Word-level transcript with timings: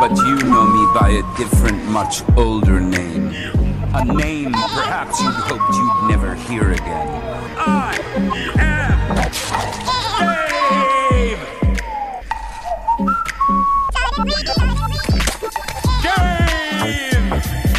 but 0.00 0.16
you 0.16 0.36
know 0.44 0.66
me 0.66 0.86
by 0.98 1.10
a 1.10 1.22
different, 1.36 1.84
much 1.90 2.22
older 2.34 2.80
name. 2.80 3.34
A 3.92 4.02
name 4.02 4.52
perhaps 4.52 5.20
you'd 5.20 5.34
hoped 5.34 5.74
you'd 5.74 6.08
never 6.08 6.34
hear 6.36 6.70
again. 6.70 7.08
I 7.58 7.98
am 8.58 9.10
Dave! 11.10 11.38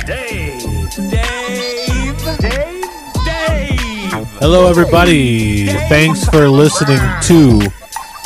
Dave! 0.05 0.61
Dave! 1.09 2.21
Dave! 2.39 2.85
Dave! 3.25 4.27
Hello, 4.38 4.69
everybody. 4.69 5.65
Thanks 5.89 6.29
for 6.29 6.47
listening 6.47 6.99
to 7.23 7.71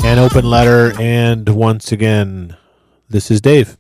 An 0.03 0.19
Open 0.19 0.43
Letter. 0.43 0.91
And 0.99 1.47
once 1.47 1.93
again, 1.93 2.57
this 3.07 3.31
is 3.31 3.39
Dave. 3.39 3.77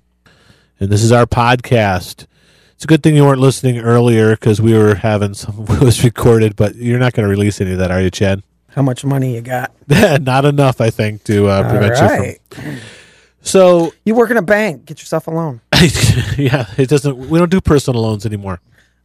And 0.79 0.89
this 0.89 1.03
is 1.03 1.11
our 1.11 1.25
podcast. 1.25 2.27
It's 2.73 2.83
a 2.83 2.87
good 2.87 3.01
thing 3.01 3.15
you 3.15 3.23
weren't 3.23 3.39
listening 3.39 3.79
earlier 3.79 4.31
because 4.31 4.61
we 4.61 4.73
were 4.73 4.95
having 4.95 5.33
some, 5.33 5.65
it 5.69 5.81
was 5.81 6.03
recorded, 6.03 6.55
but 6.55 6.75
you're 6.75 6.99
not 6.99 7.13
going 7.13 7.25
to 7.25 7.29
release 7.29 7.61
any 7.61 7.71
of 7.71 7.77
that, 7.77 7.91
are 7.91 8.01
you, 8.01 8.11
Chad? 8.11 8.43
How 8.69 8.81
much 8.81 9.05
money 9.05 9.35
you 9.35 9.41
got? 9.41 9.71
not 10.21 10.43
enough, 10.43 10.81
I 10.81 10.89
think, 10.89 11.23
to 11.25 11.47
uh, 11.47 11.69
prevent 11.69 11.93
right. 11.93 12.39
you 12.57 12.61
from. 12.61 12.77
So, 13.41 13.93
You 14.03 14.15
work 14.15 14.31
in 14.31 14.37
a 14.37 14.41
bank. 14.41 14.85
Get 14.85 14.99
yourself 14.99 15.27
a 15.27 15.31
loan. 15.31 15.61
yeah, 16.37 16.65
it 16.77 16.89
doesn't, 16.89 17.17
we 17.29 17.39
don't 17.39 17.51
do 17.51 17.61
personal 17.61 18.01
loans 18.01 18.25
anymore. 18.25 18.59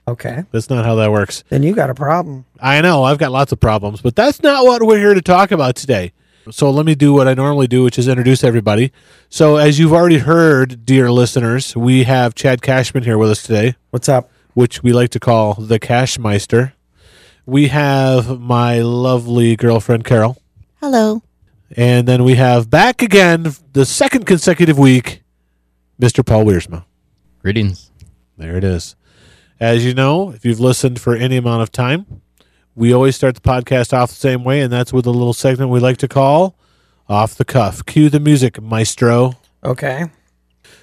Okay. 0.08 0.44
That's 0.50 0.70
not 0.70 0.84
how 0.84 0.96
that 0.96 1.12
works. 1.12 1.44
Then 1.50 1.62
you 1.62 1.72
got 1.72 1.88
a 1.88 1.94
problem. 1.94 2.46
I 2.58 2.80
know 2.80 3.04
I've 3.04 3.18
got 3.18 3.30
lots 3.30 3.52
of 3.52 3.60
problems, 3.60 4.00
but 4.00 4.16
that's 4.16 4.42
not 4.42 4.64
what 4.64 4.82
we're 4.82 4.98
here 4.98 5.14
to 5.14 5.22
talk 5.22 5.52
about 5.52 5.76
today. 5.76 6.12
So 6.50 6.70
let 6.70 6.86
me 6.86 6.94
do 6.94 7.12
what 7.12 7.28
I 7.28 7.34
normally 7.34 7.66
do, 7.66 7.84
which 7.84 7.98
is 7.98 8.08
introduce 8.08 8.42
everybody. 8.42 8.92
So, 9.28 9.56
as 9.56 9.78
you've 9.78 9.92
already 9.92 10.18
heard, 10.18 10.86
dear 10.86 11.10
listeners, 11.12 11.76
we 11.76 12.04
have 12.04 12.34
Chad 12.34 12.62
Cashman 12.62 13.04
here 13.04 13.18
with 13.18 13.30
us 13.30 13.42
today, 13.42 13.76
What's 13.90 14.08
up? 14.08 14.30
which 14.54 14.82
we 14.82 14.92
like 14.92 15.10
to 15.10 15.20
call 15.20 15.54
the 15.54 15.78
Cashmeister. 15.78 16.72
We 17.46 17.68
have 17.68 18.40
my 18.40 18.80
lovely 18.80 19.54
girlfriend, 19.54 20.04
Carol. 20.04 20.38
Hello. 20.80 21.22
And 21.76 22.08
then 22.08 22.24
we 22.24 22.34
have 22.34 22.68
back 22.68 23.00
again, 23.02 23.52
the 23.72 23.84
second 23.86 24.26
consecutive 24.26 24.78
week, 24.78 25.22
Mr. 26.00 26.24
Paul 26.26 26.44
Wiersma. 26.46 26.84
Greetings. 27.40 27.90
There 28.36 28.56
it 28.56 28.64
is. 28.64 28.96
As 29.60 29.84
you 29.84 29.94
know, 29.94 30.30
if 30.30 30.44
you've 30.44 30.58
listened 30.60 31.00
for 31.00 31.14
any 31.14 31.36
amount 31.36 31.62
of 31.62 31.70
time, 31.70 32.22
we 32.74 32.92
always 32.92 33.16
start 33.16 33.34
the 33.34 33.40
podcast 33.40 33.92
off 33.92 34.10
the 34.10 34.16
same 34.16 34.44
way, 34.44 34.60
and 34.60 34.72
that's 34.72 34.92
with 34.92 35.06
a 35.06 35.10
little 35.10 35.34
segment 35.34 35.70
we 35.70 35.80
like 35.80 35.96
to 35.98 36.08
call 36.08 36.56
Off 37.08 37.34
the 37.34 37.44
Cuff. 37.44 37.84
Cue 37.84 38.08
the 38.08 38.20
music, 38.20 38.60
maestro. 38.60 39.34
Okay. 39.64 40.10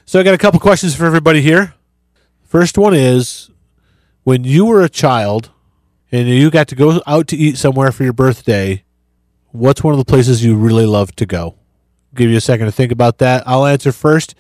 So 0.06 0.20
I 0.20 0.24
got 0.24 0.34
a 0.34 0.38
couple 0.38 0.60
questions 0.60 0.96
for 0.96 1.06
everybody 1.06 1.42
here. 1.42 1.74
First 2.44 2.78
one 2.78 2.94
is 2.94 3.50
when 4.24 4.44
you 4.44 4.66
were 4.66 4.82
a 4.82 4.90
child 4.90 5.52
and 6.12 6.28
you 6.28 6.50
got 6.50 6.68
to 6.70 6.76
go 6.76 7.02
out 7.06 7.28
to 7.30 7.36
eat 7.36 7.58
somewhere 7.58 7.92
for 7.92 8.04
your 8.04 8.14
birthday, 8.14 8.84
what's 9.52 9.84
one 9.84 9.94
of 9.94 9.98
the 9.98 10.06
places 10.06 10.44
you 10.44 10.56
really 10.56 10.86
loved 10.86 11.18
to 11.18 11.26
go? 11.26 11.56
Give 12.16 12.30
you 12.30 12.38
a 12.38 12.42
second 12.42 12.68
to 12.68 12.72
think 12.72 12.92
about 12.92 13.18
that. 13.18 13.44
I'll 13.46 13.66
answer 13.66 13.92
first. 13.92 14.36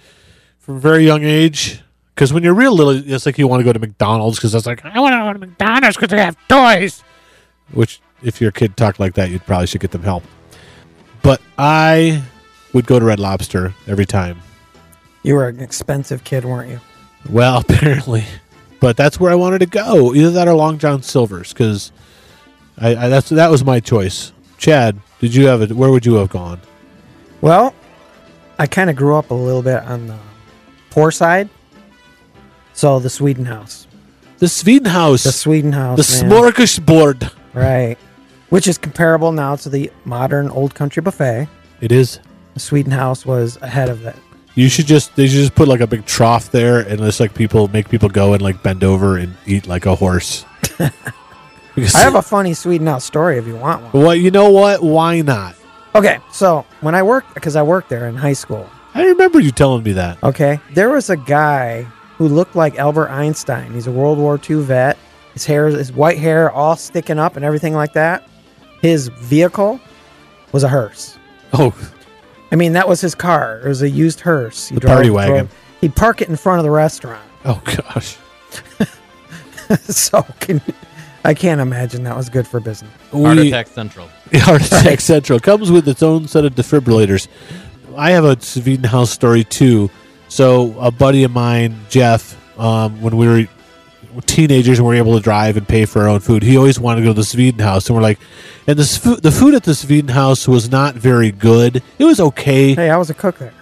From 0.59 0.75
a 0.75 0.79
very 0.79 1.05
young 1.05 1.23
age, 1.23 1.81
because 2.13 2.33
when 2.33 2.43
you're 2.43 2.53
real 2.53 2.73
little, 2.73 2.91
it's 2.91 3.25
like 3.25 3.37
you 3.37 3.47
want 3.47 3.61
to 3.61 3.63
go 3.63 3.71
to 3.71 3.79
McDonald's 3.79 4.37
because 4.37 4.53
it's 4.53 4.65
like, 4.65 4.83
I 4.83 4.99
want 4.99 5.13
to 5.13 5.17
go 5.19 5.33
to 5.33 5.39
McDonald's 5.39 5.95
because 5.95 6.09
they 6.09 6.19
have 6.19 6.35
toys. 6.49 7.03
Which, 7.71 7.99
if 8.23 8.39
your 8.41 8.51
kid 8.51 8.77
talked 8.77 8.99
like 8.99 9.13
that, 9.15 9.29
you 9.29 9.39
probably 9.39 9.67
should 9.67 9.81
get 9.81 9.91
them 9.91 10.03
help. 10.03 10.23
But 11.21 11.41
I 11.57 12.23
would 12.73 12.85
go 12.85 12.99
to 12.99 13.05
Red 13.05 13.19
Lobster 13.19 13.73
every 13.87 14.05
time. 14.05 14.39
You 15.23 15.35
were 15.35 15.47
an 15.47 15.59
expensive 15.59 16.23
kid, 16.23 16.45
weren't 16.45 16.69
you? 16.69 16.79
Well, 17.29 17.57
apparently, 17.67 18.23
but 18.79 18.95
that's 18.95 19.19
where 19.19 19.31
I 19.31 19.35
wanted 19.35 19.59
to 19.59 19.65
go. 19.65 20.13
Either 20.15 20.31
that 20.31 20.47
or 20.47 20.53
Long 20.53 20.77
John 20.77 21.01
Silver's, 21.01 21.51
because 21.53 21.91
I, 22.77 22.95
I 22.95 23.07
that's 23.09 23.29
that 23.29 23.51
was 23.51 23.63
my 23.65 23.79
choice. 23.79 24.31
Chad, 24.57 24.99
did 25.19 25.35
you 25.35 25.47
have 25.47 25.61
it? 25.61 25.71
Where 25.71 25.91
would 25.91 26.05
you 26.05 26.15
have 26.15 26.29
gone? 26.29 26.61
Well, 27.41 27.73
I 28.57 28.67
kind 28.67 28.89
of 28.89 28.95
grew 28.95 29.15
up 29.15 29.29
a 29.31 29.35
little 29.35 29.61
bit 29.61 29.83
on 29.83 30.07
the 30.07 30.17
poor 30.89 31.11
side. 31.11 31.49
So 32.73 32.99
the 32.99 33.09
Sweden 33.09 33.45
House. 33.45 33.87
The 34.37 34.47
Sweden 34.47 34.91
House, 34.91 35.23
The 35.23 35.31
Sweden 35.31 35.71
House. 35.71 36.19
the 36.19 36.25
man. 36.27 36.31
smorgasbord. 36.31 37.33
Right. 37.57 37.97
Which 38.49 38.67
is 38.67 38.77
comparable 38.77 39.31
now 39.31 39.55
to 39.57 39.69
the 39.69 39.91
modern 40.05 40.49
old 40.49 40.73
country 40.75 41.01
buffet. 41.01 41.47
It 41.81 41.91
is. 41.91 42.19
Sweden 42.55 42.91
House 42.91 43.25
was 43.25 43.57
ahead 43.61 43.89
of 43.89 44.01
that. 44.01 44.17
You 44.55 44.69
should 44.69 44.87
just 44.87 45.15
they 45.15 45.27
should 45.27 45.37
just 45.39 45.53
put 45.55 45.67
like 45.67 45.81
a 45.81 45.87
big 45.87 46.05
trough 46.05 46.49
there, 46.51 46.79
and 46.79 46.99
just 46.99 47.19
like 47.19 47.35
people 47.35 47.67
make 47.67 47.89
people 47.89 48.09
go 48.09 48.33
and 48.33 48.41
like 48.41 48.63
bend 48.63 48.83
over 48.83 49.17
and 49.17 49.35
eat 49.45 49.67
like 49.67 49.85
a 49.85 49.95
horse. 49.95 50.45
I 50.79 50.91
have 51.99 52.15
a 52.15 52.23
funny 52.23 52.55
Sweden 52.55 52.87
House 52.87 53.05
story 53.05 53.37
if 53.37 53.45
you 53.45 53.55
want 53.55 53.83
one. 53.83 54.03
well, 54.03 54.15
you 54.15 54.31
know 54.31 54.49
what? 54.49 54.81
Why 54.81 55.21
not? 55.21 55.55
Okay, 55.93 56.17
so 56.31 56.65
when 56.81 56.95
I 56.95 57.03
worked, 57.03 57.35
because 57.35 57.55
I 57.55 57.61
worked 57.61 57.89
there 57.89 58.07
in 58.07 58.15
high 58.15 58.33
school, 58.33 58.67
I 58.95 59.05
remember 59.05 59.39
you 59.39 59.51
telling 59.51 59.83
me 59.83 59.91
that. 59.91 60.21
Okay. 60.23 60.59
There 60.73 60.89
was 60.89 61.11
a 61.11 61.17
guy 61.17 61.83
who 62.17 62.27
looked 62.27 62.55
like 62.55 62.79
Albert 62.79 63.09
Einstein. 63.09 63.73
He's 63.73 63.85
a 63.85 63.91
World 63.91 64.17
War 64.17 64.39
II 64.49 64.61
vet. 64.61 64.97
His 65.37 65.45
hair, 65.45 65.67
his 65.67 65.91
white 65.91 66.17
hair, 66.17 66.49
all 66.49 66.75
sticking 66.75 67.19
up 67.19 67.35
and 67.35 67.45
everything 67.45 67.75
like 67.75 67.93
that. 67.93 68.27
His 68.81 69.09
vehicle 69.09 69.79
was 70.51 70.63
a 70.63 70.67
hearse. 70.67 71.15
Oh, 71.53 71.75
I 72.51 72.55
mean, 72.55 72.73
that 72.73 72.87
was 72.87 73.01
his 73.01 73.13
car. 73.13 73.59
It 73.63 73.67
was 73.67 73.83
a 73.83 73.89
used 73.89 74.19
hearse. 74.19 74.69
He 74.69 74.75
The 74.75 74.81
party 74.81 75.11
wagon. 75.11 75.47
He'd 75.79 75.95
park 75.95 76.23
it 76.23 76.29
in 76.29 76.37
front 76.37 76.57
of 76.57 76.63
the 76.63 76.71
restaurant. 76.71 77.21
oh 77.45 77.61
gosh. 77.65 78.17
so 79.81 80.25
can, 80.39 80.59
I 81.23 81.35
can't 81.35 81.61
imagine 81.61 82.01
that 82.05 82.17
was 82.17 82.29
good 82.29 82.47
for 82.47 82.59
business. 82.59 82.91
Heart 83.11 83.37
We- 83.37 83.49
Attack 83.49 83.67
Central. 83.67 84.09
Heart 84.33 84.65
Attack 84.65 85.01
Central 85.01 85.39
comes 85.39 85.69
with 85.69 85.87
its 85.87 86.01
own 86.01 86.27
set 86.27 86.45
of 86.45 86.55
defibrillators. 86.55 87.27
I 87.95 88.09
have 88.09 88.25
a 88.25 88.41
Sweden 88.41 88.85
House 88.85 89.11
story 89.11 89.43
too. 89.43 89.91
So 90.29 90.75
a 90.79 90.89
buddy 90.89 91.23
of 91.25 91.31
mine, 91.31 91.79
Jeff, 91.89 92.35
um, 92.59 92.99
when 93.03 93.15
we 93.17 93.27
were 93.27 93.47
teenagers 94.25 94.79
and 94.79 94.87
we 94.87 94.95
were 94.95 94.97
able 94.99 95.15
to 95.15 95.23
drive 95.23 95.57
and 95.57 95.67
pay 95.67 95.85
for 95.85 96.01
our 96.01 96.07
own 96.07 96.19
food, 96.19 96.43
he 96.43 96.57
always 96.57 96.79
wanted 96.79 97.01
to 97.01 97.05
go 97.07 97.13
to 97.13 97.19
the 97.19 97.23
Sweden 97.25 97.59
House, 97.59 97.87
and 97.87 97.95
we're 97.95 98.01
like, 98.01 98.19
and 98.67 98.77
this 98.77 98.97
food, 98.97 99.21
the 99.23 99.31
food 99.31 99.53
at 99.53 99.63
the 99.63 99.75
Sweden 99.75 100.09
House 100.09 100.47
was 100.47 100.69
not 100.71 100.95
very 100.95 101.31
good. 101.31 101.81
It 101.99 102.05
was 102.05 102.19
okay. 102.19 102.73
Hey, 102.73 102.89
I 102.89 102.97
was 102.97 103.09
a 103.09 103.13
cook 103.13 103.37
there. 103.37 103.53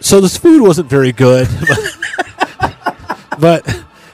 so 0.00 0.20
this 0.20 0.36
food 0.36 0.62
wasn't 0.62 0.88
very 0.88 1.12
good. 1.12 1.48
but 3.38 3.64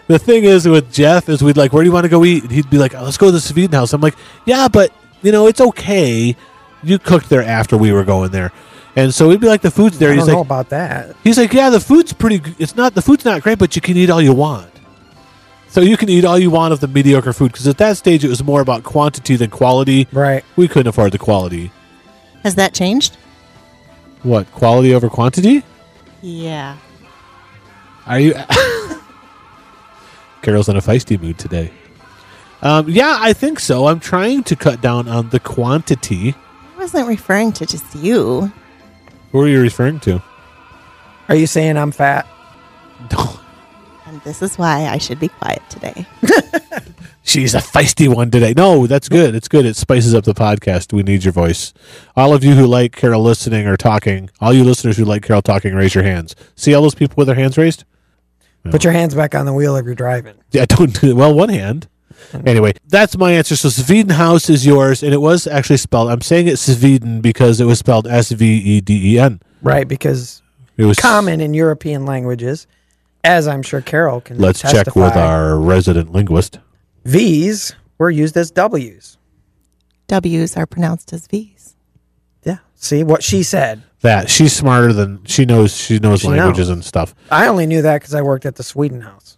the 0.06 0.18
thing 0.18 0.44
is 0.44 0.66
with 0.68 0.92
Jeff 0.92 1.28
is 1.28 1.42
we'd 1.42 1.56
like, 1.56 1.72
where 1.72 1.82
do 1.82 1.88
you 1.88 1.92
want 1.92 2.04
to 2.04 2.08
go 2.10 2.24
eat? 2.24 2.42
And 2.42 2.52
he'd 2.52 2.70
be 2.70 2.78
like, 2.78 2.94
oh, 2.94 3.02
let's 3.04 3.16
go 3.16 3.26
to 3.26 3.32
the 3.32 3.40
Sweden 3.40 3.72
house. 3.72 3.92
I'm 3.92 4.00
like, 4.00 4.16
yeah, 4.44 4.68
but 4.68 4.92
you 5.22 5.32
know, 5.32 5.46
it's 5.46 5.60
okay. 5.60 6.36
You 6.82 6.98
cooked 6.98 7.28
there 7.28 7.42
after 7.42 7.76
we 7.76 7.92
were 7.92 8.04
going 8.04 8.30
there. 8.30 8.52
And 8.96 9.14
so 9.14 9.28
we'd 9.28 9.40
be 9.40 9.46
like, 9.46 9.60
the 9.62 9.70
food's 9.70 9.98
there. 9.98 10.10
I 10.10 10.14
He's 10.16 10.26
like, 10.26 10.36
about 10.36 10.68
that. 10.70 11.14
he's 11.22 11.38
like, 11.38 11.52
yeah, 11.52 11.70
the 11.70 11.78
food's 11.78 12.12
pretty. 12.12 12.40
It's 12.58 12.74
not 12.74 12.94
the 12.94 13.02
food's 13.02 13.24
not 13.24 13.40
great, 13.42 13.58
but 13.58 13.76
you 13.76 13.82
can 13.82 13.96
eat 13.96 14.10
all 14.10 14.20
you 14.20 14.32
want. 14.34 14.69
So 15.70 15.80
you 15.80 15.96
can 15.96 16.08
eat 16.08 16.24
all 16.24 16.36
you 16.36 16.50
want 16.50 16.72
of 16.72 16.80
the 16.80 16.88
mediocre 16.88 17.32
food 17.32 17.52
because 17.52 17.68
at 17.68 17.78
that 17.78 17.96
stage 17.96 18.24
it 18.24 18.28
was 18.28 18.42
more 18.42 18.60
about 18.60 18.82
quantity 18.82 19.36
than 19.36 19.50
quality. 19.50 20.08
Right. 20.10 20.44
We 20.56 20.66
couldn't 20.66 20.88
afford 20.88 21.12
the 21.12 21.18
quality. 21.18 21.70
Has 22.42 22.56
that 22.56 22.74
changed? 22.74 23.14
What 24.24 24.50
quality 24.50 24.92
over 24.92 25.08
quantity? 25.08 25.62
Yeah. 26.22 26.76
Are 28.04 28.18
you? 28.18 28.34
Carol's 30.42 30.68
in 30.68 30.76
a 30.76 30.80
feisty 30.80 31.22
mood 31.22 31.38
today. 31.38 31.70
Um, 32.62 32.88
yeah, 32.88 33.18
I 33.20 33.32
think 33.32 33.60
so. 33.60 33.86
I'm 33.86 34.00
trying 34.00 34.42
to 34.44 34.56
cut 34.56 34.80
down 34.80 35.06
on 35.06 35.28
the 35.28 35.38
quantity. 35.38 36.34
I 36.74 36.80
wasn't 36.80 37.06
referring 37.06 37.52
to 37.52 37.64
just 37.64 37.94
you. 37.94 38.50
Who 39.30 39.40
are 39.40 39.48
you 39.48 39.60
referring 39.60 40.00
to? 40.00 40.20
Are 41.28 41.36
you 41.36 41.46
saying 41.46 41.76
I'm 41.76 41.92
fat? 41.92 42.26
And 44.10 44.20
this 44.22 44.42
is 44.42 44.58
why 44.58 44.88
I 44.88 44.98
should 44.98 45.20
be 45.20 45.28
quiet 45.28 45.62
today. 45.70 46.04
She's 47.22 47.54
a 47.54 47.58
feisty 47.58 48.12
one 48.12 48.28
today. 48.32 48.54
No, 48.56 48.88
that's 48.88 49.08
good. 49.08 49.36
It's 49.36 49.46
good. 49.46 49.64
It 49.64 49.76
spices 49.76 50.16
up 50.16 50.24
the 50.24 50.34
podcast. 50.34 50.92
We 50.92 51.04
need 51.04 51.22
your 51.22 51.32
voice. 51.32 51.72
All 52.16 52.34
of 52.34 52.42
you 52.42 52.56
who 52.56 52.66
like 52.66 52.90
Carol 52.96 53.22
listening 53.22 53.68
or 53.68 53.76
talking, 53.76 54.28
all 54.40 54.52
you 54.52 54.64
listeners 54.64 54.96
who 54.96 55.04
like 55.04 55.22
Carol 55.22 55.42
talking, 55.42 55.76
raise 55.76 55.94
your 55.94 56.02
hands. 56.02 56.34
See 56.56 56.74
all 56.74 56.82
those 56.82 56.96
people 56.96 57.14
with 57.18 57.28
their 57.28 57.36
hands 57.36 57.56
raised? 57.56 57.84
Put 58.64 58.82
your 58.82 58.92
hands 58.92 59.14
back 59.14 59.36
on 59.36 59.46
the 59.46 59.52
wheel 59.52 59.76
if 59.76 59.86
you're 59.86 59.94
driving. 59.94 60.34
Yeah, 60.50 60.64
don't 60.68 61.00
do 61.00 61.14
well. 61.14 61.32
One 61.32 61.50
hand. 61.50 61.86
Mm-hmm. 62.32 62.48
Anyway, 62.48 62.72
that's 62.88 63.16
my 63.16 63.30
answer. 63.30 63.54
So 63.54 63.68
Sweden 63.68 64.10
House 64.16 64.50
is 64.50 64.66
yours, 64.66 65.04
and 65.04 65.14
it 65.14 65.20
was 65.20 65.46
actually 65.46 65.76
spelled. 65.76 66.10
I'm 66.10 66.20
saying 66.20 66.48
it's 66.48 66.62
Sweden 66.62 67.20
because 67.20 67.60
it 67.60 67.64
was 67.64 67.78
spelled 67.78 68.08
S 68.08 68.32
V 68.32 68.44
E 68.44 68.80
D 68.80 69.14
E 69.14 69.18
N. 69.20 69.40
Right, 69.62 69.86
because 69.86 70.42
It 70.76 70.84
was 70.84 70.98
common 70.98 71.40
in 71.40 71.54
European 71.54 72.06
languages, 72.06 72.66
as 73.24 73.46
I'm 73.48 73.62
sure 73.62 73.80
Carol 73.80 74.20
can 74.20 74.38
Let's 74.38 74.60
testify. 74.60 74.82
check 74.84 74.96
with 74.96 75.16
our 75.16 75.58
resident 75.58 76.12
linguist. 76.12 76.58
V's 77.04 77.74
were 77.98 78.10
used 78.10 78.36
as 78.36 78.50
W's. 78.50 79.18
W's 80.08 80.56
are 80.56 80.66
pronounced 80.66 81.12
as 81.12 81.26
V's. 81.26 81.76
Yeah. 82.44 82.58
See 82.74 83.04
what 83.04 83.22
she 83.22 83.42
said. 83.42 83.82
That 84.00 84.30
she's 84.30 84.54
smarter 84.54 84.92
than 84.92 85.24
she 85.24 85.44
knows. 85.44 85.76
She 85.76 85.98
knows 85.98 86.20
She 86.20 86.28
languages 86.28 86.68
knows. 86.68 86.76
and 86.76 86.84
stuff. 86.84 87.14
I 87.30 87.46
only 87.48 87.66
knew 87.66 87.82
that 87.82 88.00
because 88.00 88.14
I 88.14 88.22
worked 88.22 88.46
at 88.46 88.56
the 88.56 88.62
Sweden 88.62 89.02
House. 89.02 89.36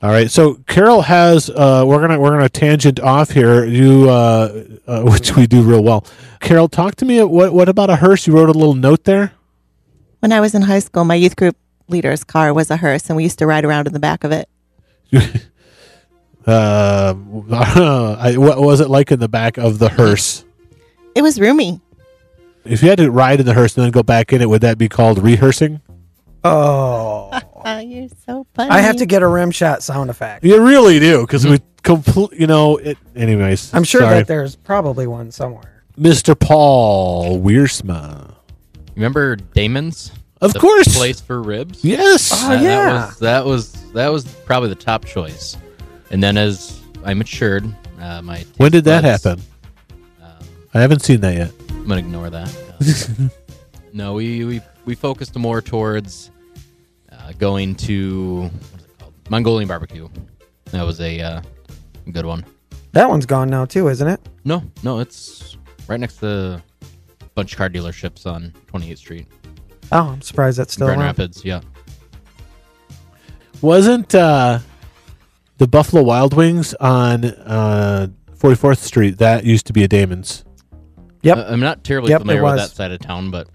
All 0.00 0.10
right. 0.10 0.30
So 0.30 0.54
Carol 0.66 1.02
has. 1.02 1.50
Uh, 1.50 1.84
we're 1.86 2.00
gonna 2.00 2.18
we're 2.18 2.30
gonna 2.30 2.48
tangent 2.48 2.98
off 3.00 3.30
here. 3.30 3.64
You, 3.64 4.08
uh, 4.08 4.64
uh, 4.86 5.02
which 5.04 5.36
we 5.36 5.46
do 5.46 5.62
real 5.62 5.82
well. 5.84 6.06
Carol, 6.40 6.68
talk 6.68 6.94
to 6.96 7.04
me. 7.04 7.22
What 7.22 7.52
what 7.52 7.68
about 7.68 7.90
a 7.90 7.96
hearse? 7.96 8.26
You 8.26 8.32
wrote 8.34 8.48
a 8.48 8.52
little 8.52 8.74
note 8.74 9.04
there. 9.04 9.32
When 10.20 10.32
I 10.32 10.40
was 10.40 10.54
in 10.54 10.62
high 10.62 10.78
school, 10.78 11.04
my 11.04 11.14
youth 11.16 11.36
group 11.36 11.56
leader's 11.88 12.24
car 12.24 12.52
was 12.54 12.70
a 12.70 12.76
hearse, 12.76 13.08
and 13.08 13.16
we 13.16 13.22
used 13.24 13.38
to 13.38 13.46
ride 13.46 13.64
around 13.64 13.86
in 13.86 13.92
the 13.92 14.00
back 14.00 14.24
of 14.24 14.32
it. 14.32 14.48
Uh, 16.46 17.14
I, 18.18 18.38
what 18.38 18.58
was 18.58 18.80
it 18.80 18.88
like 18.88 19.12
in 19.12 19.20
the 19.20 19.28
back 19.28 19.58
of 19.58 19.78
the 19.78 19.90
hearse? 19.90 20.46
It 21.14 21.20
was 21.20 21.38
roomy. 21.38 21.82
If 22.64 22.82
you 22.82 22.88
had 22.88 22.96
to 22.98 23.10
ride 23.10 23.38
in 23.40 23.44
the 23.44 23.52
hearse 23.52 23.76
and 23.76 23.84
then 23.84 23.90
go 23.90 24.02
back 24.02 24.32
in 24.32 24.40
it, 24.40 24.48
would 24.48 24.62
that 24.62 24.78
be 24.78 24.88
called 24.88 25.22
rehearsing? 25.22 25.82
Oh. 26.44 27.38
You're 27.80 28.08
so 28.26 28.46
funny. 28.54 28.70
I 28.70 28.80
have 28.80 28.96
to 28.96 29.04
get 29.06 29.22
a 29.22 29.26
rim 29.26 29.50
shot 29.50 29.82
sound 29.82 30.08
effect. 30.08 30.42
You 30.42 30.64
really 30.66 30.98
do, 30.98 31.20
because 31.20 31.46
we 31.46 31.60
complete. 31.82 32.40
You 32.40 32.46
know. 32.46 32.78
It, 32.78 32.96
anyways, 33.14 33.74
I'm 33.74 33.84
sure 33.84 34.00
sorry. 34.00 34.14
that 34.14 34.26
there's 34.26 34.56
probably 34.56 35.06
one 35.06 35.30
somewhere. 35.30 35.84
Mr. 35.98 36.38
Paul 36.38 37.40
Wiersma. 37.40 38.36
Remember 38.94 39.36
Damon's? 39.36 40.12
Of 40.40 40.52
The 40.52 40.60
course. 40.60 40.96
Place 40.96 41.20
for 41.20 41.42
ribs. 41.42 41.84
Yes. 41.84 42.30
Oh, 42.32 42.50
Uh, 42.50 42.60
yeah. 42.60 42.88
That 42.90 43.06
was, 43.08 43.18
that 43.20 43.44
was 43.44 43.92
that 43.92 44.08
was 44.08 44.24
probably 44.44 44.68
the 44.68 44.74
top 44.76 45.04
choice. 45.04 45.56
And 46.10 46.22
then 46.22 46.36
as 46.36 46.80
I 47.04 47.14
matured, 47.14 47.72
uh, 48.00 48.22
my 48.22 48.44
when 48.56 48.70
did 48.70 48.84
that 48.84 49.00
taste 49.02 49.24
happen? 49.24 49.42
buds- 50.20 50.48
I 50.74 50.80
haven't 50.80 51.00
seen 51.02 51.20
that 51.22 51.34
yet. 51.34 51.52
I'm 51.70 51.86
gonna 51.88 52.00
ignore 52.00 52.30
that. 52.30 52.54
Uh, 52.80 53.28
no, 53.92 54.14
we, 54.14 54.44
we 54.44 54.60
we 54.84 54.94
focused 54.94 55.34
more 55.36 55.60
towards 55.62 56.30
uh, 57.10 57.32
going 57.38 57.74
to 57.76 58.42
what's 58.70 58.84
it 58.84 58.98
called? 58.98 59.14
Mongolian 59.30 59.66
barbecue. 59.66 60.08
That 60.66 60.84
was 60.84 61.00
a 61.00 61.20
uh, 61.20 61.42
good 62.12 62.26
one. 62.26 62.44
That 62.92 63.08
one's 63.08 63.26
gone 63.26 63.48
now 63.50 63.64
too, 63.64 63.88
isn't 63.88 64.06
it? 64.06 64.20
No, 64.44 64.62
no, 64.82 64.98
it's 65.00 65.56
right 65.88 65.98
next 65.98 66.18
to 66.18 66.62
a 67.20 67.24
bunch 67.34 67.52
of 67.52 67.58
car 67.58 67.68
dealerships 67.70 68.26
on 68.26 68.52
28th 68.72 68.98
Street, 68.98 69.26
Oh, 69.92 70.08
I'm 70.10 70.20
surprised 70.22 70.58
that's 70.58 70.72
still 70.74 70.86
Grand 70.86 71.00
around. 71.00 71.08
Rapids. 71.18 71.44
Yeah, 71.44 71.60
Wasn't 73.60 74.14
uh, 74.14 74.60
the 75.58 75.66
Buffalo 75.66 76.02
Wild 76.02 76.34
Wings 76.34 76.74
on 76.74 77.24
uh, 77.24 78.08
44th 78.36 78.78
Street? 78.78 79.18
That 79.18 79.44
used 79.44 79.66
to 79.66 79.72
be 79.72 79.82
a 79.84 79.88
Damon's. 79.88 80.44
Yep. 81.22 81.36
I- 81.38 81.44
I'm 81.52 81.60
not 81.60 81.82
terribly 81.84 82.10
Yep, 82.10 82.20
it 82.20 82.22
familiar 82.22 82.42
with 82.44 82.52
was. 82.54 82.70
that 82.70 82.76
side 82.76 82.92
of 82.92 83.00
town, 83.00 83.30
but 83.30 83.48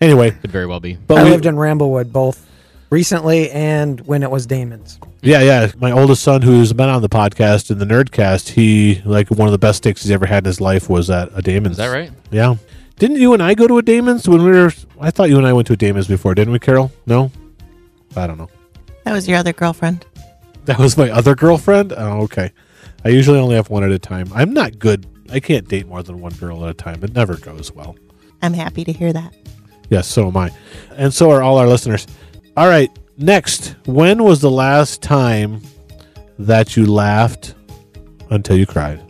Anyway, 0.00 0.30
could 0.32 0.50
very 0.50 0.66
well 0.66 0.80
be. 0.80 0.94
but 1.06 1.18
I 1.18 1.24
we, 1.24 1.30
lived 1.30 1.46
in 1.46 1.54
Ramblewood 1.56 2.12
both 2.12 2.44
recently 2.90 3.50
and 3.50 4.00
when 4.02 4.22
it 4.22 4.30
was 4.30 4.44
Damon's. 4.46 4.98
yeah, 5.22 5.40
yeah. 5.40 5.70
My 5.78 5.90
oldest 5.92 6.22
son, 6.22 6.42
who's 6.42 6.72
been 6.72 6.88
on 6.90 7.00
the 7.00 7.08
podcast 7.08 7.70
in 7.70 7.78
the 7.78 7.86
Nerdcast, 7.86 8.48
he 8.50 9.00
like 9.06 9.30
one 9.30 9.48
of 9.48 9.52
the 9.52 9.58
best 9.58 9.78
steaks 9.78 10.02
he's 10.02 10.10
ever 10.10 10.26
had 10.26 10.38
in 10.44 10.46
his 10.46 10.60
life 10.60 10.90
was 10.90 11.08
at 11.08 11.30
a 11.34 11.40
Damon's. 11.40 11.72
Is 11.72 11.78
that 11.78 11.86
right? 11.88 12.10
Yeah. 12.30 12.56
Didn't 12.98 13.16
you 13.16 13.34
and 13.34 13.42
I 13.42 13.54
go 13.54 13.66
to 13.66 13.76
a 13.78 13.82
Damon's 13.82 14.26
when 14.28 14.42
we 14.42 14.50
were? 14.50 14.72
I 15.00 15.10
thought 15.10 15.28
you 15.28 15.36
and 15.36 15.46
I 15.46 15.52
went 15.52 15.66
to 15.66 15.74
a 15.74 15.76
Damon's 15.76 16.08
before, 16.08 16.34
didn't 16.34 16.52
we, 16.52 16.58
Carol? 16.58 16.90
No. 17.06 17.30
I 18.16 18.26
don't 18.26 18.38
know. 18.38 18.48
That 19.04 19.12
was 19.12 19.28
your 19.28 19.38
other 19.38 19.52
girlfriend. 19.52 20.06
That 20.64 20.78
was 20.78 20.96
my 20.96 21.10
other 21.10 21.34
girlfriend. 21.34 21.92
Oh, 21.96 22.22
okay. 22.22 22.52
I 23.04 23.10
usually 23.10 23.38
only 23.38 23.54
have 23.54 23.68
one 23.68 23.84
at 23.84 23.92
a 23.92 23.98
time. 23.98 24.30
I'm 24.34 24.52
not 24.52 24.78
good. 24.78 25.06
I 25.30 25.40
can't 25.40 25.68
date 25.68 25.86
more 25.86 26.02
than 26.02 26.20
one 26.20 26.32
girl 26.32 26.64
at 26.64 26.70
a 26.70 26.74
time. 26.74 27.04
It 27.04 27.14
never 27.14 27.36
goes 27.36 27.70
well. 27.72 27.96
I'm 28.42 28.54
happy 28.54 28.82
to 28.84 28.92
hear 28.92 29.12
that. 29.12 29.34
Yes, 29.90 30.08
so 30.08 30.28
am 30.28 30.36
I. 30.36 30.50
And 30.96 31.12
so 31.12 31.30
are 31.30 31.42
all 31.42 31.58
our 31.58 31.68
listeners. 31.68 32.06
All 32.56 32.68
right. 32.68 32.90
Next, 33.18 33.76
when 33.86 34.24
was 34.24 34.40
the 34.40 34.50
last 34.50 35.02
time 35.02 35.60
that 36.38 36.76
you 36.76 36.86
laughed 36.86 37.54
until 38.30 38.56
you 38.56 38.66
cried? 38.66 39.02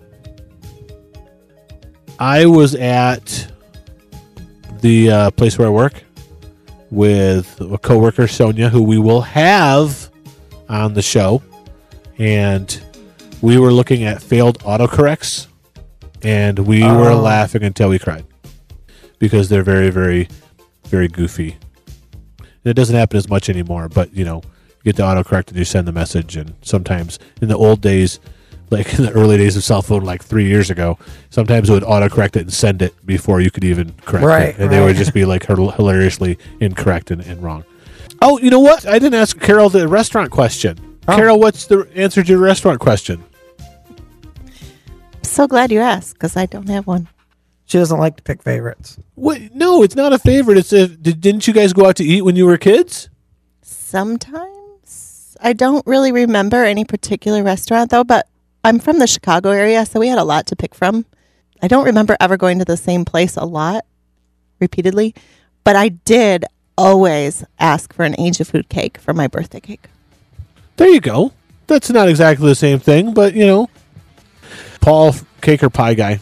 I 2.19 2.47
was 2.47 2.75
at 2.75 3.53
the 4.81 5.11
uh, 5.11 5.31
place 5.33 5.59
where 5.59 5.69
I 5.69 5.71
work 5.71 6.03
with 6.91 7.61
a 7.61 7.79
coworker, 7.79 8.27
Sonia, 8.29 8.69
who 8.69 8.83
we 8.83 8.99
will 8.99 9.23
have 9.23 10.11
on 10.69 10.95
the 10.95 11.03
show. 11.03 11.43
And 12.19 12.81
we 13.43 13.59
were 13.59 13.73
looking 13.73 14.05
at 14.05 14.23
failed 14.23 14.59
autocorrects, 14.61 15.47
and 16.23 16.59
we 16.61 16.83
were 16.83 17.11
Oh. 17.11 17.21
laughing 17.21 17.63
until 17.63 17.89
we 17.91 17.99
cried 17.99 18.25
because 19.19 19.49
they're 19.49 19.63
very, 19.63 19.91
very, 19.91 20.29
very 20.87 21.09
goofy. 21.09 21.57
And 22.39 22.71
it 22.71 22.75
doesn't 22.75 22.97
happen 22.97 23.17
as 23.19 23.29
much 23.29 23.49
anymore, 23.51 23.89
but 23.89 24.15
you 24.15 24.25
know, 24.25 24.43
you 24.83 24.93
get 24.93 24.97
the 24.97 25.03
autocorrect 25.03 25.49
and 25.49 25.59
you 25.59 25.65
send 25.65 25.87
the 25.87 25.93
message. 25.93 26.37
And 26.37 26.55
sometimes 26.63 27.19
in 27.43 27.49
the 27.49 27.57
old 27.57 27.81
days, 27.81 28.19
like 28.71 28.95
in 28.99 29.05
the 29.05 29.13
early 29.13 29.37
days 29.37 29.57
of 29.57 29.65
cell 29.65 29.83
phone, 29.83 30.03
like 30.03 30.23
three 30.25 30.47
years 30.47 30.71
ago, 30.71 30.99
sometimes 31.31 31.71
it 31.71 31.73
would 31.73 31.83
autocorrect 31.83 32.37
it 32.37 32.43
and 32.43 32.53
send 32.53 32.83
it 32.83 32.95
before 33.07 33.41
you 33.41 33.51
could 33.51 33.65
even 33.65 33.95
correct 34.05 34.25
Right, 34.25 34.49
it, 34.49 34.59
and 34.59 34.71
they 34.71 34.81
would 34.81 34.97
just 34.97 35.15
be 35.15 35.25
like 35.25 35.47
hilariously 35.47 36.39
incorrect 36.61 37.11
and, 37.11 37.23
and 37.23 37.43
wrong. 37.43 37.65
Oh, 38.23 38.39
you 38.39 38.51
know 38.51 38.61
what? 38.61 38.87
I 38.87 38.99
didn't 38.99 39.15
ask 39.21 39.39
Carol 39.39 39.69
the 39.69 39.87
restaurant 39.89 40.31
question. 40.31 40.99
Oh. 41.09 41.17
Carol, 41.17 41.39
what's 41.39 41.67
the 41.67 41.89
answer 41.95 42.23
to 42.23 42.29
your 42.29 42.39
restaurant 42.39 42.81
question? 42.81 43.23
I'm 44.41 45.25
so 45.25 45.47
glad 45.47 45.71
you 45.71 45.81
asked 45.81 46.15
because 46.15 46.37
I 46.37 46.47
don't 46.47 46.69
have 46.69 46.87
one. 46.87 47.09
She 47.67 47.79
doesn't 47.79 47.99
like 47.99 48.17
to 48.17 48.23
pick 48.23 48.43
favorites. 48.43 48.97
What? 49.17 49.55
No, 49.55 49.83
it's 49.83 49.97
not 49.97 50.13
a 50.13 50.19
favorite. 50.19 50.57
It's 50.57 50.73
a. 50.73 50.87
Did, 50.87 51.21
didn't 51.21 51.47
you 51.47 51.53
guys 51.53 51.73
go 51.73 51.87
out 51.87 51.97
to 51.97 52.05
eat 52.05 52.23
when 52.23 52.37
you 52.37 52.47
were 52.47 52.57
kids? 52.57 53.11
Sometimes 53.63 55.37
I 55.41 55.53
don't 55.53 55.85
really 55.87 56.13
remember 56.13 56.65
any 56.65 56.85
particular 56.85 57.43
restaurant 57.43 57.91
though, 57.91 58.05
but 58.05 58.29
I'm 58.67 58.81
from 58.81 58.99
the 58.99 59.07
Chicago 59.07 59.51
area, 59.51 59.87
so 59.87 60.01
we 60.01 60.09
had 60.09 60.19
a 60.19 60.25
lot 60.25 60.47
to 60.47 60.57
pick 60.57 60.75
from. 60.75 61.07
I 61.63 61.69
don't 61.69 61.85
remember 61.85 62.17
ever 62.19 62.37
going 62.37 62.59
to 62.59 62.65
the 62.65 62.77
same 62.77 63.05
place 63.05 63.37
a 63.37 63.45
lot 63.45 63.85
repeatedly, 64.59 65.15
but 65.63 65.77
I 65.77 65.91
did 65.91 66.45
always 66.77 67.45
ask 67.61 67.93
for 67.95 68.05
an 68.05 68.17
angel 68.19 68.45
food 68.45 68.69
cake 68.69 68.99
for 68.99 69.15
my 69.15 69.29
birthday 69.29 69.61
cake. 69.61 69.87
There 70.79 70.89
you 70.89 71.01
go. 71.01 71.33
That's 71.69 71.91
not 71.91 72.09
exactly 72.09 72.49
the 72.49 72.57
same 72.57 72.81
thing, 72.81 73.15
but 73.15 73.35
you 73.35 73.47
know, 73.47 73.71
Paul, 74.81 75.15
cake 75.43 75.63
or 75.63 75.71
pie 75.71 75.95
guy. 75.95 76.19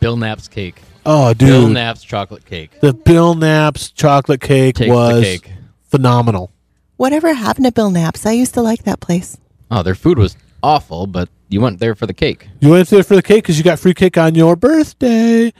Bill 0.00 0.16
Knapp's 0.16 0.48
cake. 0.48 0.82
Oh, 1.06 1.34
dude, 1.34 1.48
Bill 1.50 1.68
Knapp's 1.68 2.02
chocolate 2.02 2.46
cake. 2.46 2.80
the 2.80 2.92
Bill 2.92 3.36
Knapp's 3.36 3.92
chocolate 3.92 4.40
cake 4.40 4.74
Takes 4.74 4.90
was 4.90 5.22
cake. 5.22 5.52
phenomenal. 5.84 6.50
Whatever 6.96 7.32
happened 7.32 7.66
to 7.66 7.72
Bill 7.72 7.90
Knapp's? 7.90 8.26
I 8.26 8.32
used 8.32 8.54
to 8.54 8.60
like 8.62 8.82
that 8.82 8.98
place. 8.98 9.38
Oh, 9.70 9.84
their 9.84 9.94
food 9.94 10.18
was 10.18 10.36
awful, 10.60 11.06
but 11.06 11.28
you 11.48 11.60
went 11.60 11.78
there 11.78 11.94
for 11.94 12.06
the 12.06 12.14
cake. 12.14 12.48
You 12.60 12.70
went 12.70 12.88
there 12.88 13.02
for 13.02 13.14
the 13.16 13.22
cake 13.22 13.44
because 13.44 13.58
you 13.58 13.64
got 13.64 13.78
free 13.78 13.94
cake 13.94 14.16
on 14.18 14.34
your 14.34 14.56
birthday, 14.56 15.52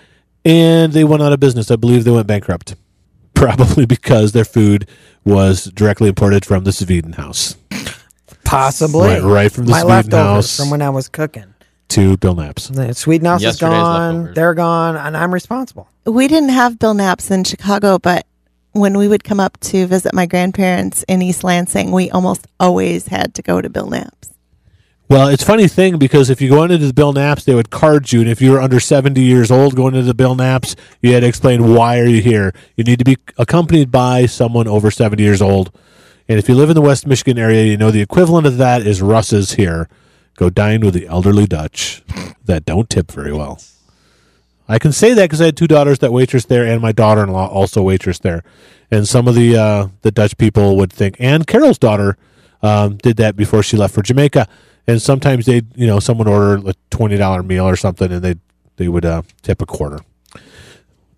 and 0.45 0.93
they 0.93 1.05
went 1.05 1.23
out 1.23 1.33
of 1.33 1.41
business. 1.41 1.71
I 1.71 1.77
believe 1.77 2.05
they 2.05 2.11
went 2.11 2.27
bankrupt, 2.27 2.75
probably 3.35 3.87
because 3.87 4.33
their 4.33 4.45
food 4.45 4.89
was 5.25 5.65
directly 5.65 6.09
imported 6.09 6.45
from 6.45 6.65
the 6.65 6.73
Sweden 6.73 7.13
house 7.15 7.57
Possibly. 8.45 9.09
Right- 9.09 9.23
right 9.23 9.53
from 9.53 9.65
the 9.67 9.71
My 9.73 9.81
Sweden 9.83 10.11
house. 10.13 10.57
from 10.57 10.71
when 10.71 10.83
I 10.83 10.91
was 10.91 11.09
cooking. 11.09 11.47
to 11.89 12.17
Bill 12.17 12.35
Knapp's. 12.35 12.69
The 12.69 12.93
Sweden 12.95 13.27
House 13.27 13.43
is 13.43 13.57
gone. 13.59 14.15
leftovers. 14.17 14.35
They're 14.35 14.55
gone, 14.55 14.97
and 14.97 15.17
I'm 15.17 15.33
responsible. 15.33 15.89
We 16.07 16.29
didn't 16.29 16.49
have 16.51 16.79
Bill 16.79 16.95
Knapp's 16.95 17.31
in 17.31 17.45
Chicago, 17.45 17.99
but 17.99 18.27
when 18.73 18.99
we 18.99 19.07
would 19.09 19.23
come 19.25 19.39
up 19.41 19.59
to 19.61 19.87
visit 19.87 20.13
my 20.13 20.27
grandparents 20.27 21.05
in 21.09 21.23
East 21.23 21.45
Lansing, 21.45 21.93
we 21.93 22.11
almost 22.11 22.47
always 22.61 23.07
had 23.07 23.35
to 23.35 23.43
go 23.43 23.61
to 23.61 23.71
Bill 23.71 23.87
Knapp's. 23.89 24.31
Well, 25.07 25.29
it's 25.29 25.45
funny 25.45 25.69
thing 25.69 25.99
because 25.99 26.31
if 26.31 26.41
you 26.41 26.49
go 26.49 26.63
into 26.63 26.79
the 26.79 26.95
Bill 26.95 27.13
Knapp's, 27.13 27.45
they 27.45 27.55
would 27.55 27.69
card 27.69 28.11
you, 28.11 28.21
and 28.21 28.29
if 28.29 28.41
you 28.41 28.53
were 28.53 28.61
under 28.61 28.81
seventy 28.81 29.21
years 29.21 29.51
old 29.51 29.77
going 29.77 29.95
into 29.95 30.07
the 30.07 30.15
Bill 30.15 30.35
Knapp's, 30.35 30.75
you 31.03 31.13
had 31.13 31.21
to 31.21 31.27
explain 31.27 31.75
why 31.75 32.01
are 32.01 32.07
you 32.07 32.23
here. 32.23 32.55
You 32.75 32.85
need 32.85 32.99
to 33.01 33.05
be 33.05 33.19
accompanied 33.37 33.91
by 33.91 34.25
someone 34.25 34.67
over 34.67 34.91
seventy 34.91 35.23
years 35.23 35.43
old, 35.43 35.71
and 36.27 36.39
if 36.39 36.49
you 36.49 36.55
live 36.55 36.71
in 36.71 36.75
the 36.75 36.81
West 36.81 37.07
Michigan 37.07 37.39
area, 37.39 37.65
you 37.65 37.77
know 37.77 37.91
the 37.91 38.01
equivalent 38.01 38.47
of 38.47 38.57
that 38.57 38.87
is 38.87 39.03
Russ's 39.03 39.53
here. 39.53 39.91
Go 40.37 40.49
dine 40.49 40.81
with 40.81 40.95
the 40.95 41.07
elderly 41.07 41.47
Dutch 41.47 42.03
that 42.45 42.65
don't 42.65 42.89
tip 42.89 43.13
very 43.13 43.33
well. 43.33 43.61
I 44.67 44.79
can 44.79 44.93
say 44.93 45.13
that 45.13 45.25
because 45.25 45.43
I 45.43 45.47
had 45.47 45.57
two 45.57 45.67
daughters 45.67 45.99
that 45.99 46.13
waitress 46.13 46.47
there, 46.47 46.65
and 46.65 46.81
my 46.81 46.93
daughter-in-law 46.93 47.49
also 47.49 47.83
waitress 47.83 48.19
there. 48.19 48.43
And 48.91 49.07
some 49.07 49.29
of 49.29 49.35
the 49.35 49.55
uh, 49.55 49.89
the 50.01 50.11
Dutch 50.11 50.39
people 50.39 50.77
would 50.79 50.91
think, 50.91 51.17
and 51.21 51.47
Carol's 51.47 51.79
daughter 51.79 52.17
um, 52.63 52.97
did 52.97 53.19
that 53.19 53.37
before 53.37 53.63
she 53.63 53.77
left 53.77 53.95
for 53.95 54.03
Jamaica. 54.03 54.49
And 54.87 55.01
sometimes 55.01 55.47
they, 55.47 55.63
you 55.75 55.87
know, 55.87 55.99
someone 55.99 56.29
order 56.29 56.69
a 56.69 56.75
twenty 56.91 57.17
dollar 57.17 57.43
meal 57.43 57.65
or 57.65 57.77
something, 57.77 58.13
and 58.13 58.23
they 58.23 58.37
they 58.77 58.89
would 58.89 59.05
uh, 59.05 59.23
tip 59.43 59.63
a 59.63 59.67
quarter. 59.67 60.01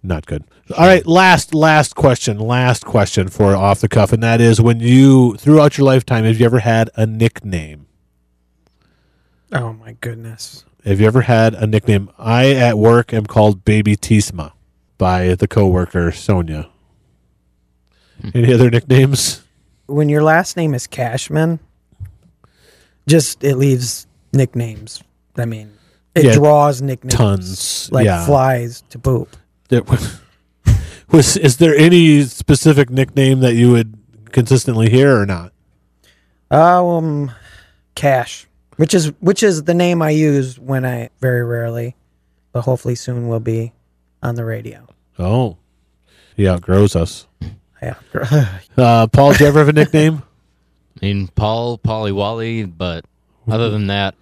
Not 0.03 0.27
good. 0.27 0.45
All 0.77 0.87
right, 0.87 1.05
last 1.07 1.55
last 1.55 1.97
question, 1.97 2.39
last 2.39 2.85
question 2.85 3.29
for 3.29 3.57
off 3.57 3.81
the 3.81 3.89
cuff, 3.89 4.13
and 4.13 4.23
that 4.23 4.41
is 4.41 4.61
when 4.61 4.79
you 4.81 5.35
throughout 5.37 5.79
your 5.79 5.85
lifetime 5.87 6.25
have 6.25 6.39
you 6.39 6.47
ever 6.47 6.61
had 6.61 6.91
a 6.97 7.07
nickname? 7.07 7.87
Oh 9.53 9.73
my 9.73 9.93
goodness. 10.01 10.65
Have 10.85 11.01
you 11.01 11.07
ever 11.07 11.23
had 11.23 11.55
a 11.55 11.67
nickname? 11.67 12.11
I 12.19 12.51
at 12.53 12.79
work 12.79 13.13
am 13.13 13.27
called 13.27 13.65
Baby 13.65 13.97
Tisma. 13.97 14.53
by 14.99 15.35
the 15.35 15.49
coworker 15.49 16.13
Sonia. 16.13 16.69
Any 18.35 18.53
other 18.53 18.71
nicknames? 18.71 19.43
When 19.87 20.09
your 20.09 20.23
last 20.23 20.57
name 20.57 20.75
is 20.75 20.87
Cashman, 20.87 21.61
just 23.09 23.43
it 23.45 23.57
leaves 23.57 24.07
nicknames. 24.33 25.03
I 25.37 25.45
mean, 25.45 25.73
it 26.15 26.25
Yeah, 26.25 26.33
draws 26.35 26.83
nicknames. 26.83 27.15
Tons. 27.15 27.89
Like 27.93 28.05
yeah. 28.07 28.25
flies 28.27 28.83
to 28.91 28.99
poop. 28.99 29.37
Was, 29.71 30.21
was 31.11 31.37
is 31.37 31.57
there 31.59 31.75
any 31.77 32.23
specific 32.23 32.91
nickname 32.91 33.41
that 33.41 33.55
you 33.55 33.71
would 33.73 33.99
consistently 34.33 34.89
hear 34.91 35.19
or 35.21 35.27
not? 35.27 35.53
Um, 36.51 37.33
Cash, 37.95 38.47
which 38.77 38.95
is 38.95 39.09
which 39.21 39.43
is 39.43 39.65
the 39.65 39.75
name 39.75 40.01
I 40.03 40.11
use 40.11 40.59
when 40.59 40.85
I 40.85 41.11
very 41.21 41.45
rarely, 41.45 41.97
but 42.53 42.63
hopefully 42.63 42.95
soon 42.95 43.29
will 43.29 43.41
be 43.41 43.73
on 44.23 44.35
the 44.37 44.45
radio. 44.45 44.87
Oh, 45.19 45.57
he 46.37 46.49
outgrows 46.49 46.97
us. 46.97 47.27
Yeah. 47.83 47.97
Uh, 48.79 49.07
Paul, 49.07 49.35
do 49.35 49.45
you 49.45 49.49
ever 49.49 49.59
have 49.59 49.69
a 49.69 49.73
nickname? 49.75 50.23
I 51.01 51.05
mean, 51.07 51.29
Paul, 51.29 51.79
Polly 51.79 52.13
Wally, 52.13 52.65
but 52.65 53.05
other 53.49 53.71
than 53.71 53.89
that, 53.89 54.15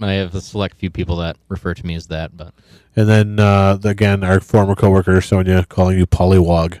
I 0.00 0.12
have 0.12 0.34
a 0.34 0.40
select 0.40 0.78
few 0.78 0.90
people 0.90 1.16
that 1.16 1.36
refer 1.48 1.74
to 1.74 1.86
me 1.86 1.94
as 1.94 2.06
that. 2.08 2.36
But 2.36 2.54
And 2.96 3.08
then 3.08 3.40
uh, 3.40 3.78
again, 3.84 4.22
our 4.24 4.40
former 4.40 4.74
coworker 4.74 5.20
Sonia 5.20 5.64
calling 5.68 5.98
you 5.98 6.06
Pollywog. 6.06 6.80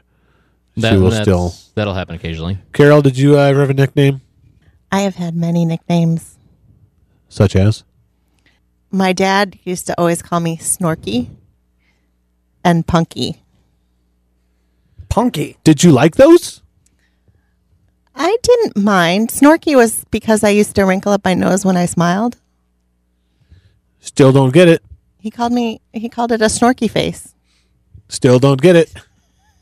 that, 0.76 0.92
she 0.92 0.96
will 0.98 1.10
still. 1.10 1.54
that'll 1.74 1.94
happen 1.94 2.14
occasionally. 2.14 2.58
Carol, 2.72 3.02
did 3.02 3.18
you 3.18 3.38
uh, 3.38 3.42
ever 3.42 3.60
have 3.60 3.70
a 3.70 3.74
nickname 3.74 4.20
I 4.90 5.00
have 5.00 5.16
had 5.16 5.34
many 5.34 5.64
nicknames. 5.64 6.36
such 7.28 7.56
as? 7.56 7.82
My 8.90 9.12
dad 9.14 9.58
used 9.64 9.86
to 9.86 9.94
always 9.98 10.20
call 10.22 10.40
me 10.40 10.58
Snorky 10.58 11.30
and 12.62 12.86
Punky. 12.86 13.42
Punky. 15.08 15.56
Did 15.64 15.82
you 15.82 15.92
like 15.92 16.16
those? 16.16 16.61
I 18.14 18.36
didn't 18.42 18.76
mind. 18.76 19.30
Snorky 19.30 19.74
was 19.76 20.04
because 20.10 20.44
I 20.44 20.50
used 20.50 20.74
to 20.76 20.84
wrinkle 20.84 21.12
up 21.12 21.24
my 21.24 21.34
nose 21.34 21.64
when 21.64 21.76
I 21.76 21.86
smiled. 21.86 22.36
Still 24.00 24.32
don't 24.32 24.52
get 24.52 24.68
it. 24.68 24.82
He 25.18 25.30
called 25.30 25.52
me, 25.52 25.80
he 25.92 26.08
called 26.08 26.32
it 26.32 26.42
a 26.42 26.46
snorky 26.46 26.90
face. 26.90 27.34
Still 28.08 28.38
don't 28.38 28.60
get 28.60 28.76
it. 28.76 28.92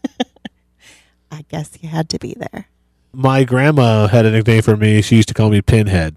I 1.30 1.45
guess 1.49 1.71
you 1.80 1.88
had 1.88 2.09
to 2.09 2.19
be 2.19 2.35
there. 2.35 2.66
My 3.12 3.45
grandma 3.45 4.07
had 4.07 4.25
a 4.25 4.30
nickname 4.30 4.62
for 4.62 4.76
me. 4.76 5.02
She 5.02 5.16
used 5.16 5.28
to 5.28 5.35
call 5.35 5.50
me 5.50 5.61
Pinhead. 5.61 6.16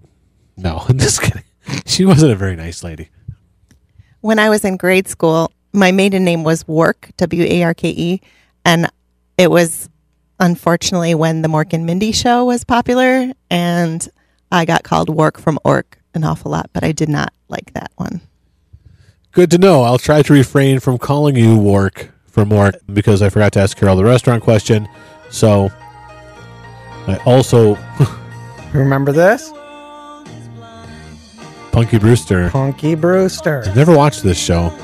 No, 0.56 0.84
I'm 0.88 0.98
just 0.98 1.20
kidding. 1.20 1.44
She 1.86 2.04
wasn't 2.04 2.32
a 2.32 2.36
very 2.36 2.56
nice 2.56 2.82
lady. 2.82 3.10
When 4.20 4.38
I 4.38 4.48
was 4.48 4.64
in 4.64 4.76
grade 4.76 5.08
school, 5.08 5.52
my 5.72 5.92
maiden 5.92 6.24
name 6.24 6.44
was 6.44 6.66
Work, 6.66 7.10
W 7.16 7.44
A 7.44 7.62
R 7.62 7.74
K 7.74 7.90
E. 7.90 8.20
And 8.64 8.90
it 9.36 9.50
was 9.50 9.88
unfortunately 10.40 11.14
when 11.14 11.42
the 11.42 11.48
Mork 11.48 11.72
and 11.72 11.86
Mindy 11.86 12.12
show 12.12 12.44
was 12.44 12.64
popular. 12.64 13.32
And 13.50 14.08
I 14.50 14.64
got 14.64 14.82
called 14.82 15.08
Wark 15.08 15.38
from 15.38 15.58
Ork 15.64 15.98
an 16.14 16.24
awful 16.24 16.50
lot, 16.50 16.70
but 16.72 16.84
I 16.84 16.92
did 16.92 17.08
not 17.08 17.32
like 17.48 17.72
that 17.74 17.90
one. 17.96 18.20
Good 19.32 19.50
to 19.50 19.58
know. 19.58 19.82
I'll 19.82 19.98
try 19.98 20.22
to 20.22 20.32
refrain 20.32 20.78
from 20.80 20.98
calling 20.98 21.34
you 21.34 21.58
Wark 21.58 22.10
for 22.26 22.44
more 22.44 22.72
because 22.92 23.20
I 23.20 23.28
forgot 23.30 23.52
to 23.54 23.60
ask 23.60 23.76
Carol 23.76 23.96
the 23.96 24.04
restaurant 24.04 24.42
question. 24.42 24.88
So 25.30 25.70
I 27.06 27.16
also 27.24 27.76
Remember 28.74 29.12
this? 29.12 29.52
Punky 31.70 31.98
Brewster. 31.98 32.50
Punky 32.50 32.96
Brewster. 32.96 33.62
I've 33.66 33.76
never 33.76 33.96
watched 33.96 34.24
this 34.24 34.38
show. 34.38 34.76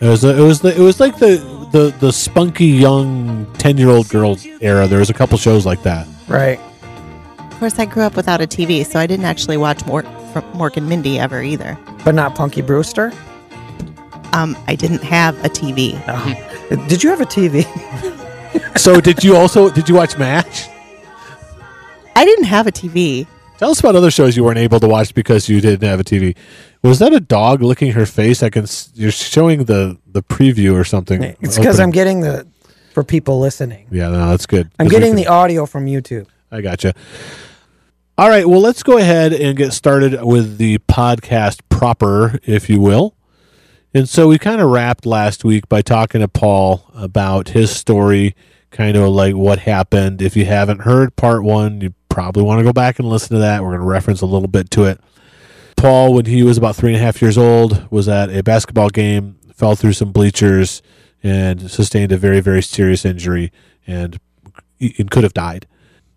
It 0.00 0.08
was 0.08 0.24
it 0.24 0.36
was 0.36 0.60
the, 0.60 0.74
it 0.74 0.80
was 0.80 1.00
like 1.00 1.18
the 1.18 1.38
the 1.74 1.92
the 1.98 2.12
spunky 2.12 2.66
young 2.66 3.52
ten 3.58 3.76
year 3.76 3.88
old 3.88 4.08
girl 4.08 4.38
era. 4.60 4.86
There 4.86 5.00
was 5.00 5.10
a 5.10 5.14
couple 5.14 5.36
shows 5.36 5.66
like 5.66 5.82
that. 5.82 6.06
Right. 6.28 6.60
Of 7.38 7.58
course, 7.58 7.78
I 7.80 7.84
grew 7.84 8.04
up 8.04 8.14
without 8.14 8.40
a 8.40 8.46
TV, 8.46 8.86
so 8.86 9.00
I 9.00 9.06
didn't 9.06 9.24
actually 9.24 9.56
watch 9.56 9.78
Mork, 9.80 10.04
Mork 10.52 10.76
and 10.76 10.88
Mindy 10.88 11.18
ever 11.18 11.42
either. 11.42 11.76
But 12.04 12.14
not 12.14 12.36
Punky 12.36 12.62
Brewster? 12.62 13.12
Um, 14.32 14.56
I 14.68 14.76
didn't 14.76 15.02
have 15.02 15.36
a 15.44 15.48
TV. 15.48 16.00
Oh. 16.08 16.86
Did 16.88 17.02
you 17.02 17.10
have 17.10 17.20
a 17.20 17.26
TV? 17.26 17.64
So 18.76 19.00
did 19.00 19.24
you 19.24 19.36
also 19.36 19.68
did 19.68 19.88
you 19.88 19.96
watch 19.96 20.16
Match? 20.16 20.68
I 22.16 22.24
didn't 22.24 22.44
have 22.44 22.68
a 22.68 22.72
TV. 22.72 23.26
Tell 23.58 23.70
us 23.70 23.80
about 23.80 23.94
other 23.94 24.10
shows 24.10 24.36
you 24.36 24.42
weren't 24.44 24.58
able 24.58 24.80
to 24.80 24.88
watch 24.88 25.14
because 25.14 25.48
you 25.48 25.60
didn't 25.60 25.88
have 25.88 26.00
a 26.00 26.04
TV. 26.04 26.36
Was 26.82 26.98
that 26.98 27.12
a 27.12 27.20
dog 27.20 27.62
licking 27.62 27.92
her 27.92 28.04
face? 28.04 28.42
I 28.42 28.50
can. 28.50 28.66
You're 28.94 29.12
showing 29.12 29.64
the 29.64 29.96
the 30.06 30.22
preview 30.22 30.74
or 30.74 30.84
something. 30.84 31.22
It's 31.40 31.56
because 31.56 31.78
I'm 31.78 31.90
getting 31.90 32.20
the 32.20 32.46
for 32.92 33.04
people 33.04 33.40
listening. 33.40 33.86
Yeah, 33.90 34.08
no, 34.08 34.28
that's 34.28 34.46
good. 34.46 34.70
I'm 34.78 34.88
getting 34.88 35.10
can- 35.10 35.16
the 35.16 35.26
audio 35.28 35.66
from 35.66 35.86
YouTube. 35.86 36.26
I 36.50 36.60
gotcha. 36.60 36.94
All 38.16 38.28
right, 38.28 38.46
well, 38.46 38.60
let's 38.60 38.84
go 38.84 38.96
ahead 38.98 39.32
and 39.32 39.56
get 39.56 39.72
started 39.72 40.22
with 40.22 40.58
the 40.58 40.78
podcast 40.78 41.60
proper, 41.68 42.38
if 42.44 42.70
you 42.70 42.80
will. 42.80 43.16
And 43.92 44.08
so 44.08 44.28
we 44.28 44.38
kind 44.38 44.60
of 44.60 44.70
wrapped 44.70 45.04
last 45.04 45.44
week 45.44 45.68
by 45.68 45.82
talking 45.82 46.20
to 46.20 46.28
Paul 46.28 46.88
about 46.94 47.48
his 47.48 47.72
story, 47.74 48.36
kind 48.70 48.96
of 48.96 49.08
like 49.08 49.34
what 49.34 49.60
happened. 49.60 50.22
If 50.22 50.36
you 50.36 50.44
haven't 50.44 50.82
heard 50.82 51.16
part 51.16 51.42
one, 51.42 51.80
you 51.80 51.94
probably 52.14 52.42
want 52.42 52.60
to 52.60 52.64
go 52.64 52.72
back 52.72 52.98
and 52.98 53.08
listen 53.08 53.34
to 53.34 53.40
that. 53.40 53.62
We're 53.62 53.70
going 53.70 53.80
to 53.80 53.86
reference 53.86 54.20
a 54.20 54.26
little 54.26 54.48
bit 54.48 54.70
to 54.72 54.84
it. 54.84 55.00
Paul, 55.76 56.14
when 56.14 56.26
he 56.26 56.42
was 56.42 56.56
about 56.56 56.76
three 56.76 56.94
and 56.94 57.00
a 57.00 57.04
half 57.04 57.20
years 57.20 57.36
old, 57.36 57.90
was 57.90 58.08
at 58.08 58.34
a 58.34 58.42
basketball 58.42 58.88
game, 58.88 59.36
fell 59.54 59.74
through 59.74 59.94
some 59.94 60.12
bleachers, 60.12 60.82
and 61.22 61.70
sustained 61.70 62.12
a 62.12 62.16
very, 62.16 62.40
very 62.40 62.62
serious 62.62 63.04
injury 63.04 63.50
and, 63.86 64.20
and 64.80 65.10
could 65.10 65.24
have 65.24 65.34
died 65.34 65.66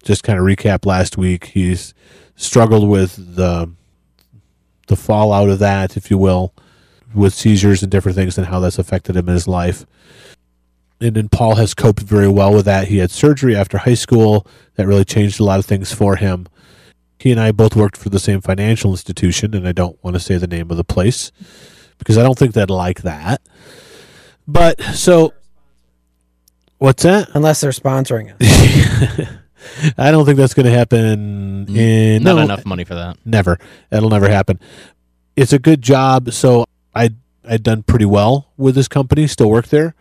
just 0.08 0.24
kind 0.24 0.40
of 0.40 0.46
recap 0.46 0.86
last 0.86 1.18
week 1.18 1.46
he's 1.46 1.94
struggled 2.38 2.88
with 2.88 3.36
the 3.36 3.70
the 4.88 4.96
fallout 4.96 5.50
of 5.50 5.60
that 5.60 5.98
if 5.98 6.10
you 6.10 6.18
will 6.18 6.54
with 7.14 7.34
seizures 7.34 7.84
and 7.84 7.92
different 7.92 8.16
things 8.16 8.38
and 8.38 8.48
how 8.48 8.60
that's 8.62 8.80
affected 8.80 9.18
him 9.18 9.28
in 9.28 9.34
his 9.34 9.50
life 9.50 9.86
and 11.00 11.16
then 11.16 11.30
paul 11.30 11.56
has 11.56 11.74
coped 11.74 12.02
very 12.02 12.28
well 12.28 12.54
with 12.54 12.66
that 12.66 12.88
he 12.88 12.98
had 12.98 13.12
surgery 13.12 13.56
after 13.56 13.80
high 13.80 13.94
school 13.94 14.46
that 14.76 14.88
really 14.88 15.06
changed 15.06 15.40
a 15.40 15.44
lot 15.44 15.60
of 15.60 15.66
things 15.66 15.94
for 15.94 16.16
him 16.16 16.48
he 17.20 17.32
and 17.32 17.40
i 17.40 17.52
both 17.52 17.76
worked 17.76 17.98
for 17.98 18.10
the 18.10 18.20
same 18.20 18.42
financial 18.42 18.92
institution 18.92 19.54
and 19.54 19.68
i 19.68 19.72
don't 19.72 20.02
want 20.04 20.16
to 20.16 20.20
say 20.20 20.38
the 20.38 20.48
name 20.48 20.70
of 20.72 20.78
the 20.78 20.84
place 20.84 21.32
because 21.98 22.18
i 22.18 22.24
don't 22.24 22.38
think 22.38 22.54
they'd 22.54 22.70
like 22.70 23.02
that 23.02 23.42
but 24.48 24.82
so 24.82 25.34
what's 26.78 27.04
that 27.04 27.30
Unless 27.34 27.62
they're 27.62 27.72
sponsoring 27.72 28.34
us. 28.40 29.28
I 29.98 30.12
don't 30.12 30.26
think 30.26 30.38
that's 30.38 30.54
going 30.54 30.66
to 30.66 30.72
happen 30.72 31.66
mm, 31.66 31.78
in 31.78 32.24
Not 32.24 32.36
no, 32.36 32.42
enough 32.42 32.66
money 32.66 32.84
for 32.84 32.96
that. 32.96 33.18
Never. 33.26 33.60
That'll 33.90 34.10
never 34.10 34.30
happen. 34.30 34.60
It's 35.36 35.54
a 35.54 35.60
good 35.60 35.82
job, 35.82 36.32
so 36.32 36.66
I 36.96 37.12
I'd 37.48 37.64
done 37.64 37.84
pretty 37.84 38.06
well 38.06 38.52
with 38.58 38.76
this 38.76 38.88
company. 38.88 39.28
Still 39.28 39.50
work 39.50 39.68
there, 39.68 39.96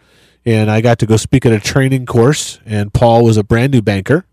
and 0.46 0.70
I 0.70 0.80
got 0.80 1.00
to 1.00 1.06
go 1.06 1.16
speak 1.16 1.44
at 1.44 1.52
a 1.52 1.58
training 1.58 2.06
course. 2.06 2.60
And 2.64 2.94
Paul 2.94 3.24
was 3.24 3.36
a 3.36 3.42
brand 3.42 3.72
new 3.72 3.82
banker, 3.82 4.24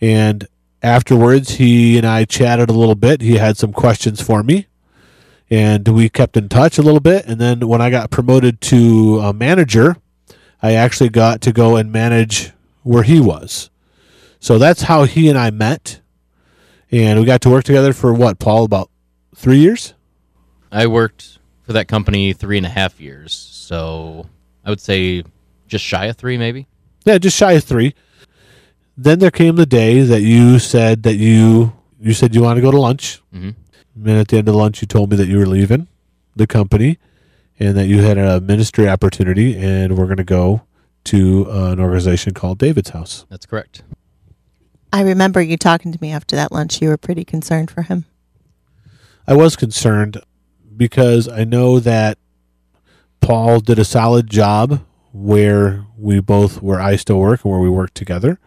and 0.00 0.46
afterwards 0.82 1.52
he 1.52 1.96
and 1.96 2.06
I 2.06 2.26
chatted 2.26 2.68
a 2.68 2.74
little 2.74 2.94
bit. 2.94 3.22
He 3.22 3.38
had 3.38 3.56
some 3.56 3.72
questions 3.72 4.20
for 4.20 4.42
me, 4.42 4.66
and 5.48 5.88
we 5.88 6.10
kept 6.10 6.36
in 6.36 6.50
touch 6.50 6.78
a 6.78 6.82
little 6.82 7.00
bit. 7.00 7.24
And 7.26 7.40
then 7.40 7.66
when 7.66 7.80
I 7.80 7.88
got 7.90 8.10
promoted 8.10 8.60
to 8.62 9.18
a 9.20 9.32
manager, 9.32 9.96
I 10.62 10.74
actually 10.74 11.08
got 11.08 11.40
to 11.40 11.52
go 11.52 11.76
and 11.76 11.90
manage 11.90 12.52
where 12.82 13.02
he 13.02 13.18
was. 13.18 13.70
So 14.38 14.58
that's 14.58 14.82
how 14.82 15.04
he 15.04 15.28
and 15.28 15.38
I 15.38 15.50
met. 15.50 16.00
And 16.90 17.18
we 17.18 17.24
got 17.24 17.40
to 17.42 17.50
work 17.50 17.64
together 17.64 17.92
for 17.92 18.12
what, 18.12 18.38
Paul, 18.38 18.64
about 18.64 18.90
three 19.34 19.58
years? 19.58 19.94
I 20.72 20.86
worked 20.86 21.38
for 21.62 21.72
that 21.72 21.88
company 21.88 22.32
three 22.32 22.56
and 22.56 22.66
a 22.66 22.70
half 22.70 23.00
years, 23.00 23.32
so 23.32 24.26
I 24.64 24.70
would 24.70 24.80
say 24.80 25.24
just 25.66 25.84
shy 25.84 26.06
of 26.06 26.16
three, 26.16 26.36
maybe. 26.36 26.66
Yeah, 27.04 27.18
just 27.18 27.36
shy 27.36 27.52
of 27.52 27.64
three. 27.64 27.94
Then 28.96 29.18
there 29.18 29.30
came 29.30 29.56
the 29.56 29.66
day 29.66 30.00
that 30.02 30.22
you 30.22 30.58
said 30.58 31.02
that 31.04 31.16
you 31.16 31.72
you 32.00 32.12
said 32.12 32.34
you 32.34 32.42
want 32.42 32.56
to 32.56 32.62
go 32.62 32.70
to 32.70 32.80
lunch. 32.80 33.20
Mhm. 33.34 33.54
And 33.96 34.08
at 34.10 34.28
the 34.28 34.38
end 34.38 34.48
of 34.48 34.54
lunch, 34.54 34.80
you 34.82 34.86
told 34.86 35.10
me 35.10 35.16
that 35.16 35.26
you 35.28 35.38
were 35.38 35.46
leaving 35.46 35.86
the 36.36 36.46
company 36.46 36.98
and 37.58 37.76
that 37.76 37.86
you 37.88 38.02
had 38.02 38.16
a 38.18 38.40
ministry 38.40 38.88
opportunity, 38.88 39.56
and 39.56 39.96
we're 39.98 40.06
going 40.06 40.16
to 40.16 40.24
go 40.24 40.62
to 41.04 41.50
uh, 41.50 41.72
an 41.72 41.80
organization 41.80 42.32
called 42.32 42.58
David's 42.58 42.90
House. 42.90 43.26
That's 43.28 43.44
correct. 43.46 43.82
I 44.92 45.02
remember 45.02 45.40
you 45.42 45.56
talking 45.56 45.92
to 45.92 45.98
me 46.00 46.10
after 46.10 46.36
that 46.36 46.52
lunch. 46.52 46.80
You 46.82 46.88
were 46.88 46.96
pretty 46.96 47.24
concerned 47.24 47.70
for 47.70 47.82
him. 47.82 48.06
I 49.26 49.34
was 49.34 49.56
concerned 49.56 50.20
because 50.76 51.28
I 51.28 51.44
know 51.44 51.78
that 51.80 52.18
Paul 53.20 53.60
did 53.60 53.78
a 53.78 53.84
solid 53.84 54.28
job 54.28 54.84
where 55.12 55.84
we 55.98 56.20
both 56.20 56.62
where 56.62 56.80
I 56.80 56.96
still 56.96 57.18
work 57.18 57.44
and 57.44 57.50
where 57.52 57.60
we 57.60 57.70
work 57.70 57.94
together. 57.94 58.38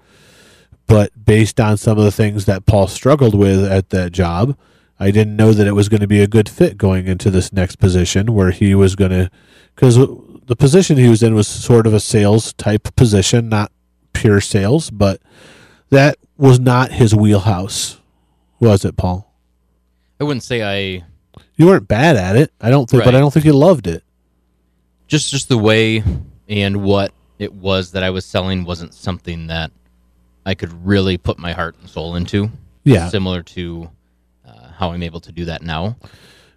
But 0.88 1.25
based 1.25 1.60
on 1.60 1.77
some 1.77 1.98
of 1.98 2.03
the 2.03 2.12
things 2.12 2.46
that 2.46 2.65
Paul 2.65 2.88
struggled 2.88 3.36
with 3.36 3.63
at 3.63 3.89
that 3.92 4.12
job, 4.12 4.58
I 5.00 5.12
didn't 5.12 5.36
know 5.36 5.53
that 5.53 5.68
it 5.68 5.74
was 5.74 5.89
going 5.89 6.01
to 6.01 6.08
be 6.08 6.22
a 6.22 6.27
good 6.27 6.50
fit 6.50 6.77
going 6.77 7.08
into 7.08 7.30
this 7.32 7.51
next 7.53 7.77
position 7.77 8.34
where 8.34 8.51
he 8.51 8.75
was 8.75 8.96
going 8.96 9.12
to 9.12 9.30
because 9.75 9.96
the 9.96 10.56
position 10.56 10.98
he 10.98 11.10
was 11.10 11.24
in 11.24 11.34
was 11.34 11.48
sort 11.48 11.88
of 11.88 11.94
a 11.94 12.00
sales 12.00 12.53
type 12.53 12.96
position, 12.96 13.50
not 13.50 13.72
pure 14.13 14.42
sales, 14.42 14.89
but 14.92 15.22
that 15.89 16.18
was 16.38 16.60
not 16.60 16.92
his 16.92 17.15
wheelhouse, 17.15 18.00
was 18.60 18.86
it, 18.86 18.98
Paul? 18.98 19.34
I 20.20 20.25
wouldn't 20.25 20.44
say 20.44 20.62
I 20.63 21.03
You 21.56 21.68
weren't 21.68 21.88
bad 21.88 22.15
at 22.15 22.36
it, 22.36 22.51
I 22.62 22.70
don't 22.70 22.89
think, 22.89 23.03
but 23.03 23.15
I 23.15 23.20
don't 23.20 23.34
think 23.34 23.46
you 23.46 23.53
loved 23.53 23.88
it. 23.88 24.03
Just 25.13 25.29
just 25.29 25.48
the 25.48 25.58
way 25.60 26.03
and 26.50 26.84
what 26.84 27.13
it 27.38 27.53
was 27.53 27.91
that 27.91 28.01
I 28.01 28.10
was 28.10 28.25
selling 28.25 28.63
wasn't 28.65 28.96
something 28.96 29.46
that 29.46 29.70
I 30.43 30.55
could 30.55 30.74
really 30.84 31.20
put 31.20 31.38
my 31.38 31.51
heart 31.51 31.75
and 31.79 31.88
soul 31.88 32.15
into. 32.15 32.50
Yeah. 32.84 33.10
similar 33.10 33.43
to 33.43 33.91
uh, 34.43 34.70
how 34.72 34.91
I'm 34.91 35.03
able 35.03 35.20
to 35.20 35.32
do 35.32 35.46
that 35.46 35.62
now. 35.62 35.98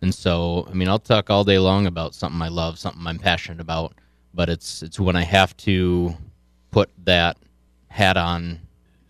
And 0.01 0.15
so, 0.15 0.67
I 0.71 0.73
mean, 0.73 0.89
I'll 0.89 0.99
talk 0.99 1.29
all 1.29 1.45
day 1.45 1.59
long 1.59 1.87
about 1.87 2.15
something 2.15 2.41
I 2.41 2.49
love, 2.49 2.79
something 2.79 3.07
I'm 3.07 3.19
passionate 3.19 3.61
about, 3.61 3.93
but 4.33 4.49
it's 4.49 4.83
it's 4.83 4.99
when 4.99 5.17
I 5.17 5.23
have 5.25 5.55
to 5.59 6.17
put 6.71 6.89
that 7.05 7.37
hat 7.89 8.17
on. 8.17 8.61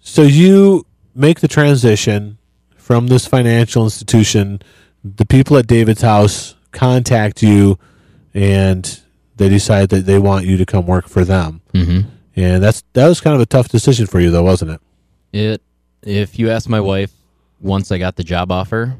So 0.00 0.22
you 0.22 0.86
make 1.14 1.38
the 1.38 1.48
transition 1.48 2.38
from 2.76 3.06
this 3.06 3.26
financial 3.26 3.84
institution. 3.84 4.60
The 5.04 5.24
people 5.24 5.56
at 5.56 5.68
David's 5.68 6.02
house 6.02 6.56
contact 6.72 7.44
you, 7.44 7.78
and 8.34 9.00
they 9.36 9.48
decide 9.48 9.90
that 9.90 10.06
they 10.06 10.18
want 10.18 10.46
you 10.46 10.56
to 10.56 10.66
come 10.66 10.86
work 10.86 11.08
for 11.08 11.24
them. 11.24 11.60
Mm-hmm. 11.72 12.08
And 12.36 12.62
that's 12.62 12.82
that 12.92 13.08
was 13.08 13.20
kind 13.20 13.34
of 13.34 13.40
a 13.40 13.46
tough 13.46 13.68
decision 13.68 14.06
for 14.06 14.20
you, 14.20 14.30
though, 14.30 14.42
wasn't 14.42 14.72
it? 14.72 14.80
It. 15.32 15.62
If 16.02 16.38
you 16.38 16.50
ask 16.50 16.68
my 16.68 16.80
wife, 16.80 17.12
once 17.60 17.90
I 17.90 17.98
got 17.98 18.16
the 18.16 18.24
job 18.24 18.52
offer, 18.52 18.96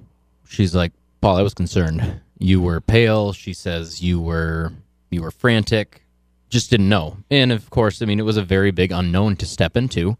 she's 0.48 0.74
like, 0.74 0.92
"Paul, 1.20 1.36
I 1.36 1.42
was 1.42 1.54
concerned. 1.54 2.20
You 2.38 2.60
were 2.60 2.80
pale." 2.80 3.32
She 3.32 3.52
says 3.52 4.02
you 4.02 4.20
were 4.20 4.72
you 5.10 5.22
were 5.22 5.30
frantic. 5.30 6.02
Just 6.48 6.70
didn't 6.70 6.88
know. 6.88 7.18
And 7.30 7.52
of 7.52 7.70
course, 7.70 8.00
I 8.00 8.06
mean, 8.06 8.20
it 8.20 8.24
was 8.24 8.36
a 8.36 8.42
very 8.42 8.70
big 8.70 8.92
unknown 8.92 9.36
to 9.36 9.46
step 9.46 9.76
into. 9.76 10.16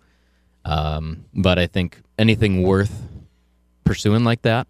Um, 0.65 1.25
but 1.33 1.59
I 1.59 1.67
think 1.67 2.03
anything 2.19 2.63
worth 2.63 3.03
pursuing 3.85 4.25
like 4.25 4.43
that, 4.43 4.67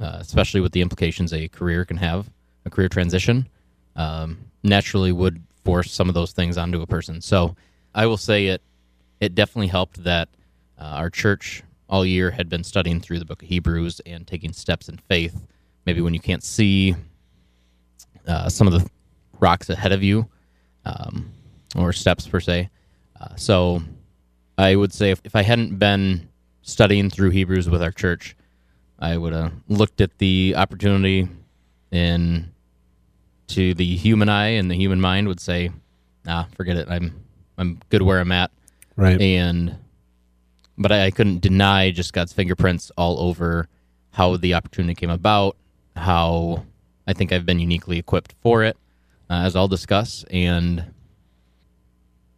uh, 0.00 0.18
especially 0.20 0.60
with 0.60 0.72
the 0.72 0.80
implications 0.80 1.32
a 1.32 1.48
career 1.48 1.84
can 1.84 1.96
have, 1.96 2.30
a 2.64 2.70
career 2.70 2.88
transition, 2.88 3.48
um, 3.96 4.38
naturally 4.62 5.12
would 5.12 5.42
force 5.64 5.92
some 5.92 6.08
of 6.08 6.14
those 6.14 6.32
things 6.32 6.58
onto 6.58 6.82
a 6.82 6.86
person. 6.86 7.20
So 7.20 7.56
I 7.94 8.06
will 8.06 8.16
say 8.16 8.46
it. 8.46 8.62
It 9.20 9.34
definitely 9.34 9.68
helped 9.68 10.02
that 10.04 10.28
uh, 10.78 10.84
our 10.84 11.10
church 11.10 11.62
all 11.88 12.04
year 12.04 12.30
had 12.30 12.48
been 12.48 12.64
studying 12.64 13.00
through 13.00 13.18
the 13.18 13.24
book 13.24 13.42
of 13.42 13.48
Hebrews 13.48 14.00
and 14.06 14.26
taking 14.26 14.52
steps 14.52 14.88
in 14.88 14.96
faith. 14.96 15.46
Maybe 15.86 16.00
when 16.00 16.14
you 16.14 16.20
can't 16.20 16.42
see 16.42 16.96
uh, 18.26 18.48
some 18.48 18.66
of 18.66 18.72
the 18.72 18.88
rocks 19.38 19.68
ahead 19.68 19.92
of 19.92 20.02
you, 20.02 20.28
um, 20.84 21.30
or 21.76 21.92
steps 21.92 22.26
per 22.26 22.40
se. 22.40 22.70
Uh, 23.20 23.34
so 23.36 23.82
I 24.58 24.76
would 24.76 24.92
say 24.92 25.10
if, 25.10 25.20
if 25.24 25.36
I 25.36 25.42
hadn't 25.42 25.78
been 25.78 26.28
studying 26.62 27.10
through 27.10 27.30
Hebrews 27.30 27.68
with 27.68 27.82
our 27.82 27.90
church, 27.90 28.36
I 28.98 29.16
would 29.16 29.32
have 29.32 29.52
looked 29.68 30.00
at 30.00 30.18
the 30.18 30.54
opportunity 30.56 31.28
and 31.90 32.51
to 33.48 33.74
the 33.74 33.96
human 33.96 34.28
eye 34.28 34.48
and 34.48 34.70
the 34.70 34.74
human 34.76 35.00
mind 35.00 35.28
would 35.28 35.40
say, 35.40 35.70
nah, 36.24 36.44
forget 36.56 36.76
it. 36.76 36.88
I'm 36.90 37.24
I'm 37.58 37.80
good 37.90 38.02
where 38.02 38.18
I'm 38.18 38.32
at 38.32 38.50
Right. 38.96 39.20
and 39.20 39.76
but 40.78 40.90
I, 40.92 41.06
I 41.06 41.10
couldn't 41.10 41.40
deny 41.40 41.90
just 41.90 42.12
God's 42.12 42.32
fingerprints 42.32 42.90
all 42.96 43.20
over 43.20 43.68
how 44.12 44.36
the 44.36 44.54
opportunity 44.54 44.94
came 44.94 45.10
about, 45.10 45.56
how 45.96 46.64
I 47.06 47.12
think 47.12 47.32
I've 47.32 47.46
been 47.46 47.58
uniquely 47.60 47.98
equipped 47.98 48.34
for 48.42 48.62
it, 48.62 48.76
uh, 49.30 49.42
as 49.44 49.54
I'll 49.56 49.68
discuss, 49.68 50.24
and 50.30 50.92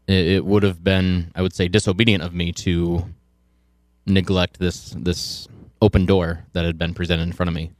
it, 0.07 0.27
it 0.27 0.45
would 0.45 0.63
have 0.63 0.83
been, 0.83 1.31
I 1.35 1.43
would 1.43 1.55
say, 1.55 1.69
disobedient 1.69 2.23
of 2.23 2.35
me 2.35 2.53
to 2.53 3.07
neglect 4.07 4.59
this 4.59 4.91
this 4.99 5.49
open 5.81 6.07
door 6.07 6.45
that 6.53 6.65
had 6.65 6.79
been 6.79 6.95
presented 6.95 7.23
in 7.25 7.33
front 7.33 7.49
of 7.49 7.55
me. 7.55 7.71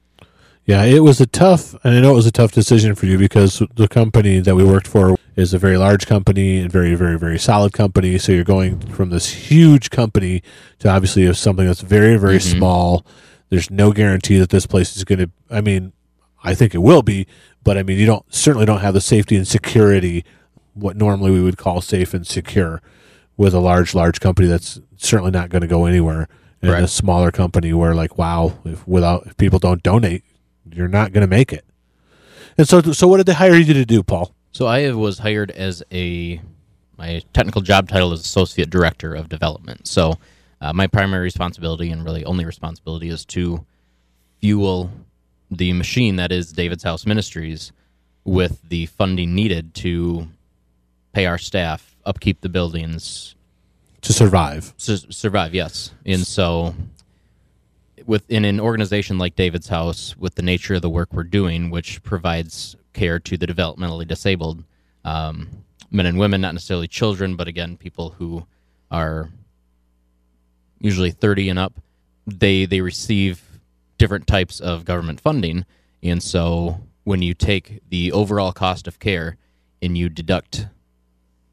Yeah, 0.65 0.83
it 0.83 1.01
was 1.01 1.21
a 1.21 1.27
tough, 1.27 1.75
and 1.83 1.95
I 1.95 1.99
know 1.99 2.13
it 2.13 2.15
was 2.15 2.25
a 2.25 2.31
tough 2.31 2.51
decision 2.51 2.95
for 2.95 3.05
you 3.05 3.19
because 3.19 3.61
the 3.75 3.87
company 3.87 4.39
that 4.39 4.55
we 4.55 4.63
worked 4.63 4.87
for 4.87 5.15
is 5.35 5.53
a 5.53 5.59
very 5.59 5.77
large 5.77 6.07
company 6.07 6.57
and 6.57 6.71
very, 6.71 6.95
very, 6.95 7.19
very 7.19 7.37
solid 7.37 7.71
company. 7.71 8.17
So 8.17 8.31
you're 8.31 8.43
going 8.43 8.79
from 8.79 9.11
this 9.11 9.29
huge 9.29 9.91
company 9.91 10.41
to 10.79 10.89
obviously 10.89 11.31
something 11.33 11.67
that's 11.67 11.81
very, 11.81 12.17
very 12.17 12.37
mm-hmm. 12.37 12.57
small. 12.57 13.05
There's 13.49 13.69
no 13.69 13.91
guarantee 13.91 14.39
that 14.39 14.49
this 14.49 14.65
place 14.65 14.97
is 14.97 15.03
going 15.03 15.19
to. 15.19 15.29
I 15.51 15.61
mean, 15.61 15.93
I 16.43 16.55
think 16.55 16.73
it 16.73 16.79
will 16.79 17.03
be, 17.03 17.27
but 17.63 17.77
I 17.77 17.83
mean, 17.83 17.99
you 17.99 18.07
don't 18.07 18.25
certainly 18.33 18.65
don't 18.65 18.81
have 18.81 18.95
the 18.95 19.01
safety 19.01 19.35
and 19.35 19.47
security 19.47 20.25
what 20.73 20.97
normally 20.97 21.31
we 21.31 21.41
would 21.41 21.57
call 21.57 21.79
safe 21.79 22.13
and 22.13 22.25
secure 22.25 22.81
with 23.37 23.53
a 23.53 23.59
large, 23.59 23.93
large 23.93 24.19
company 24.19 24.47
that's 24.47 24.79
certainly 24.97 25.31
not 25.31 25.49
going 25.49 25.61
to 25.61 25.67
go 25.67 25.85
anywhere. 25.85 26.27
And 26.61 26.71
a 26.71 26.87
smaller 26.87 27.31
company 27.31 27.73
where, 27.73 27.93
like, 27.93 28.17
wow, 28.17 28.57
if 28.65 28.87
without 28.87 29.27
if 29.27 29.37
people 29.37 29.59
don't 29.59 29.83
donate, 29.83 30.23
you're 30.71 30.87
not 30.87 31.11
going 31.13 31.21
to 31.21 31.27
make 31.27 31.51
it. 31.53 31.65
And 32.57 32.67
so, 32.67 32.81
so 32.81 33.07
what 33.07 33.17
did 33.17 33.25
they 33.25 33.33
hire 33.33 33.55
you 33.55 33.73
to 33.73 33.85
do, 33.85 34.01
Paul? 34.03 34.33
So 34.51 34.65
I 34.67 34.91
was 34.91 35.19
hired 35.19 35.51
as 35.51 35.83
a 35.91 36.39
my 36.97 37.21
technical 37.33 37.61
job 37.61 37.89
title 37.89 38.13
is 38.13 38.21
associate 38.21 38.69
director 38.69 39.13
of 39.13 39.27
development. 39.27 39.85
So 39.87 40.13
uh, 40.61 40.71
my 40.71 40.87
primary 40.87 41.23
responsibility 41.23 41.91
and 41.91 42.05
really 42.05 42.23
only 42.23 42.45
responsibility 42.45 43.09
is 43.09 43.25
to 43.25 43.65
fuel 44.39 44.89
the 45.51 45.73
machine 45.73 46.15
that 46.15 46.31
is 46.31 46.53
David's 46.53 46.83
House 46.83 47.05
Ministries 47.05 47.73
with 48.23 48.61
the 48.69 48.85
funding 48.85 49.35
needed 49.35 49.73
to 49.75 50.27
pay 51.11 51.25
our 51.25 51.37
staff, 51.37 51.95
upkeep 52.05 52.39
the 52.41 52.49
buildings, 52.49 53.35
To 54.01 54.13
survive. 54.13 54.73
su- 54.77 55.11
survive. 55.11 55.53
Yes, 55.53 55.91
and 56.05 56.25
so 56.25 56.73
within 58.05 58.45
an 58.45 58.59
organization 58.59 59.17
like 59.17 59.35
David's 59.35 59.67
House, 59.67 60.15
with 60.17 60.35
the 60.35 60.41
nature 60.41 60.75
of 60.75 60.81
the 60.81 60.89
work 60.89 61.09
we're 61.11 61.23
doing, 61.23 61.69
which 61.69 62.03
provides 62.03 62.75
care 62.93 63.19
to 63.19 63.37
the 63.37 63.47
developmentally 63.47 64.07
disabled, 64.07 64.63
um, 65.03 65.49
men 65.91 66.05
and 66.05 66.17
women, 66.17 66.41
not 66.41 66.53
necessarily 66.53 66.87
children, 66.87 67.35
but 67.35 67.47
again, 67.47 67.77
people 67.77 68.11
who 68.11 68.45
are 68.91 69.29
usually 70.79 71.11
30 71.11 71.49
and 71.49 71.59
up, 71.59 71.73
they 72.27 72.65
they 72.65 72.81
receive 72.81 73.41
different 73.97 74.27
types 74.27 74.59
of 74.59 74.85
government 74.85 75.21
funding, 75.21 75.65
and 76.01 76.21
so 76.21 76.79
when 77.03 77.21
you 77.21 77.33
take 77.33 77.81
the 77.89 78.11
overall 78.11 78.51
cost 78.51 78.87
of 78.87 78.99
care 78.99 79.37
and 79.81 79.97
you 79.97 80.09
deduct 80.09 80.67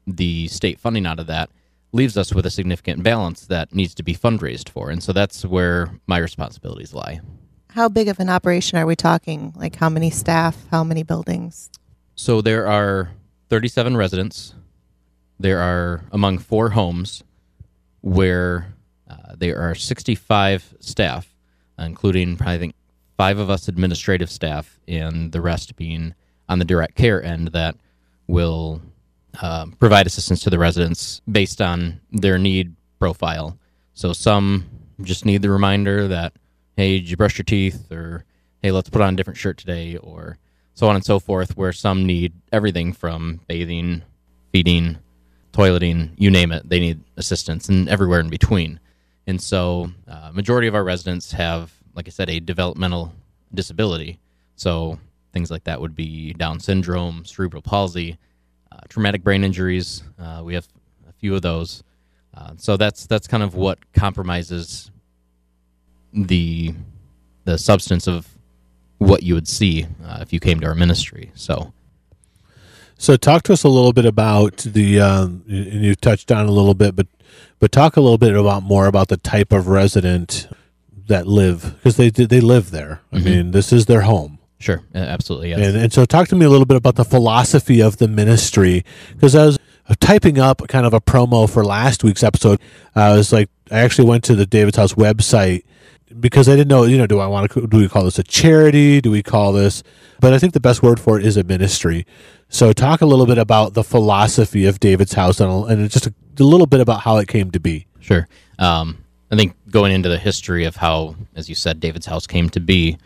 the 0.07 0.47
state 0.47 0.79
funding 0.79 1.05
out 1.05 1.19
of 1.19 1.27
that 1.27 1.49
leaves 1.93 2.17
us 2.17 2.33
with 2.33 2.45
a 2.45 2.49
significant 2.49 3.03
balance 3.03 3.45
that 3.45 3.73
needs 3.73 3.93
to 3.95 4.03
be 4.03 4.15
fundraised 4.15 4.67
for. 4.67 4.89
And 4.89 5.01
so 5.01 5.13
that's 5.13 5.45
where 5.45 5.91
my 6.07 6.17
responsibilities 6.17 6.93
lie. 6.93 7.21
How 7.69 7.87
big 7.87 8.07
of 8.07 8.19
an 8.19 8.29
operation 8.29 8.77
are 8.77 8.85
we 8.85 8.95
talking? 8.95 9.53
Like 9.55 9.75
how 9.77 9.89
many 9.89 10.09
staff? 10.09 10.57
How 10.69 10.83
many 10.83 11.03
buildings? 11.03 11.69
So 12.15 12.41
there 12.41 12.67
are 12.67 13.11
37 13.49 13.95
residents. 13.95 14.53
There 15.39 15.59
are 15.59 16.03
among 16.11 16.39
four 16.39 16.71
homes 16.71 17.23
where 18.01 18.73
uh, 19.09 19.35
there 19.37 19.59
are 19.59 19.75
65 19.75 20.75
staff, 20.79 21.33
including 21.79 22.37
I 22.41 22.57
think 22.57 22.75
five 23.17 23.37
of 23.37 23.49
us 23.49 23.67
administrative 23.67 24.29
staff, 24.29 24.79
and 24.87 25.31
the 25.31 25.41
rest 25.41 25.75
being 25.75 26.13
on 26.49 26.59
the 26.59 26.65
direct 26.65 26.95
care 26.95 27.23
end 27.23 27.49
that 27.49 27.75
will 28.27 28.81
um, 29.41 29.71
provide 29.73 30.07
assistance 30.07 30.41
to 30.41 30.49
the 30.49 30.59
residents 30.59 31.21
based 31.29 31.61
on 31.61 31.99
their 32.11 32.37
need 32.37 32.75
profile. 32.99 33.57
So 33.93 34.13
some 34.13 34.65
just 35.01 35.25
need 35.25 35.41
the 35.41 35.49
reminder 35.49 36.07
that, 36.07 36.33
hey, 36.77 36.99
did 36.99 37.09
you 37.09 37.17
brush 37.17 37.37
your 37.37 37.43
teeth? 37.43 37.91
Or, 37.91 38.25
hey, 38.61 38.71
let's 38.71 38.89
put 38.89 39.01
on 39.01 39.13
a 39.13 39.17
different 39.17 39.37
shirt 39.37 39.57
today, 39.57 39.97
or 39.97 40.37
so 40.73 40.87
on 40.87 40.95
and 40.95 41.05
so 41.05 41.19
forth, 41.19 41.57
where 41.57 41.73
some 41.73 42.05
need 42.05 42.33
everything 42.51 42.93
from 42.93 43.41
bathing, 43.47 44.03
feeding, 44.51 44.97
toileting, 45.51 46.11
you 46.17 46.31
name 46.31 46.51
it. 46.51 46.67
They 46.67 46.79
need 46.79 47.03
assistance 47.17 47.69
and 47.69 47.89
everywhere 47.89 48.19
in 48.19 48.29
between. 48.29 48.79
And 49.27 49.41
so, 49.41 49.91
uh, 50.07 50.31
majority 50.33 50.67
of 50.67 50.75
our 50.75 50.83
residents 50.83 51.31
have, 51.31 51.71
like 51.95 52.07
I 52.07 52.11
said, 52.11 52.29
a 52.29 52.39
developmental 52.39 53.13
disability. 53.53 54.19
So 54.55 54.99
things 55.31 55.49
like 55.51 55.63
that 55.65 55.79
would 55.79 55.95
be 55.95 56.33
Down 56.33 56.59
syndrome, 56.59 57.25
cerebral 57.25 57.61
palsy, 57.61 58.17
traumatic 58.89 59.23
brain 59.23 59.43
injuries. 59.43 60.03
Uh, 60.19 60.41
we 60.43 60.53
have 60.53 60.67
a 61.09 61.13
few 61.13 61.35
of 61.35 61.41
those. 61.41 61.83
Uh, 62.35 62.53
so 62.57 62.77
that's 62.77 63.05
that's 63.05 63.27
kind 63.27 63.43
of 63.43 63.55
what 63.55 63.77
compromises 63.93 64.91
the 66.13 66.73
the 67.45 67.57
substance 67.57 68.07
of 68.07 68.27
what 68.97 69.23
you 69.23 69.33
would 69.33 69.47
see 69.47 69.85
uh, 70.05 70.19
if 70.21 70.31
you 70.31 70.39
came 70.39 70.59
to 70.61 70.67
our 70.67 70.75
ministry. 70.75 71.31
So 71.35 71.73
So, 72.97 73.17
talk 73.17 73.43
to 73.43 73.53
us 73.53 73.63
a 73.63 73.69
little 73.69 73.91
bit 73.93 74.05
about 74.05 74.57
the, 74.57 74.99
um, 75.01 75.43
and 75.47 75.83
you 75.83 75.93
touched 75.95 76.31
on 76.31 76.45
a 76.45 76.51
little 76.51 76.73
bit, 76.73 76.95
but 76.95 77.07
but 77.59 77.71
talk 77.71 77.97
a 77.97 78.01
little 78.01 78.17
bit 78.17 78.35
about 78.35 78.63
more 78.63 78.87
about 78.87 79.07
the 79.09 79.17
type 79.17 79.51
of 79.51 79.67
resident 79.67 80.47
that 81.07 81.27
live 81.27 81.75
because 81.75 81.97
they 81.97 82.09
they 82.09 82.39
live 82.39 82.71
there. 82.71 83.01
I 83.11 83.19
mean, 83.19 83.51
this 83.51 83.73
is 83.73 83.85
their 83.87 84.01
home. 84.01 84.39
Sure, 84.63 84.81
uh, 84.95 84.99
absolutely. 84.99 85.49
Yes. 85.49 85.59
And, 85.59 85.75
and 85.75 85.91
so, 85.91 86.05
talk 86.05 86.29
to 86.29 86.37
me 86.37 86.45
a 86.45 86.49
little 86.49 86.65
bit 86.65 86.77
about 86.77 86.95
the 86.95 87.03
philosophy 87.03 87.81
of 87.81 87.97
the 87.97 88.07
ministry, 88.07 88.85
because 89.11 89.35
I 89.35 89.45
was 89.47 89.59
typing 89.99 90.39
up 90.39 90.65
kind 90.69 90.85
of 90.85 90.93
a 90.93 91.01
promo 91.01 91.49
for 91.49 91.65
last 91.65 92.01
week's 92.01 92.23
episode. 92.23 92.61
I 92.95 93.13
was 93.13 93.33
like, 93.33 93.49
I 93.71 93.81
actually 93.81 94.07
went 94.07 94.23
to 94.23 94.35
the 94.35 94.45
David's 94.45 94.77
House 94.77 94.93
website 94.93 95.63
because 96.17 96.47
I 96.47 96.55
didn't 96.55 96.69
know, 96.69 96.85
you 96.85 96.97
know, 96.97 97.07
do 97.07 97.19
I 97.19 97.27
want 97.27 97.51
to, 97.51 97.67
do 97.67 97.75
we 97.75 97.89
call 97.89 98.05
this 98.05 98.17
a 98.19 98.23
charity? 98.23 99.01
Do 99.01 99.11
we 99.11 99.21
call 99.21 99.51
this, 99.51 99.83
but 100.21 100.31
I 100.31 100.39
think 100.39 100.53
the 100.53 100.61
best 100.61 100.81
word 100.81 100.97
for 100.97 101.19
it 101.19 101.25
is 101.25 101.35
a 101.35 101.43
ministry. 101.43 102.05
So, 102.47 102.71
talk 102.71 103.01
a 103.01 103.05
little 103.05 103.25
bit 103.25 103.37
about 103.37 103.73
the 103.73 103.83
philosophy 103.83 104.65
of 104.65 104.79
David's 104.79 105.11
House 105.11 105.41
and, 105.41 105.69
and 105.69 105.91
just 105.91 106.07
a, 106.07 106.13
a 106.39 106.43
little 106.43 106.67
bit 106.67 106.79
about 106.79 107.01
how 107.01 107.17
it 107.17 107.27
came 107.27 107.51
to 107.51 107.59
be. 107.59 107.85
Sure. 107.99 108.29
Um, 108.59 109.03
I 109.29 109.35
think 109.35 109.55
going 109.69 109.91
into 109.91 110.07
the 110.07 110.17
history 110.17 110.63
of 110.63 110.77
how, 110.77 111.17
as 111.35 111.49
you 111.49 111.55
said, 111.55 111.81
David's 111.81 112.05
House 112.05 112.25
came 112.25 112.49
to 112.51 112.61
be 112.61 112.97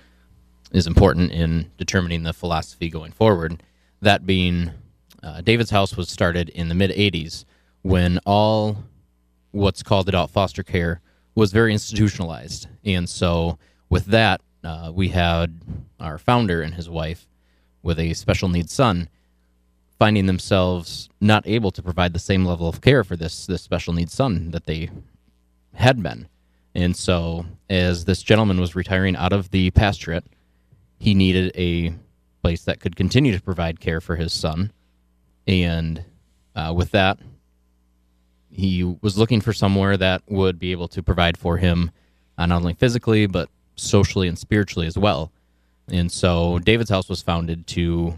is 0.71 0.87
important 0.87 1.31
in 1.31 1.71
determining 1.77 2.23
the 2.23 2.33
philosophy 2.33 2.89
going 2.89 3.11
forward. 3.11 3.63
That 4.01 4.25
being, 4.25 4.71
uh, 5.23 5.41
David's 5.41 5.71
House 5.71 5.95
was 5.95 6.09
started 6.09 6.49
in 6.49 6.69
the 6.69 6.75
mid 6.75 6.91
80s 6.91 7.45
when 7.81 8.19
all 8.25 8.83
what's 9.51 9.83
called 9.83 10.09
adult 10.09 10.31
foster 10.31 10.63
care 10.63 11.01
was 11.35 11.51
very 11.51 11.71
institutionalized. 11.71 12.67
And 12.83 13.09
so, 13.09 13.57
with 13.89 14.05
that, 14.07 14.41
uh, 14.63 14.91
we 14.93 15.09
had 15.09 15.61
our 15.99 16.17
founder 16.17 16.61
and 16.61 16.73
his 16.73 16.89
wife 16.89 17.27
with 17.81 17.99
a 17.99 18.13
special 18.13 18.49
needs 18.49 18.73
son 18.73 19.07
finding 19.97 20.27
themselves 20.27 21.09
not 21.19 21.47
able 21.47 21.71
to 21.71 21.81
provide 21.81 22.13
the 22.13 22.19
same 22.19 22.45
level 22.45 22.67
of 22.67 22.81
care 22.81 23.03
for 23.03 23.15
this 23.15 23.45
this 23.47 23.61
special 23.61 23.93
needs 23.93 24.13
son 24.13 24.51
that 24.51 24.65
they 24.65 24.89
had 25.73 26.01
been. 26.01 26.27
And 26.75 26.95
so, 26.95 27.45
as 27.69 28.05
this 28.05 28.21
gentleman 28.21 28.59
was 28.59 28.75
retiring 28.75 29.15
out 29.15 29.33
of 29.33 29.49
the 29.49 29.71
pastorate, 29.71 30.25
he 30.97 31.13
needed 31.13 31.51
a 31.55 31.93
place 32.41 32.63
that 32.63 32.79
could 32.79 32.95
continue 32.95 33.35
to 33.35 33.41
provide 33.41 33.79
care 33.79 34.01
for 34.01 34.15
his 34.15 34.33
son. 34.33 34.71
And 35.47 36.03
uh, 36.55 36.73
with 36.75 36.91
that, 36.91 37.19
he 38.51 38.83
was 38.83 39.17
looking 39.17 39.41
for 39.41 39.53
somewhere 39.53 39.97
that 39.97 40.23
would 40.27 40.59
be 40.59 40.71
able 40.71 40.87
to 40.89 41.03
provide 41.03 41.37
for 41.37 41.57
him 41.57 41.91
uh, 42.37 42.45
not 42.45 42.57
only 42.57 42.73
physically, 42.73 43.27
but 43.27 43.49
socially 43.75 44.27
and 44.27 44.37
spiritually 44.37 44.87
as 44.87 44.97
well. 44.97 45.31
And 45.89 46.11
so, 46.11 46.59
David's 46.59 46.89
House 46.89 47.07
was 47.07 47.21
founded 47.21 47.67
to 47.67 48.15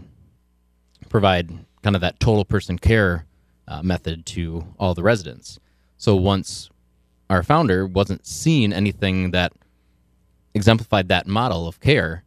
provide 1.08 1.50
kind 1.82 1.94
of 1.94 2.02
that 2.02 2.18
total 2.18 2.44
person 2.44 2.78
care 2.78 3.26
uh, 3.68 3.82
method 3.82 4.26
to 4.26 4.66
all 4.78 4.94
the 4.94 5.02
residents. 5.02 5.60
So, 5.96 6.16
once 6.16 6.70
our 7.28 7.42
founder 7.42 7.86
wasn't 7.86 8.26
seeing 8.26 8.72
anything 8.72 9.30
that 9.30 9.52
exemplified 10.54 11.08
that 11.08 11.26
model 11.28 11.68
of 11.68 11.78
care 11.80 12.24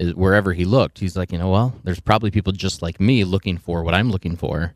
is- 0.00 0.14
wherever 0.14 0.52
he 0.52 0.64
looked 0.64 0.98
he's 0.98 1.16
like 1.16 1.30
you 1.32 1.38
know 1.38 1.50
well 1.50 1.70
there's 1.84 2.00
probably 2.00 2.30
people 2.30 2.52
just 2.52 2.82
like 2.82 2.98
me 3.00 3.22
looking 3.24 3.58
for 3.58 3.82
what 3.84 3.94
i'm 3.94 4.10
looking 4.10 4.36
for. 4.36 4.74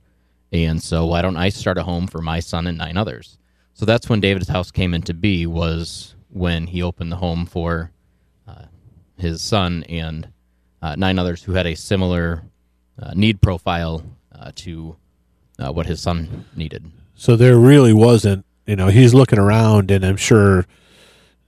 And 0.52 0.80
so 0.80 1.04
why 1.06 1.20
don't 1.22 1.36
i 1.36 1.48
start 1.48 1.78
a 1.78 1.82
home 1.82 2.06
for 2.06 2.20
my 2.22 2.38
son 2.40 2.68
and 2.68 2.78
nine 2.78 2.96
others? 2.96 3.38
So 3.72 3.84
that's 3.84 4.08
when 4.08 4.20
david's 4.20 4.48
house 4.48 4.70
came 4.70 4.94
into 4.94 5.12
be 5.14 5.46
was 5.46 6.14
when 6.30 6.68
he 6.68 6.80
opened 6.82 7.10
the 7.10 7.16
home 7.16 7.46
for 7.46 7.90
uh, 8.46 8.66
his 9.16 9.42
son 9.42 9.82
and 9.88 10.28
uh, 10.82 10.94
nine 10.96 11.18
others 11.18 11.42
who 11.44 11.52
had 11.54 11.66
a 11.66 11.74
similar 11.74 12.42
uh, 13.00 13.12
need 13.14 13.40
profile 13.40 14.02
uh, 14.38 14.50
to 14.56 14.96
uh, 15.58 15.72
what 15.72 15.86
his 15.86 16.00
son 16.00 16.44
needed. 16.56 16.84
So 17.16 17.36
there 17.36 17.58
really 17.58 17.92
wasn't, 17.92 18.44
you 18.66 18.76
know, 18.76 18.88
he's 18.88 19.14
looking 19.14 19.38
around, 19.38 19.90
and 19.90 20.04
I'm 20.04 20.16
sure, 20.16 20.66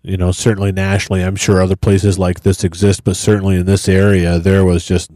you 0.06 0.16
know, 0.16 0.30
certainly 0.30 0.70
nationally, 0.70 1.22
I'm 1.22 1.36
sure 1.36 1.60
other 1.60 1.76
places 1.76 2.18
like 2.18 2.40
this 2.40 2.62
exist, 2.62 3.04
but 3.04 3.16
certainly 3.16 3.56
in 3.56 3.66
this 3.66 3.88
area, 3.88 4.38
there 4.38 4.64
was 4.64 4.84
just 4.84 5.10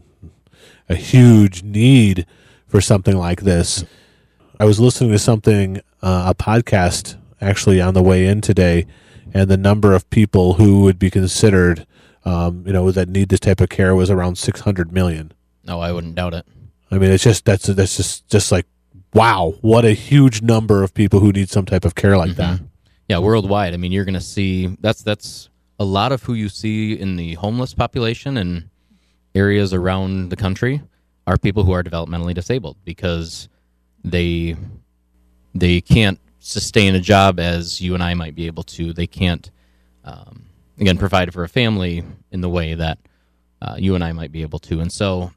a 0.89 0.95
huge 0.95 1.63
need 1.63 2.25
for 2.67 2.81
something 2.81 3.15
like 3.15 3.41
this. 3.41 3.85
I 4.59 4.65
was 4.65 4.79
listening 4.79 5.11
to 5.11 5.19
something, 5.19 5.77
uh, 6.01 6.33
a 6.33 6.35
podcast 6.35 7.17
actually 7.39 7.79
on 7.79 7.93
the 7.93 8.03
way 8.03 8.27
in 8.27 8.41
today, 8.41 8.85
and 9.33 9.49
the 9.49 9.57
number 9.57 9.93
of 9.93 10.09
people 10.09 10.55
who 10.55 10.81
would 10.81 10.99
be 10.99 11.09
considered, 11.09 11.87
um, 12.25 12.63
you 12.67 12.73
know, 12.73 12.91
that 12.91 13.07
need 13.07 13.29
this 13.29 13.39
type 13.39 13.61
of 13.61 13.69
care 13.69 13.95
was 13.95 14.09
around 14.09 14.37
600 14.37 14.91
million. 14.91 15.31
no 15.63 15.79
i 15.79 15.91
wouldn't 15.91 16.15
doubt 16.15 16.33
it 16.33 16.45
I 16.91 16.97
mean, 16.97 17.09
it's 17.11 17.23
just 17.23 17.45
that's 17.45 17.67
that's 17.67 17.95
just 17.95 18.27
just 18.27 18.51
like 18.51 18.65
wow, 19.13 19.53
what 19.61 19.85
a 19.85 19.91
huge 19.93 20.41
number 20.41 20.83
of 20.83 20.93
people 20.93 21.19
who 21.19 21.31
need 21.31 21.49
some 21.49 21.65
type 21.65 21.85
of 21.85 21.95
care 21.95 22.17
like 22.17 22.35
that. 22.35 22.59
Yeah, 23.11 23.17
worldwide. 23.17 23.73
I 23.73 23.77
mean, 23.77 23.91
you're 23.91 24.05
going 24.05 24.13
to 24.13 24.21
see 24.21 24.67
that's 24.79 25.03
that's 25.03 25.49
a 25.81 25.83
lot 25.83 26.13
of 26.13 26.23
who 26.23 26.33
you 26.33 26.47
see 26.47 26.93
in 26.93 27.17
the 27.17 27.33
homeless 27.33 27.73
population 27.73 28.37
and 28.37 28.69
areas 29.35 29.73
around 29.73 30.29
the 30.29 30.37
country 30.37 30.81
are 31.27 31.37
people 31.37 31.65
who 31.65 31.73
are 31.73 31.83
developmentally 31.83 32.33
disabled 32.33 32.77
because 32.85 33.49
they 34.05 34.55
they 35.53 35.81
can't 35.81 36.21
sustain 36.39 36.95
a 36.95 37.01
job 37.01 37.37
as 37.37 37.81
you 37.81 37.95
and 37.95 38.01
I 38.01 38.13
might 38.13 38.33
be 38.33 38.47
able 38.47 38.63
to. 38.63 38.93
They 38.93 39.07
can't 39.07 39.51
um, 40.05 40.45
again 40.79 40.97
provide 40.97 41.33
for 41.33 41.43
a 41.43 41.49
family 41.49 42.05
in 42.31 42.39
the 42.39 42.47
way 42.47 42.75
that 42.75 42.97
uh, 43.61 43.75
you 43.77 43.93
and 43.95 44.05
I 44.05 44.13
might 44.13 44.31
be 44.31 44.41
able 44.41 44.59
to, 44.59 44.79
and 44.79 44.89
so 44.89 45.33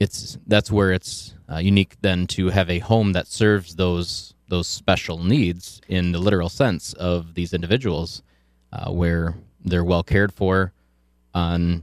it's 0.00 0.36
that's 0.48 0.72
where 0.72 0.90
it's 0.90 1.34
uh, 1.48 1.58
unique 1.58 1.94
then 2.00 2.26
to 2.34 2.48
have 2.48 2.68
a 2.68 2.80
home 2.80 3.12
that 3.12 3.28
serves 3.28 3.76
those 3.76 4.34
those 4.48 4.66
special 4.66 5.22
needs 5.22 5.80
in 5.88 6.12
the 6.12 6.18
literal 6.18 6.48
sense 6.48 6.92
of 6.94 7.34
these 7.34 7.52
individuals, 7.52 8.22
uh, 8.72 8.90
where 8.90 9.34
they're 9.64 9.84
well 9.84 10.02
cared 10.02 10.32
for 10.32 10.72
on 11.34 11.82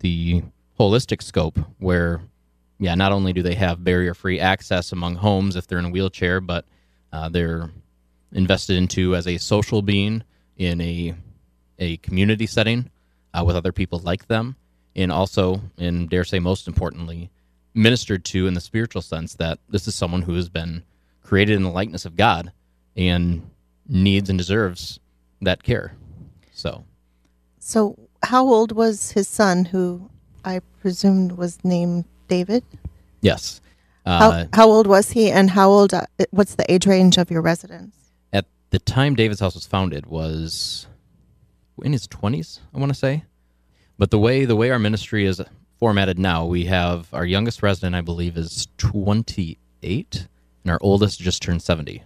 the 0.00 0.42
holistic 0.78 1.22
scope. 1.22 1.58
Where, 1.78 2.20
yeah, 2.78 2.94
not 2.94 3.12
only 3.12 3.32
do 3.32 3.42
they 3.42 3.54
have 3.54 3.84
barrier 3.84 4.14
free 4.14 4.40
access 4.40 4.92
among 4.92 5.16
homes 5.16 5.56
if 5.56 5.66
they're 5.66 5.78
in 5.78 5.84
a 5.86 5.90
wheelchair, 5.90 6.40
but 6.40 6.64
uh, 7.12 7.28
they're 7.28 7.70
invested 8.32 8.76
into 8.76 9.14
as 9.14 9.26
a 9.26 9.38
social 9.38 9.82
being 9.82 10.22
in 10.56 10.80
a 10.80 11.14
a 11.78 11.98
community 11.98 12.46
setting 12.46 12.90
uh, 13.34 13.44
with 13.44 13.56
other 13.56 13.72
people 13.72 13.98
like 13.98 14.26
them, 14.28 14.56
and 14.94 15.12
also, 15.12 15.60
and 15.76 16.08
dare 16.08 16.24
say 16.24 16.38
most 16.38 16.66
importantly, 16.66 17.30
ministered 17.74 18.24
to 18.24 18.46
in 18.46 18.54
the 18.54 18.60
spiritual 18.60 19.02
sense 19.02 19.34
that 19.34 19.58
this 19.68 19.86
is 19.86 19.94
someone 19.94 20.22
who 20.22 20.34
has 20.34 20.48
been 20.48 20.82
created 21.26 21.56
in 21.56 21.64
the 21.64 21.70
likeness 21.70 22.04
of 22.04 22.16
God 22.16 22.52
and 22.96 23.50
needs 23.88 24.30
and 24.30 24.38
deserves 24.38 25.00
that 25.42 25.62
care. 25.62 25.92
So, 26.52 26.84
So, 27.58 27.98
how 28.22 28.44
old 28.46 28.72
was 28.72 29.10
his 29.12 29.26
son, 29.28 29.64
who 29.66 30.08
I 30.44 30.60
presumed 30.80 31.32
was 31.32 31.58
named 31.64 32.04
David? 32.28 32.62
yes. 33.20 33.60
How, 34.06 34.30
Uh, 34.30 34.46
how 34.52 34.70
old 34.70 34.86
was 34.86 35.10
he, 35.10 35.32
and 35.32 35.50
how 35.50 35.68
old? 35.68 35.92
Uh, 35.92 36.06
what's 36.30 36.54
the 36.54 36.64
age 36.72 36.86
range 36.86 37.18
of 37.18 37.28
your 37.30 37.42
residents? 37.42 37.96
at 38.32 38.44
the 38.70 38.78
time 38.78 39.16
David's 39.16 39.40
house 39.40 39.54
was 39.56 39.66
founded 39.66 40.06
was 40.06 40.86
in 41.82 41.92
his 41.92 42.06
20s, 42.06 42.60
I 42.72 42.78
want 42.78 42.90
to 42.90 42.98
say. 42.98 43.24
But 43.98 44.12
the 44.12 44.18
way 44.20 44.44
the 44.44 44.54
way 44.54 44.70
our 44.70 44.78
ministry 44.78 45.24
is 45.26 45.40
formatted 45.80 46.18
now, 46.20 46.46
we 46.46 46.66
have 46.66 47.08
our 47.12 47.24
youngest 47.26 47.62
resident, 47.64 47.96
I 47.96 48.00
believe, 48.00 48.36
is 48.36 48.68
28, 48.78 50.28
and 50.66 50.72
our 50.72 50.78
oldest 50.80 51.20
just 51.20 51.42
turned 51.42 51.62
70. 51.62 52.02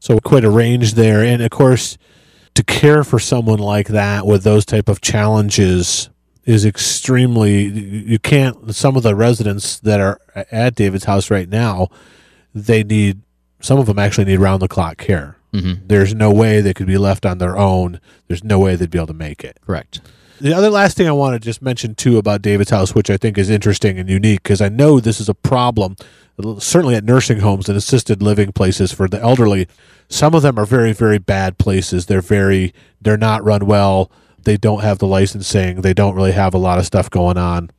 So 0.00 0.18
quite 0.18 0.44
a 0.44 0.50
range 0.50 0.94
there, 0.94 1.22
and 1.22 1.40
of 1.40 1.50
course, 1.50 1.96
to 2.54 2.64
care 2.64 3.04
for 3.04 3.20
someone 3.20 3.60
like 3.60 3.86
that 3.88 4.26
with 4.26 4.42
those 4.42 4.66
type 4.66 4.88
of 4.88 5.00
challenges 5.00 6.10
is 6.44 6.64
extremely. 6.64 7.62
You 7.62 8.18
can't. 8.18 8.74
Some 8.74 8.96
of 8.96 9.04
the 9.04 9.14
residents 9.14 9.78
that 9.78 10.00
are 10.00 10.20
at 10.50 10.74
David's 10.74 11.04
house 11.04 11.30
right 11.30 11.48
now, 11.48 11.88
they 12.52 12.82
need. 12.82 13.22
Some 13.60 13.78
of 13.78 13.86
them 13.86 14.00
actually 14.00 14.24
need 14.24 14.38
round 14.38 14.60
the 14.60 14.66
clock 14.66 14.96
care. 14.96 15.36
Mm-hmm. 15.52 15.86
There's 15.86 16.16
no 16.16 16.32
way 16.32 16.60
they 16.60 16.74
could 16.74 16.88
be 16.88 16.98
left 16.98 17.24
on 17.24 17.38
their 17.38 17.56
own. 17.56 18.00
There's 18.26 18.42
no 18.42 18.58
way 18.58 18.74
they'd 18.74 18.90
be 18.90 18.98
able 18.98 19.06
to 19.06 19.14
make 19.14 19.44
it. 19.44 19.60
Correct. 19.64 20.00
The 20.42 20.54
other 20.54 20.70
last 20.70 20.96
thing 20.96 21.06
I 21.06 21.12
want 21.12 21.34
to 21.34 21.38
just 21.38 21.62
mention 21.62 21.94
too 21.94 22.18
about 22.18 22.42
David's 22.42 22.70
house, 22.70 22.96
which 22.96 23.10
I 23.10 23.16
think 23.16 23.38
is 23.38 23.48
interesting 23.48 23.96
and 23.96 24.10
unique, 24.10 24.42
because 24.42 24.60
I 24.60 24.68
know 24.68 24.98
this 24.98 25.20
is 25.20 25.28
a 25.28 25.34
problem, 25.34 25.94
certainly 26.58 26.96
at 26.96 27.04
nursing 27.04 27.38
homes 27.38 27.68
and 27.68 27.78
assisted 27.78 28.20
living 28.20 28.50
places 28.50 28.90
for 28.90 29.06
the 29.06 29.20
elderly. 29.20 29.68
Some 30.08 30.34
of 30.34 30.42
them 30.42 30.58
are 30.58 30.66
very, 30.66 30.92
very 30.92 31.18
bad 31.18 31.58
places. 31.58 32.06
They're 32.06 32.20
very, 32.20 32.74
they're 33.00 33.16
not 33.16 33.44
run 33.44 33.66
well. 33.66 34.10
They 34.42 34.56
don't 34.56 34.82
have 34.82 34.98
the 34.98 35.06
licensing. 35.06 35.82
They 35.82 35.94
don't 35.94 36.16
really 36.16 36.32
have 36.32 36.54
a 36.54 36.58
lot 36.58 36.80
of 36.80 36.86
stuff 36.86 37.08
going 37.08 37.38
on. 37.38 37.70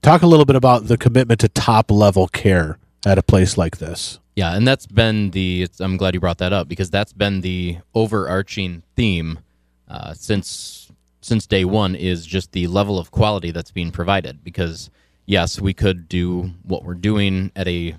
Talk 0.00 0.22
a 0.22 0.26
little 0.26 0.46
bit 0.46 0.56
about 0.56 0.86
the 0.86 0.96
commitment 0.96 1.40
to 1.40 1.48
top 1.50 1.90
level 1.90 2.26
care 2.26 2.78
at 3.04 3.18
a 3.18 3.22
place 3.22 3.58
like 3.58 3.76
this. 3.76 4.18
Yeah, 4.34 4.56
and 4.56 4.66
that's 4.66 4.86
been 4.86 5.32
the. 5.32 5.68
I'm 5.78 5.98
glad 5.98 6.14
you 6.14 6.20
brought 6.20 6.38
that 6.38 6.54
up 6.54 6.68
because 6.68 6.88
that's 6.88 7.12
been 7.12 7.42
the 7.42 7.80
overarching 7.94 8.82
theme 8.96 9.40
uh, 9.88 10.14
since 10.14 10.81
since 11.22 11.46
day 11.46 11.64
one 11.64 11.94
is 11.94 12.26
just 12.26 12.52
the 12.52 12.66
level 12.66 12.98
of 12.98 13.10
quality 13.10 13.50
that's 13.50 13.70
being 13.70 13.90
provided. 13.90 14.44
Because 14.44 14.90
yes, 15.24 15.60
we 15.60 15.72
could 15.72 16.08
do 16.08 16.50
what 16.64 16.84
we're 16.84 16.94
doing 16.94 17.50
at 17.56 17.66
a 17.66 17.94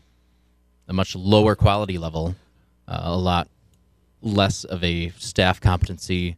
a 0.88 0.94
much 0.94 1.16
lower 1.16 1.56
quality 1.56 1.98
level, 1.98 2.36
uh, 2.88 3.00
a 3.04 3.18
lot 3.18 3.48
less 4.22 4.64
of 4.66 4.84
a 4.84 5.10
staff 5.18 5.60
competency, 5.60 6.38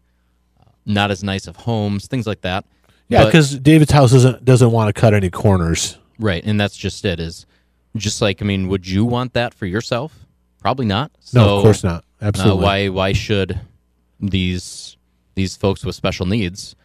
uh, 0.59 0.69
not 0.85 1.11
as 1.11 1.23
nice 1.23 1.47
of 1.47 1.55
homes, 1.55 2.07
things 2.07 2.27
like 2.27 2.41
that. 2.41 2.65
Yeah, 3.07 3.25
because 3.25 3.57
David's 3.59 3.91
house 3.91 4.11
doesn't 4.11 4.45
doesn't 4.45 4.71
want 4.71 4.93
to 4.93 4.99
cut 4.99 5.13
any 5.13 5.29
corners. 5.29 5.97
Right, 6.17 6.43
and 6.45 6.59
that's 6.59 6.77
just 6.77 7.03
it. 7.05 7.19
Is 7.19 7.45
just 7.95 8.21
like 8.21 8.41
I 8.41 8.45
mean, 8.45 8.67
would 8.67 8.87
you 8.87 9.05
want 9.05 9.33
that 9.33 9.53
for 9.53 9.65
yourself? 9.65 10.25
Probably 10.59 10.85
not. 10.85 11.11
No, 11.33 11.57
of 11.57 11.63
course 11.63 11.83
not. 11.83 12.03
Uh, 12.21 12.25
Absolutely. 12.25 12.63
why? 12.63 12.89
Why 12.89 13.13
should 13.13 13.59
these 14.19 14.97
these 15.35 15.55
folks 15.55 15.85
with 15.85 15.95
special 15.95 16.25
needs 16.25 16.75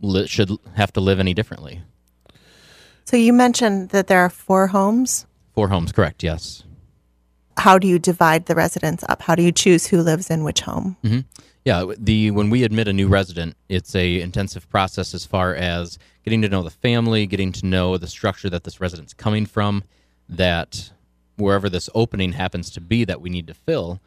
li- 0.00 0.26
should 0.26 0.50
have 0.74 0.92
to 0.94 1.00
live 1.00 1.20
any 1.20 1.34
differently? 1.34 1.82
So 3.04 3.16
you 3.16 3.32
mentioned 3.32 3.90
that 3.90 4.06
there 4.06 4.20
are 4.20 4.30
four 4.30 4.68
homes. 4.68 5.26
Four 5.54 5.68
homes, 5.68 5.92
correct? 5.92 6.22
Yes. 6.22 6.62
How 7.56 7.78
do 7.78 7.88
you 7.88 7.98
divide 7.98 8.46
the 8.46 8.54
residents 8.54 9.04
up? 9.08 9.22
How 9.22 9.34
do 9.34 9.42
you 9.42 9.50
choose 9.50 9.86
who 9.86 10.00
lives 10.00 10.30
in 10.30 10.44
which 10.44 10.60
home? 10.60 10.96
Mm-hmm. 11.02 11.20
Yeah, 11.64 11.92
the 11.98 12.30
when 12.30 12.50
we 12.50 12.62
admit 12.64 12.88
a 12.88 12.92
new 12.92 13.08
resident, 13.08 13.56
it's 13.68 13.94
a 13.94 14.20
intensive 14.20 14.70
process 14.70 15.12
as 15.12 15.26
far 15.26 15.54
as 15.54 15.98
getting 16.24 16.40
to 16.42 16.48
know 16.48 16.62
the 16.62 16.70
family, 16.70 17.26
getting 17.26 17.52
to 17.52 17.66
know 17.66 17.98
the 17.98 18.06
structure 18.06 18.48
that 18.48 18.64
this 18.64 18.80
resident's 18.80 19.12
coming 19.12 19.44
from, 19.44 19.84
that 20.28 20.92
wherever 21.36 21.68
this 21.68 21.90
opening 21.94 22.32
happens 22.32 22.70
to 22.70 22.80
be 22.80 23.04
that 23.04 23.20
we 23.20 23.30
need 23.30 23.46
to 23.46 23.54
fill 23.54 24.00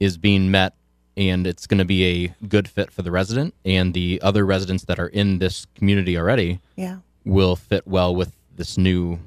is 0.00 0.18
being 0.18 0.50
met 0.50 0.74
and 1.18 1.46
it's 1.46 1.66
going 1.66 1.78
to 1.78 1.84
be 1.84 2.04
a 2.04 2.46
good 2.46 2.68
fit 2.68 2.92
for 2.92 3.02
the 3.02 3.10
resident 3.10 3.52
and 3.64 3.92
the 3.92 4.20
other 4.22 4.46
residents 4.46 4.84
that 4.84 4.98
are 4.98 5.08
in 5.08 5.38
this 5.40 5.66
community 5.74 6.16
already 6.16 6.60
Yeah, 6.76 6.98
will 7.24 7.56
fit 7.56 7.86
well 7.86 8.14
with 8.14 8.32
this 8.56 8.78
new 8.78 9.18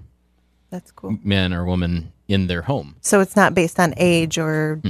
that's 0.70 0.92
cool. 0.92 1.18
man 1.24 1.54
or 1.54 1.66
woman 1.66 2.14
in 2.30 2.48
their 2.48 2.62
home. 2.62 2.96
So 3.02 3.20
it's 3.20 3.36
not 3.36 3.54
based 3.54 3.78
on 3.78 3.94
age 3.98 4.38
or 4.38 4.82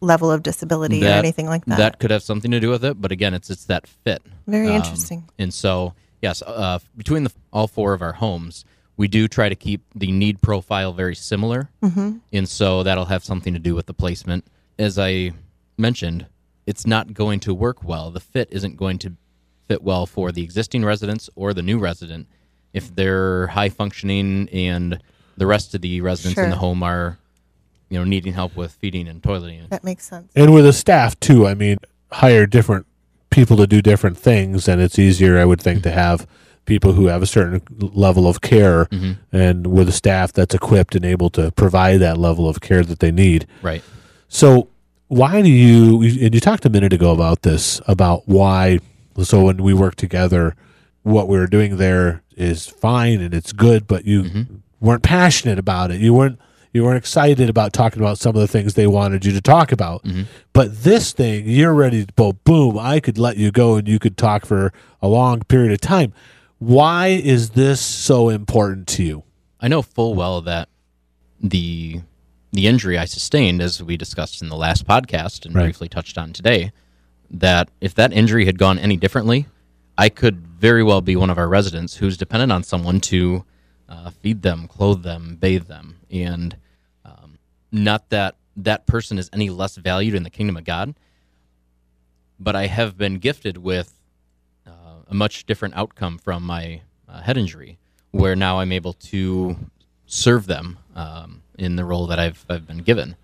level 0.00 0.32
of 0.32 0.42
disability 0.42 1.04
or 1.04 1.08
anything 1.08 1.46
like 1.46 1.66
that. 1.66 1.76
That 1.76 1.98
could 1.98 2.10
have 2.10 2.22
something 2.22 2.50
to 2.50 2.58
do 2.58 2.70
with 2.70 2.84
it, 2.86 2.98
but 3.00 3.12
again, 3.12 3.34
it's 3.34 3.50
it's 3.50 3.66
that 3.66 3.86
fit. 3.86 4.22
Very 4.46 4.68
Um, 4.70 4.76
interesting. 4.76 5.28
And 5.38 5.52
so, 5.52 5.92
yes, 6.22 6.42
uh, 6.46 6.78
between 6.96 7.24
the, 7.24 7.32
all 7.52 7.68
four 7.68 7.92
of 7.92 8.00
our 8.00 8.14
homes, 8.14 8.64
we 8.96 9.08
do 9.08 9.28
try 9.28 9.50
to 9.50 9.54
keep 9.54 9.82
the 9.94 10.10
need 10.10 10.40
profile 10.40 10.94
very 10.94 11.14
similar, 11.14 11.68
mm-hmm. 11.82 12.16
and 12.32 12.48
so 12.48 12.82
that'll 12.82 13.04
have 13.04 13.22
something 13.22 13.52
to 13.52 13.58
do 13.60 13.74
with 13.74 13.84
the 13.84 13.92
placement. 13.94 14.46
As 14.78 14.98
I 14.98 15.32
mentioned, 15.76 16.24
it's 16.66 16.86
not 16.86 17.14
going 17.14 17.40
to 17.40 17.54
work 17.54 17.84
well. 17.84 18.10
The 18.10 18.20
fit 18.20 18.48
isn't 18.50 18.76
going 18.76 18.98
to 18.98 19.14
fit 19.66 19.82
well 19.82 20.06
for 20.06 20.32
the 20.32 20.42
existing 20.42 20.84
residents 20.84 21.28
or 21.34 21.54
the 21.54 21.62
new 21.62 21.78
resident 21.78 22.28
if 22.72 22.94
they're 22.94 23.48
high 23.48 23.68
functioning 23.68 24.48
and 24.52 25.00
the 25.36 25.46
rest 25.46 25.74
of 25.74 25.80
the 25.80 26.00
residents 26.00 26.38
in 26.38 26.50
the 26.50 26.56
home 26.56 26.82
are, 26.82 27.18
you 27.88 27.98
know, 27.98 28.04
needing 28.04 28.32
help 28.32 28.56
with 28.56 28.72
feeding 28.72 29.08
and 29.08 29.22
toileting. 29.22 29.68
That 29.68 29.84
makes 29.84 30.04
sense. 30.04 30.32
and 30.34 30.52
with 30.52 30.64
the 30.64 30.72
staff 30.72 31.18
too. 31.20 31.46
I 31.46 31.54
mean, 31.54 31.78
hire 32.12 32.46
different 32.46 32.86
people 33.30 33.56
to 33.58 33.66
do 33.66 33.82
different 33.82 34.16
things, 34.16 34.68
and 34.68 34.80
it's 34.80 34.98
easier, 34.98 35.38
I 35.38 35.44
would 35.44 35.60
think, 35.60 35.82
to 35.82 35.90
mm-hmm. 35.90 35.98
have 35.98 36.26
people 36.64 36.92
who 36.92 37.06
have 37.06 37.22
a 37.22 37.26
certain 37.26 37.62
level 37.78 38.28
of 38.28 38.40
care, 38.40 38.86
mm-hmm. 38.86 39.12
and 39.34 39.66
with 39.68 39.88
a 39.88 39.92
staff 39.92 40.32
that's 40.32 40.54
equipped 40.54 40.94
and 40.94 41.04
able 41.04 41.30
to 41.30 41.50
provide 41.52 41.98
that 41.98 42.18
level 42.18 42.48
of 42.48 42.60
care 42.60 42.82
that 42.82 42.98
they 42.98 43.12
need. 43.12 43.46
Right. 43.62 43.82
So, 44.28 44.68
why 45.08 45.42
do 45.42 45.48
you? 45.48 46.02
And 46.02 46.34
you 46.34 46.40
talked 46.40 46.64
a 46.64 46.70
minute 46.70 46.92
ago 46.92 47.12
about 47.12 47.42
this 47.42 47.80
about 47.86 48.26
why. 48.26 48.80
So 49.22 49.44
when 49.44 49.62
we 49.62 49.72
work 49.72 49.94
together, 49.94 50.54
what 51.02 51.28
we 51.28 51.38
are 51.38 51.46
doing 51.46 51.76
there 51.76 52.22
is 52.36 52.66
fine 52.66 53.20
and 53.20 53.32
it's 53.32 53.52
good, 53.52 53.86
but 53.86 54.04
you 54.04 54.22
mm-hmm. 54.24 54.54
weren't 54.80 55.02
passionate 55.02 55.58
about 55.58 55.90
it. 55.90 56.00
You 56.00 56.12
weren't 56.12 56.38
you 56.72 56.84
weren't 56.84 56.98
excited 56.98 57.48
about 57.48 57.72
talking 57.72 58.02
about 58.02 58.18
some 58.18 58.34
of 58.34 58.40
the 58.40 58.48
things 58.48 58.74
they 58.74 58.86
wanted 58.86 59.24
you 59.24 59.32
to 59.32 59.40
talk 59.40 59.72
about. 59.72 60.04
Mm-hmm. 60.04 60.24
But 60.52 60.82
this 60.82 61.12
thing, 61.12 61.48
you're 61.48 61.72
ready 61.72 62.04
to 62.04 62.12
go. 62.14 62.32
Boom! 62.32 62.78
I 62.78 63.00
could 63.00 63.18
let 63.18 63.36
you 63.36 63.50
go 63.50 63.76
and 63.76 63.88
you 63.88 63.98
could 63.98 64.16
talk 64.16 64.44
for 64.44 64.72
a 65.00 65.08
long 65.08 65.40
period 65.44 65.72
of 65.72 65.80
time. 65.80 66.12
Why 66.58 67.08
is 67.08 67.50
this 67.50 67.80
so 67.80 68.28
important 68.28 68.88
to 68.88 69.04
you? 69.04 69.22
I 69.60 69.68
know 69.68 69.82
full 69.82 70.14
well 70.14 70.40
that 70.42 70.68
the 71.40 72.02
the 72.56 72.66
injury 72.66 72.98
I 72.98 73.04
sustained, 73.04 73.60
as 73.62 73.82
we 73.82 73.96
discussed 73.96 74.42
in 74.42 74.48
the 74.48 74.56
last 74.56 74.86
podcast 74.86 75.44
and 75.46 75.54
Right. 75.54 75.64
briefly 75.64 75.88
touched 75.88 76.18
on 76.18 76.32
today, 76.32 76.72
that 77.30 77.68
if 77.80 77.94
that 77.94 78.12
injury 78.12 78.46
had 78.46 78.58
gone 78.58 78.78
any 78.78 78.96
differently, 78.96 79.46
I 79.98 80.08
could 80.08 80.38
very 80.46 80.82
well 80.82 81.00
be 81.00 81.16
one 81.16 81.30
of 81.30 81.38
our 81.38 81.48
residents 81.48 81.96
who's 81.96 82.16
dependent 82.16 82.52
on 82.52 82.62
someone 82.62 83.00
to 83.02 83.44
uh, 83.88 84.10
feed 84.10 84.42
them, 84.42 84.66
clothe 84.68 85.02
them, 85.02 85.36
bathe 85.40 85.66
them, 85.66 85.96
and 86.10 86.56
um, 87.04 87.38
not 87.70 88.08
that 88.10 88.36
that 88.56 88.86
person 88.86 89.18
is 89.18 89.28
any 89.32 89.50
less 89.50 89.76
valued 89.76 90.14
in 90.14 90.22
the 90.22 90.30
kingdom 90.30 90.56
of 90.56 90.64
God, 90.64 90.94
but 92.40 92.56
I 92.56 92.66
have 92.66 92.96
been 92.96 93.18
gifted 93.18 93.58
with 93.58 93.92
uh, 94.66 94.70
a 95.08 95.14
much 95.14 95.46
different 95.46 95.74
outcome 95.76 96.18
from 96.18 96.42
my 96.42 96.80
uh, 97.08 97.20
head 97.20 97.36
injury, 97.36 97.78
where 98.12 98.34
now 98.34 98.60
I'm 98.60 98.72
able 98.72 98.94
to 98.94 99.56
serve 100.06 100.46
them 100.46 100.78
um, 100.94 101.42
in 101.58 101.76
the 101.76 101.84
role 101.84 102.06
that 102.08 102.18
I've 102.18 102.44
I've 102.48 102.66
been 102.66 102.78
given. 102.78 103.16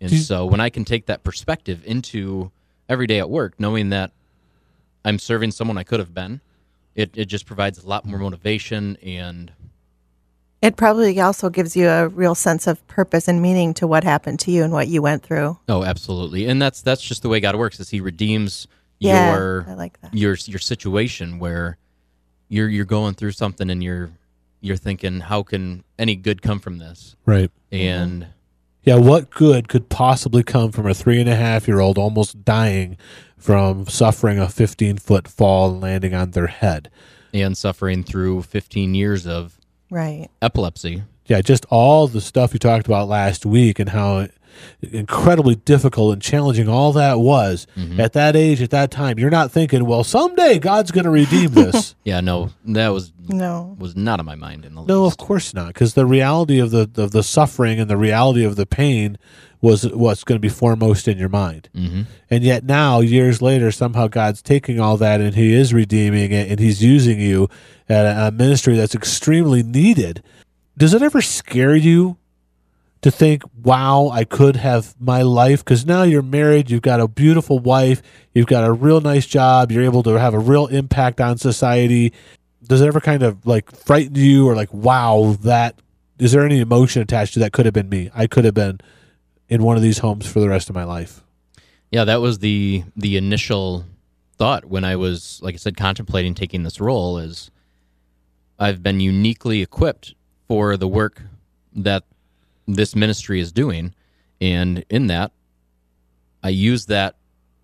And 0.00 0.12
so 0.12 0.46
when 0.46 0.60
I 0.60 0.70
can 0.70 0.84
take 0.84 1.06
that 1.06 1.24
perspective 1.24 1.82
into 1.84 2.52
every 2.88 3.06
day 3.08 3.18
at 3.18 3.28
work, 3.28 3.54
knowing 3.58 3.90
that 3.90 4.12
I'm 5.04 5.18
serving 5.18 5.50
someone 5.50 5.76
I 5.76 5.82
could 5.82 5.98
have 5.98 6.14
been, 6.14 6.40
it, 6.94 7.10
it 7.14 7.24
just 7.26 7.46
provides 7.46 7.82
a 7.82 7.86
lot 7.88 8.04
more 8.04 8.18
motivation 8.18 8.96
and 9.02 9.50
It 10.62 10.76
probably 10.76 11.20
also 11.20 11.50
gives 11.50 11.76
you 11.76 11.88
a 11.88 12.06
real 12.08 12.34
sense 12.36 12.66
of 12.68 12.84
purpose 12.86 13.26
and 13.28 13.42
meaning 13.42 13.74
to 13.74 13.86
what 13.88 14.04
happened 14.04 14.38
to 14.40 14.50
you 14.52 14.62
and 14.62 14.72
what 14.72 14.86
you 14.88 15.02
went 15.02 15.22
through. 15.24 15.58
oh, 15.68 15.82
absolutely. 15.84 16.46
And 16.46 16.62
that's 16.62 16.80
that's 16.82 17.02
just 17.02 17.22
the 17.22 17.28
way 17.28 17.40
God 17.40 17.56
works 17.56 17.80
is 17.80 17.90
he 17.90 18.00
redeems 18.00 18.68
Yeah, 19.00 19.32
your 19.32 19.66
I 19.68 19.74
like 19.74 20.00
that. 20.02 20.14
your 20.14 20.36
your 20.46 20.58
situation 20.60 21.38
where 21.40 21.76
you're 22.48 22.68
you're 22.68 22.84
going 22.84 23.14
through 23.14 23.32
something 23.32 23.68
and 23.68 23.82
you're 23.82 24.10
you're 24.60 24.76
thinking 24.76 25.20
how 25.20 25.42
can 25.42 25.84
any 25.98 26.16
good 26.16 26.42
come 26.42 26.58
from 26.58 26.78
this? 26.78 27.16
Right. 27.26 27.50
And 27.72 28.26
Yeah, 28.82 28.96
what 28.96 29.30
good 29.30 29.68
could 29.68 29.88
possibly 29.88 30.42
come 30.42 30.72
from 30.72 30.86
a 30.86 30.94
three 30.94 31.20
and 31.20 31.28
a 31.28 31.36
half 31.36 31.68
year 31.68 31.80
old 31.80 31.98
almost 31.98 32.44
dying 32.44 32.96
from 33.36 33.86
suffering 33.86 34.38
a 34.38 34.48
15 34.48 34.98
foot 34.98 35.28
fall 35.28 35.78
landing 35.78 36.14
on 36.14 36.30
their 36.32 36.46
head? 36.48 36.90
and 37.34 37.56
suffering 37.58 38.02
through 38.02 38.40
15 38.42 38.94
years 38.94 39.26
of 39.26 39.58
Right. 39.90 40.28
epilepsy. 40.40 41.02
Yeah, 41.26 41.42
just 41.42 41.66
all 41.68 42.08
the 42.08 42.22
stuff 42.22 42.54
you 42.54 42.58
talked 42.58 42.86
about 42.86 43.06
last 43.06 43.44
week 43.44 43.78
and 43.78 43.90
how 43.90 44.28
incredibly 44.82 45.54
difficult 45.56 46.12
and 46.12 46.22
challenging 46.22 46.68
all 46.68 46.92
that 46.92 47.18
was 47.20 47.66
at 47.98 48.12
that 48.12 48.36
age, 48.36 48.62
at 48.62 48.70
that 48.70 48.90
time. 48.90 49.18
You're 49.18 49.30
not 49.30 49.50
thinking, 49.50 49.84
well, 49.86 50.04
someday 50.04 50.58
God's 50.58 50.90
going 50.90 51.04
to 51.04 51.10
redeem 51.10 51.50
this. 51.52 51.94
Yeah, 52.04 52.20
no, 52.20 52.50
that 52.66 52.88
was 52.88 53.12
No. 53.28 53.76
was 53.78 53.96
not 53.96 54.20
on 54.20 54.26
my 54.26 54.34
mind 54.34 54.64
in 54.64 54.74
the 54.74 54.82
no, 54.84 55.02
least. 55.04 55.20
of 55.20 55.26
course 55.26 55.54
not, 55.54 55.68
because 55.68 55.94
the 55.94 56.06
reality 56.06 56.58
of 56.58 56.70
the 56.70 56.88
of 56.96 57.10
the 57.12 57.22
suffering 57.22 57.78
and 57.80 57.90
the 57.90 57.96
reality 57.96 58.44
of 58.44 58.56
the 58.56 58.66
pain 58.66 59.18
was 59.60 59.82
what's 59.88 60.22
going 60.22 60.36
to 60.36 60.40
be 60.40 60.48
foremost 60.48 61.08
in 61.08 61.18
your 61.18 61.28
mind. 61.28 61.68
hmm 61.74 62.02
And 62.30 62.44
yet 62.44 62.62
now, 62.64 63.00
years 63.00 63.42
later, 63.42 63.72
somehow 63.72 64.06
God's 64.06 64.40
taking 64.40 64.78
all 64.78 64.96
that 64.98 65.20
and 65.20 65.34
He 65.34 65.52
is 65.52 65.74
redeeming 65.74 66.30
it 66.30 66.48
and 66.48 66.60
He's 66.60 66.82
using 66.82 67.18
you 67.20 67.48
at 67.88 68.06
a, 68.06 68.28
a 68.28 68.30
ministry 68.30 68.76
that's 68.76 68.94
extremely 68.94 69.62
needed. 69.64 70.22
Does 70.76 70.94
it 70.94 71.02
ever 71.02 71.20
scare 71.20 71.74
you 71.74 72.17
to 73.02 73.10
think, 73.10 73.42
wow, 73.62 74.08
I 74.08 74.24
could 74.24 74.56
have 74.56 74.94
my 75.00 75.22
life? 75.22 75.64
Because 75.64 75.86
now 75.86 76.02
you're 76.02 76.22
married, 76.22 76.70
you've 76.70 76.82
got 76.82 77.00
a 77.00 77.08
beautiful 77.08 77.58
wife, 77.58 78.02
you've 78.34 78.46
got 78.46 78.64
a 78.64 78.72
real 78.72 79.00
nice 79.00 79.26
job, 79.26 79.70
you're 79.70 79.84
able 79.84 80.02
to 80.02 80.18
have 80.18 80.34
a 80.34 80.38
real 80.38 80.66
impact 80.66 81.20
on 81.20 81.38
society. 81.38 82.12
Does 82.62 82.80
it 82.80 82.86
ever 82.86 83.00
kind 83.00 83.22
of 83.22 83.46
like 83.46 83.70
frighten 83.74 84.16
you 84.16 84.48
or 84.48 84.54
like, 84.54 84.72
wow, 84.72 85.36
that 85.42 85.80
is 86.18 86.32
there 86.32 86.44
any 86.44 86.60
emotion 86.60 87.00
attached 87.00 87.34
to 87.34 87.40
that? 87.40 87.52
Could 87.52 87.64
have 87.64 87.74
been 87.74 87.88
me. 87.88 88.10
I 88.14 88.26
could 88.26 88.44
have 88.44 88.54
been 88.54 88.80
in 89.48 89.62
one 89.62 89.76
of 89.76 89.82
these 89.82 89.98
homes 89.98 90.26
for 90.26 90.40
the 90.40 90.48
rest 90.48 90.68
of 90.68 90.74
my 90.74 90.84
life. 90.84 91.22
Yeah, 91.90 92.04
that 92.04 92.20
was 92.20 92.40
the 92.40 92.84
the 92.96 93.16
initial 93.16 93.84
thought 94.36 94.66
when 94.66 94.84
I 94.84 94.96
was, 94.96 95.40
like 95.42 95.54
I 95.54 95.58
said, 95.58 95.76
contemplating 95.76 96.34
taking 96.34 96.64
this 96.64 96.80
role. 96.80 97.18
Is 97.18 97.50
I've 98.58 98.82
been 98.82 99.00
uniquely 99.00 99.62
equipped 99.62 100.14
for 100.48 100.76
the 100.76 100.88
work 100.88 101.22
that 101.74 102.04
this 102.76 102.94
ministry 102.94 103.40
is 103.40 103.52
doing, 103.52 103.94
and 104.40 104.84
in 104.90 105.06
that, 105.08 105.32
I 106.42 106.50
use 106.50 106.86
that 106.86 107.16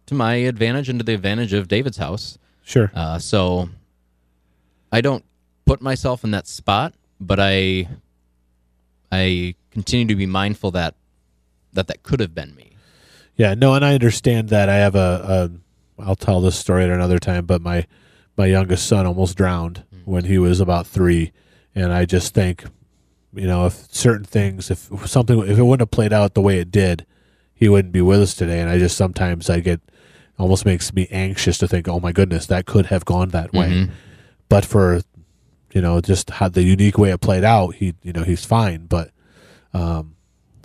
to 0.07 0.15
my 0.15 0.35
advantage 0.35 0.89
and 0.89 0.99
to 0.99 1.05
the 1.05 1.15
advantage 1.15 1.53
of 1.53 1.69
David's 1.69 1.99
house. 1.99 2.39
Sure. 2.65 2.91
Uh, 2.95 3.19
so 3.19 3.69
I 4.91 5.01
don't 5.01 5.25
put 5.67 5.81
myself 5.81 6.25
in 6.25 6.31
that 6.33 6.47
spot, 6.47 6.95
but 7.21 7.39
I 7.39 7.89
I 9.13 9.55
continue 9.71 10.07
to 10.07 10.17
be 10.17 10.27
mindful 10.27 10.71
that 10.73 10.95
that 11.73 11.87
that 11.89 12.03
could 12.03 12.21
have 12.21 12.35
been 12.35 12.55
me. 12.55 12.73
Yeah, 13.37 13.55
no, 13.55 13.75
and 13.75 13.85
I 13.85 13.95
understand 13.95 14.49
that. 14.51 14.69
I 14.69 14.77
have 14.77 14.95
a, 14.95 15.51
a 15.99 16.03
I'll 16.03 16.17
tell 16.17 16.41
this 16.41 16.57
story 16.57 16.85
at 16.85 16.91
another 16.91 17.19
time, 17.19 17.47
but 17.47 17.61
my 17.61 17.87
my 18.37 18.47
youngest 18.47 18.87
son 18.87 19.07
almost 19.07 19.37
drowned 19.37 19.85
when 20.05 20.25
he 20.25 20.39
was 20.39 20.61
about 20.61 20.87
three, 20.87 21.33
and 21.75 21.93
I 21.93 22.05
just 22.05 22.35
think, 22.35 22.65
you 23.35 23.47
know, 23.47 23.67
if 23.67 23.93
certain 23.93 24.25
things, 24.25 24.71
if 24.71 24.89
something, 25.07 25.39
if 25.41 25.59
it 25.59 25.63
wouldn't 25.63 25.83
have 25.83 25.91
played 25.91 26.13
out 26.13 26.35
the 26.35 26.41
way 26.41 26.59
it 26.59 26.71
did, 26.71 27.07
he 27.55 27.69
wouldn't 27.69 27.93
be 27.93 28.01
with 28.01 28.21
us 28.21 28.35
today. 28.35 28.61
And 28.61 28.71
I 28.71 28.79
just 28.79 28.97
sometimes 28.97 29.49
I 29.49 29.61
get 29.61 29.81
almost 30.39 30.65
makes 30.65 30.93
me 30.93 31.07
anxious 31.11 31.59
to 31.59 31.69
think, 31.69 31.89
oh 31.89 32.01
my 32.01 32.13
goodness, 32.13 32.47
that 32.47 32.67
could 32.67 32.87
have 32.87 33.05
gone 33.05 33.31
that 33.31 33.53
way. 33.53 33.89
but 34.49 34.65
for 34.65 35.01
you 35.73 35.81
know 35.81 36.01
just 36.01 36.31
how 36.31 36.49
the 36.49 36.63
unique 36.63 36.99
way 36.99 37.11
it 37.11 37.21
played 37.21 37.45
out, 37.45 37.75
he 37.75 37.95
you 38.03 38.13
know 38.13 38.23
he's 38.23 38.45
fine. 38.45 38.87
But 38.87 39.11
um, 39.73 40.17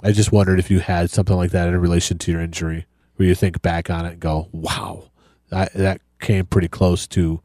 I 0.03 0.11
just 0.11 0.31
wondered 0.31 0.59
if 0.59 0.69
you 0.69 0.79
had 0.79 1.09
something 1.09 1.35
like 1.35 1.51
that 1.51 1.67
in 1.67 1.77
relation 1.79 2.17
to 2.19 2.31
your 2.31 2.41
injury, 2.41 2.85
where 3.15 3.27
you 3.27 3.35
think 3.35 3.61
back 3.61 3.89
on 3.89 4.05
it 4.05 4.13
and 4.13 4.19
go, 4.19 4.47
"Wow, 4.51 5.11
that 5.49 5.73
that 5.73 6.01
came 6.19 6.45
pretty 6.45 6.67
close 6.67 7.07
to 7.07 7.41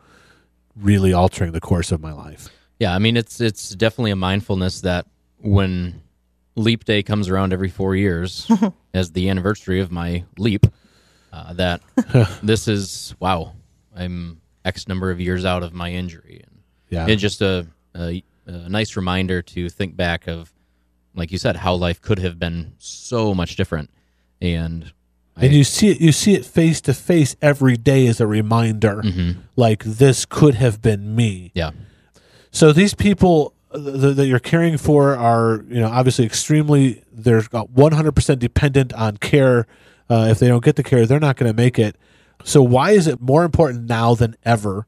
really 0.77 1.13
altering 1.13 1.53
the 1.53 1.61
course 1.61 1.91
of 1.93 2.01
my 2.01 2.13
life." 2.13 2.49
Yeah, 2.79 2.95
I 2.95 2.99
mean 2.99 3.17
it's 3.17 3.41
it's 3.41 3.71
definitely 3.71 4.11
a 4.11 4.17
mindfulness 4.17 4.83
that 4.83 5.07
when 5.45 6.01
leap 6.57 6.85
day 6.85 7.03
comes 7.03 7.29
around 7.29 7.53
every 7.53 7.69
four 7.69 7.95
years 7.97 8.51
as 8.95 9.13
the 9.13 9.29
anniversary 9.29 9.81
of 9.81 9.91
my 9.91 10.25
leap, 10.39 10.67
uh, 11.33 11.53
that 11.55 11.81
this 12.43 12.69
is 12.69 13.15
wow, 13.21 13.53
I'm 13.95 14.41
X 14.65 14.89
number 14.89 15.11
of 15.11 15.21
years 15.21 15.45
out 15.45 15.63
of 15.63 15.73
my 15.75 15.91
injury, 15.93 16.41
and 16.45 16.59
Yeah, 16.89 17.07
it's 17.09 17.21
just 17.23 17.43
a, 17.43 17.67
a 17.95 18.23
a 18.47 18.69
nice 18.69 18.95
reminder 18.97 19.41
to 19.41 19.69
think 19.71 19.97
back 19.97 20.27
of, 20.27 20.53
like 21.15 21.33
you 21.33 21.39
said, 21.39 21.57
how 21.57 21.75
life 21.75 22.01
could 22.03 22.19
have 22.19 22.39
been 22.39 22.73
so 22.79 23.35
much 23.35 23.57
different, 23.57 23.91
and 24.41 24.93
I- 25.37 25.47
and 25.47 25.55
you 25.55 25.65
see 25.65 25.89
it 25.89 26.01
you 26.01 26.13
see 26.13 26.35
it 26.35 26.45
face 26.45 26.81
to 26.83 26.95
face 26.95 27.35
every 27.43 27.77
day 27.77 28.07
as 28.07 28.21
a 28.21 28.27
reminder 28.27 29.03
Mhm. 29.03 29.37
like 29.57 29.83
this 29.85 30.25
could 30.25 30.55
have 30.55 30.81
been 30.81 31.17
me. 31.17 31.51
Yeah, 31.55 31.71
so 32.53 32.73
these 32.73 32.95
people 32.95 33.54
uh, 33.75 34.13
that 34.13 34.27
you're 34.27 34.39
caring 34.39 34.79
for 34.79 35.17
are 35.17 35.65
you 35.69 35.81
know 35.81 35.89
obviously 35.89 36.25
extremely 36.25 37.03
they're 37.13 37.43
100% 37.43 38.39
dependent 38.39 38.93
on 38.95 39.17
care 39.17 39.67
uh, 40.09 40.29
if 40.31 40.39
they 40.39 40.49
don't 40.49 40.65
get 40.65 40.77
the 40.77 40.83
care 40.83 41.07
they're 41.07 41.21
not 41.21 41.37
going 41.37 41.51
to 41.51 41.57
make 41.57 41.79
it 41.79 41.97
so 42.45 42.63
why 42.63 42.93
is 42.93 43.07
it 43.07 43.21
more 43.21 43.45
important 43.45 43.89
now 43.89 44.15
than 44.15 44.37
ever 44.45 44.87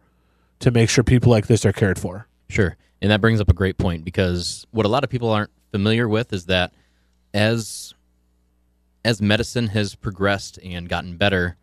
to 0.61 0.71
make 0.71 0.89
sure 0.89 1.05
people 1.05 1.31
like 1.31 1.47
this 1.47 1.67
are 1.67 1.73
cared 1.73 1.99
for 1.99 2.27
Sure. 2.49 2.77
And 3.03 3.11
that 3.11 3.21
brings 3.21 3.41
up 3.41 3.49
a 3.49 3.55
great 3.55 3.79
point 3.79 4.05
because 4.05 4.67
what 4.71 4.87
a 4.87 4.89
lot 4.89 5.05
of 5.05 5.11
people 5.11 5.31
aren't 5.31 5.51
familiar 5.71 6.09
with 6.09 6.33
is 6.33 6.47
that 6.47 6.73
as 7.35 7.95
as 9.05 9.23
medicine 9.23 9.69
has 9.69 9.95
progressed 9.95 10.59
and 10.65 10.89
gotten 10.89 11.17
better, 11.17 11.57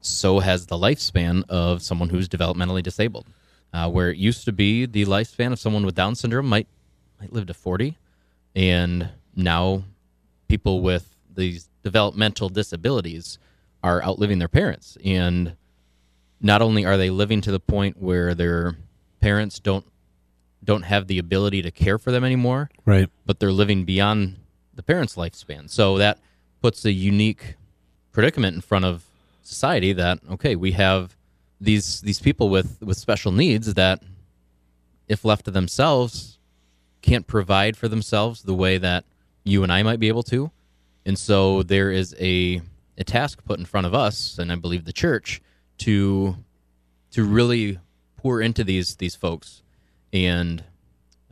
so 0.00 0.40
has 0.40 0.66
the 0.66 0.76
lifespan 0.76 1.44
of 1.48 1.82
someone 1.82 2.08
who's 2.08 2.28
developmentally 2.28 2.82
disabled. 2.82 3.26
Uh, 3.72 3.88
where 3.88 4.10
it 4.10 4.16
used 4.16 4.44
to 4.44 4.52
be 4.52 4.84
the 4.84 5.04
lifespan 5.06 5.52
of 5.52 5.58
someone 5.60 5.86
with 5.86 5.94
Down 5.94 6.16
syndrome 6.16 6.48
might 6.48 6.66
might 7.20 7.32
live 7.32 7.46
to 7.46 7.54
forty, 7.54 7.98
and 8.56 9.10
now 9.36 9.84
people 10.48 10.80
with 10.80 11.14
these 11.32 11.68
developmental 11.82 12.48
disabilities 12.48 13.38
are 13.82 14.02
outliving 14.02 14.38
their 14.38 14.48
parents. 14.48 14.98
And 15.04 15.54
not 16.40 16.62
only 16.62 16.84
are 16.84 16.96
they 16.96 17.10
living 17.10 17.40
to 17.42 17.52
the 17.52 17.60
point 17.60 18.00
where 18.00 18.34
their 18.34 18.76
parents 19.20 19.60
don't 19.60 19.86
don't 20.62 20.82
have 20.82 21.06
the 21.06 21.18
ability 21.18 21.62
to 21.62 21.70
care 21.70 21.96
for 21.98 22.10
them 22.10 22.24
anymore, 22.24 22.70
right 22.84 23.08
but 23.24 23.38
they're 23.38 23.52
living 23.52 23.84
beyond 23.84 24.36
the 24.74 24.82
parents' 24.82 25.14
lifespan. 25.14 25.70
So 25.70 25.96
that 25.98 26.18
puts 26.60 26.84
a 26.84 26.92
unique 26.92 27.54
predicament 28.12 28.56
in 28.56 28.60
front 28.60 28.84
of 28.84 29.04
society 29.42 29.92
that 29.92 30.18
okay, 30.30 30.56
we 30.56 30.72
have 30.72 31.16
these 31.60 32.00
these 32.00 32.20
people 32.20 32.48
with 32.48 32.78
with 32.82 32.96
special 32.96 33.32
needs 33.32 33.74
that 33.74 34.02
if 35.08 35.24
left 35.24 35.44
to 35.44 35.50
themselves 35.50 36.38
can't 37.02 37.26
provide 37.26 37.76
for 37.76 37.88
themselves 37.88 38.42
the 38.42 38.54
way 38.54 38.78
that 38.78 39.04
you 39.44 39.62
and 39.62 39.72
I 39.72 39.82
might 39.82 40.00
be 40.00 40.08
able 40.08 40.22
to. 40.24 40.50
And 41.06 41.18
so 41.18 41.62
there 41.62 41.90
is 41.90 42.14
a 42.18 42.60
a 42.98 43.04
task 43.04 43.44
put 43.44 43.58
in 43.58 43.64
front 43.64 43.86
of 43.86 43.94
us 43.94 44.38
and 44.38 44.52
I 44.52 44.56
believe 44.56 44.84
the 44.84 44.92
church 44.92 45.40
to 45.78 46.36
to 47.12 47.24
really 47.24 47.78
pour 48.16 48.40
into 48.40 48.64
these 48.64 48.96
these 48.96 49.14
folks 49.14 49.62
and 50.12 50.62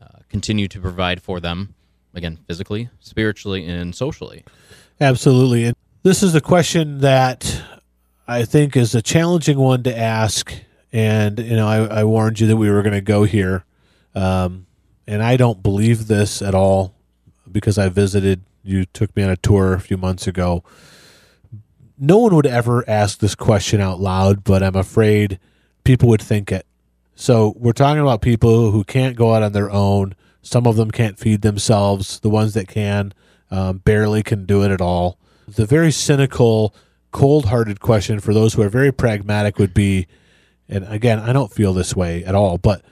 uh, 0.01 0.21
continue 0.29 0.69
to 0.69 0.81
provide 0.81 1.23
for 1.23 1.41
them 1.41 1.75
again 2.14 2.38
physically 2.47 2.88
spiritually 3.01 3.67
and 3.67 3.95
socially 3.95 4.45
Absolutely. 5.01 5.64
And 5.64 5.77
this 6.03 6.23
is 6.23 6.35
a 6.35 6.41
question 6.41 7.01
that 7.01 7.58
I 8.29 8.45
think 8.45 8.77
is 8.77 8.95
a 8.95 9.01
challenging 9.01 9.59
one 9.59 9.83
to 9.85 9.99
ask. 9.99 10.53
And, 10.93 11.38
you 11.38 11.57
know, 11.57 11.67
I, 11.67 12.01
I 12.01 12.05
warned 12.05 12.38
you 12.41 12.47
that 12.49 12.59
we 12.59 12.71
were 12.71 12.83
going 12.83 12.95
to 12.95 13.01
go 13.01 13.25
here. 13.25 13.64
Um, 14.14 14.67
and 15.07 15.23
I 15.23 15.38
don't 15.38 15.62
believe 15.62 16.07
this 16.07 16.43
at 16.43 16.55
all 16.55 16.95
because 17.51 17.79
I 17.79 17.88
visited, 17.88 18.43
you 18.62 18.85
took 18.85 19.17
me 19.17 19.23
on 19.23 19.31
a 19.31 19.37
tour 19.37 19.73
a 19.73 19.81
few 19.81 19.97
months 19.97 20.27
ago. 20.27 20.62
No 21.99 22.19
one 22.19 22.35
would 22.35 22.47
ever 22.47 22.85
ask 22.88 23.19
this 23.19 23.35
question 23.35 23.81
out 23.81 23.99
loud, 23.99 24.45
but 24.45 24.62
I'm 24.62 24.77
afraid 24.77 25.41
people 25.85 26.11
would 26.11 26.23
think 26.23 26.53
it. 26.53 26.67
So 27.14 27.55
we're 27.57 27.73
talking 27.73 28.03
about 28.03 28.21
people 28.21 28.71
who 28.71 28.85
can't 28.85 29.17
go 29.17 29.35
out 29.35 29.43
on 29.43 29.53
their 29.53 29.71
own. 29.71 30.14
Some 30.43 30.67
of 30.67 30.77
them 30.77 30.91
can't 30.91 31.19
feed 31.19 31.41
themselves. 31.41 32.21
The 32.21 32.31
ones 32.31 32.53
that 32.55 32.69
can 32.69 33.14
um, 33.51 33.79
barely 33.79 34.23
can 34.23 34.45
do 34.45 34.62
it 34.62 34.71
at 34.71 34.83
all. 34.83 35.19
The 35.49 35.67
very 35.67 35.91
cynical, 35.91 36.75
cold 37.11 37.47
hearted 37.47 37.81
question 37.81 38.21
for 38.21 38.35
those 38.35 38.55
who 38.55 38.62
are 38.62 38.68
very 38.68 38.92
pragmatic 38.92 39.59
would 39.59 39.75
be, 39.75 40.07
and 40.68 40.85
again, 40.85 41.18
I 41.18 41.33
don't 41.33 41.53
feel 41.53 41.73
this 41.73 41.97
way 41.97 42.25
at 42.25 42.35
all, 42.35 42.59
but 42.59 42.85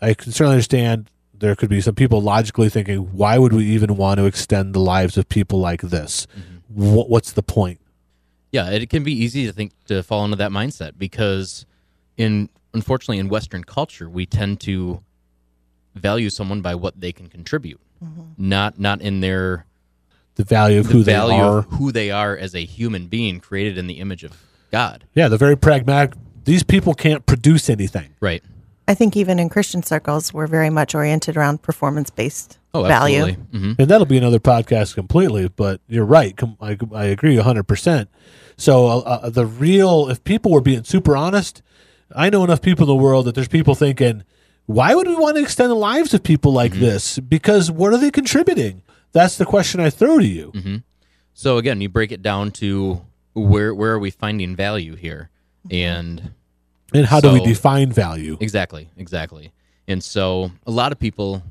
I 0.00 0.14
can 0.14 0.32
certainly 0.32 0.54
understand 0.54 1.10
there 1.34 1.54
could 1.54 1.70
be 1.70 1.80
some 1.80 1.94
people 1.94 2.20
logically 2.20 2.68
thinking, 2.68 2.98
why 3.16 3.38
would 3.38 3.52
we 3.52 3.64
even 3.66 3.96
want 3.96 4.18
to 4.18 4.26
extend 4.26 4.74
the 4.74 4.80
lives 4.80 5.16
of 5.16 5.28
people 5.28 5.60
like 5.60 5.82
this? 5.82 6.26
Mm-hmm. 6.26 6.94
What, 6.94 7.08
what's 7.08 7.32
the 7.32 7.42
point? 7.42 7.80
yeah 8.52 8.70
it 8.70 8.88
can 8.90 9.04
be 9.04 9.12
easy 9.12 9.46
to 9.46 9.52
think 9.52 9.72
to 9.86 10.02
fall 10.02 10.24
into 10.24 10.36
that 10.36 10.50
mindset 10.50 10.92
because 10.96 11.66
in 12.16 12.48
unfortunately 12.74 13.18
in 13.18 13.28
western 13.28 13.64
culture 13.64 14.08
we 14.08 14.26
tend 14.26 14.60
to 14.60 15.02
value 15.94 16.30
someone 16.30 16.60
by 16.60 16.74
what 16.74 17.00
they 17.00 17.12
can 17.12 17.28
contribute 17.28 17.80
mm-hmm. 18.02 18.22
not 18.36 18.78
not 18.78 19.00
in 19.00 19.20
their 19.20 19.66
The 20.38 20.44
value 20.44 20.78
of 20.80 20.86
the 20.88 20.94
who 20.94 21.04
value 21.04 21.36
they 21.36 21.40
are. 21.42 21.58
of 21.58 21.64
who 21.66 21.92
they 21.92 22.10
are 22.10 22.34
as 22.36 22.54
a 22.54 22.64
human 22.64 23.06
being 23.06 23.38
created 23.40 23.76
in 23.76 23.86
the 23.86 23.98
image 24.00 24.24
of 24.24 24.32
god 24.70 25.04
Yeah, 25.14 25.28
they're 25.28 25.38
very 25.38 25.56
pragmatic. 25.56 26.14
These 26.44 26.62
people 26.62 26.94
can't 26.94 27.26
produce 27.26 27.68
anything. 27.68 28.14
right 28.20 28.42
I 28.90 28.94
think 28.94 29.18
even 29.18 29.38
in 29.38 29.50
Christian 29.50 29.82
circles, 29.82 30.32
we're 30.32 30.46
very 30.46 30.70
much 30.70 30.94
oriented 30.94 31.36
around 31.36 31.60
performance 31.60 32.08
based 32.08 32.56
oh 32.72 32.84
value. 32.84 33.18
absolutely 33.18 33.58
hmm 33.58 33.72
and 33.78 33.88
that'll 33.90 34.06
be 34.06 34.16
another 34.16 34.38
podcast 34.40 34.94
completely. 34.94 35.48
But 35.48 35.80
you're 35.88 36.06
right. 36.06 36.34
I, 36.60 36.78
I 36.94 37.04
agree 37.04 37.36
100%. 37.36 38.06
So, 38.56 38.86
uh, 38.86 38.96
uh, 39.24 39.30
the 39.30 39.44
real, 39.46 40.08
if 40.08 40.24
people 40.24 40.50
were 40.52 40.60
being 40.62 40.84
super 40.84 41.14
honest, 41.16 41.60
I 42.16 42.30
know 42.30 42.42
enough 42.44 42.62
people 42.62 42.84
in 42.84 42.88
the 42.96 43.02
world 43.02 43.26
that 43.26 43.34
there's 43.34 43.46
people 43.48 43.74
thinking, 43.74 44.24
why 44.66 44.94
would 44.94 45.06
we 45.06 45.14
want 45.14 45.36
to 45.36 45.42
extend 45.42 45.70
the 45.70 45.74
lives 45.76 46.12
of 46.14 46.22
people 46.22 46.52
like 46.52 46.72
this? 46.72 47.18
Because 47.18 47.70
what 47.70 47.92
are 47.92 47.98
they 47.98 48.10
contributing? 48.10 48.82
That's 49.12 49.36
the 49.38 49.44
question 49.46 49.80
I 49.80 49.90
throw 49.90 50.18
to 50.18 50.26
you. 50.26 50.52
So 51.34 51.56
again, 51.58 51.80
you 51.80 51.88
break 51.88 52.12
it 52.12 52.22
down 52.22 52.50
to 52.52 53.02
where 53.34 53.74
where 53.74 53.92
are 53.92 53.98
we 53.98 54.10
finding 54.10 54.56
value 54.56 54.96
here, 54.96 55.30
and 55.70 56.32
And 56.92 57.06
how 57.06 57.20
do 57.20 57.32
we 57.32 57.40
define 57.44 57.92
value? 57.92 58.36
exactly, 58.40 58.88
exactly. 58.96 59.52
And 59.86 60.02
so 60.02 60.50
a 60.66 60.70
lot 60.70 60.92
of 60.92 60.98
people 60.98 61.42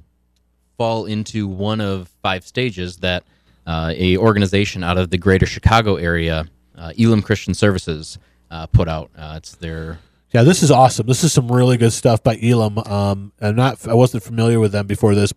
fall 0.78 1.06
into 1.06 1.48
one 1.48 1.82
of 1.82 2.10
five 2.22 2.46
stages 2.46 2.98
that 2.98 3.24
uh, 3.65 3.93
a 3.96 4.17
organization 4.17 4.84
out 4.84 4.98
of 4.98 5.10
the 5.10 5.17
Greater 5.17 5.46
Chicago 5.46 5.96
area, 5.96 6.46
uh, 6.78 6.93
Elim 6.98 7.22
Christian 7.22 7.54
Services, 7.54 8.17
uh, 8.52 8.67
put 8.67 8.88
out. 8.88 9.10
Uh, 9.17 9.36
it's 9.38 9.56
their 9.56 10.00
Yeah, 10.34 10.43
this 10.43 10.62
is 10.62 10.70
awesome. 10.72 11.08
This 11.08 11.24
is 11.24 11.34
some 11.34 11.52
really 11.52 11.78
good 11.78 11.93
stuff 11.93 12.22
by 12.22 12.36
Elim. 12.36 12.78
Um, 12.80 13.32
I'm 13.41 13.56
not, 13.56 13.88
I 13.88 13.93
wasn't 13.93 14.24
familiar 14.24 14.60
with 14.60 14.72
them 14.74 14.86
before 14.86 15.15
this. 15.15 15.34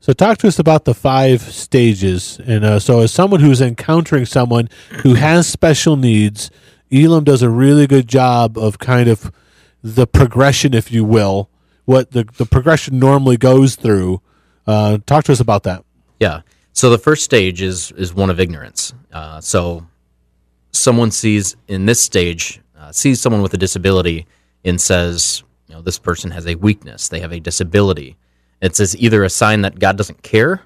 So, 0.00 0.14
talk 0.14 0.38
to 0.38 0.48
us 0.48 0.58
about 0.58 0.86
the 0.86 0.94
five 0.94 1.42
stages. 1.42 2.40
And 2.46 2.64
uh, 2.64 2.78
so, 2.80 3.00
as 3.00 3.12
someone 3.12 3.40
who's 3.40 3.60
encountering 3.60 4.24
someone 4.24 4.68
who 5.02 5.14
has 5.14 5.46
special 5.46 5.96
needs, 5.96 6.50
Elim 6.90 7.24
does 7.24 7.42
a 7.42 7.50
really 7.50 7.86
good 7.86 8.08
job 8.08 8.56
of 8.56 8.78
kind 8.78 9.08
of 9.08 9.30
the 9.82 10.06
progression, 10.06 10.74
if 10.74 10.90
you 10.90 11.04
will, 11.04 11.50
what 11.84 12.12
the, 12.12 12.24
the 12.36 12.46
progression 12.46 12.98
normally 12.98 13.36
goes 13.36 13.76
through. 13.76 14.20
Uh, 14.66 14.98
talk 15.06 15.24
to 15.24 15.32
us 15.32 15.40
about 15.40 15.64
that. 15.64 15.84
Yeah. 16.18 16.42
So 16.72 16.88
the 16.88 16.98
first 16.98 17.24
stage 17.24 17.60
is 17.60 17.92
is 17.92 18.14
one 18.14 18.30
of 18.30 18.40
ignorance. 18.40 18.94
Uh, 19.12 19.40
so 19.40 19.86
someone 20.72 21.10
sees 21.10 21.56
in 21.68 21.86
this 21.86 22.00
stage 22.00 22.60
uh, 22.78 22.92
sees 22.92 23.20
someone 23.20 23.42
with 23.42 23.52
a 23.52 23.58
disability 23.58 24.26
and 24.64 24.80
says, 24.80 25.42
you 25.68 25.74
know, 25.74 25.82
this 25.82 25.98
person 25.98 26.30
has 26.30 26.46
a 26.46 26.54
weakness. 26.54 27.08
They 27.08 27.20
have 27.20 27.32
a 27.32 27.40
disability. 27.40 28.16
It's 28.60 28.80
as 28.80 28.96
either 28.96 29.24
a 29.24 29.30
sign 29.30 29.62
that 29.62 29.78
God 29.78 29.96
doesn't 29.96 30.22
care. 30.22 30.62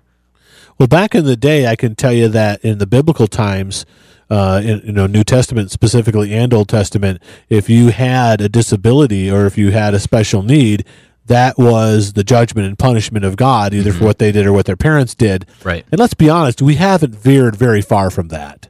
Well, 0.79 0.89
back 0.89 1.15
in 1.15 1.25
the 1.25 1.37
day, 1.37 1.67
I 1.67 1.77
can 1.77 1.95
tell 1.95 2.13
you 2.13 2.29
that 2.29 2.65
in 2.65 2.79
the 2.79 2.87
biblical 2.87 3.29
times, 3.29 3.87
uh, 4.29 4.61
in, 4.65 4.81
you 4.85 4.93
know, 4.93 5.07
New 5.07 5.23
Testament 5.23 5.71
specifically 5.71 6.33
and 6.35 6.53
Old 6.53 6.69
Testament, 6.69 7.23
if 7.49 7.71
you 7.71 7.89
had 7.89 8.41
a 8.41 8.49
disability 8.49 9.31
or 9.31 9.47
if 9.47 9.57
you 9.57 9.71
had 9.71 9.95
a 9.95 10.01
special 10.01 10.43
need, 10.43 10.85
that 11.27 11.57
was 11.57 12.15
the 12.15 12.25
judgment 12.25 12.67
and 12.67 12.79
punishment 12.79 13.25
of 13.25 13.37
God, 13.37 13.73
either 13.73 13.93
for 13.93 14.05
what 14.05 14.19
they 14.19 14.33
did 14.33 14.47
or 14.47 14.53
what 14.53 14.67
their 14.67 14.77
parents 14.77 15.15
did. 15.15 15.47
Right. 15.63 15.87
And 15.91 15.99
let's 15.99 16.15
be 16.15 16.29
honest, 16.29 16.61
we 16.61 16.75
haven't 16.75 17.15
veered 17.15 17.57
very 17.57 17.81
far 17.81 18.11
from 18.11 18.29
that. 18.29 18.69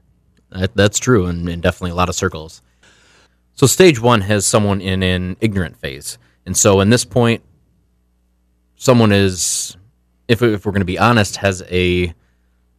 That, 0.51 0.77
that's 0.77 0.99
true, 0.99 1.27
and, 1.27 1.49
and 1.49 1.63
definitely 1.63 1.91
a 1.91 1.97
lot 1.97 2.09
of 2.09 2.15
circles. 2.15 2.63
So 3.55 3.67
stage 3.67 4.01
one 4.01 4.21
has 4.23 4.47
someone 4.47 4.81
in 4.81 5.03
an 5.03 5.37
ignorant 5.41 5.77
phase, 5.77 6.19
And 6.47 6.57
so, 6.57 6.81
in 6.81 6.91
this 6.91 7.05
point, 7.05 7.43
someone 8.77 9.13
is, 9.13 9.77
if, 10.29 10.43
if 10.43 10.65
we're 10.67 10.73
going 10.73 10.81
to 10.81 10.85
be 10.87 10.99
honest, 10.99 11.37
has 11.37 11.63
a 11.71 12.15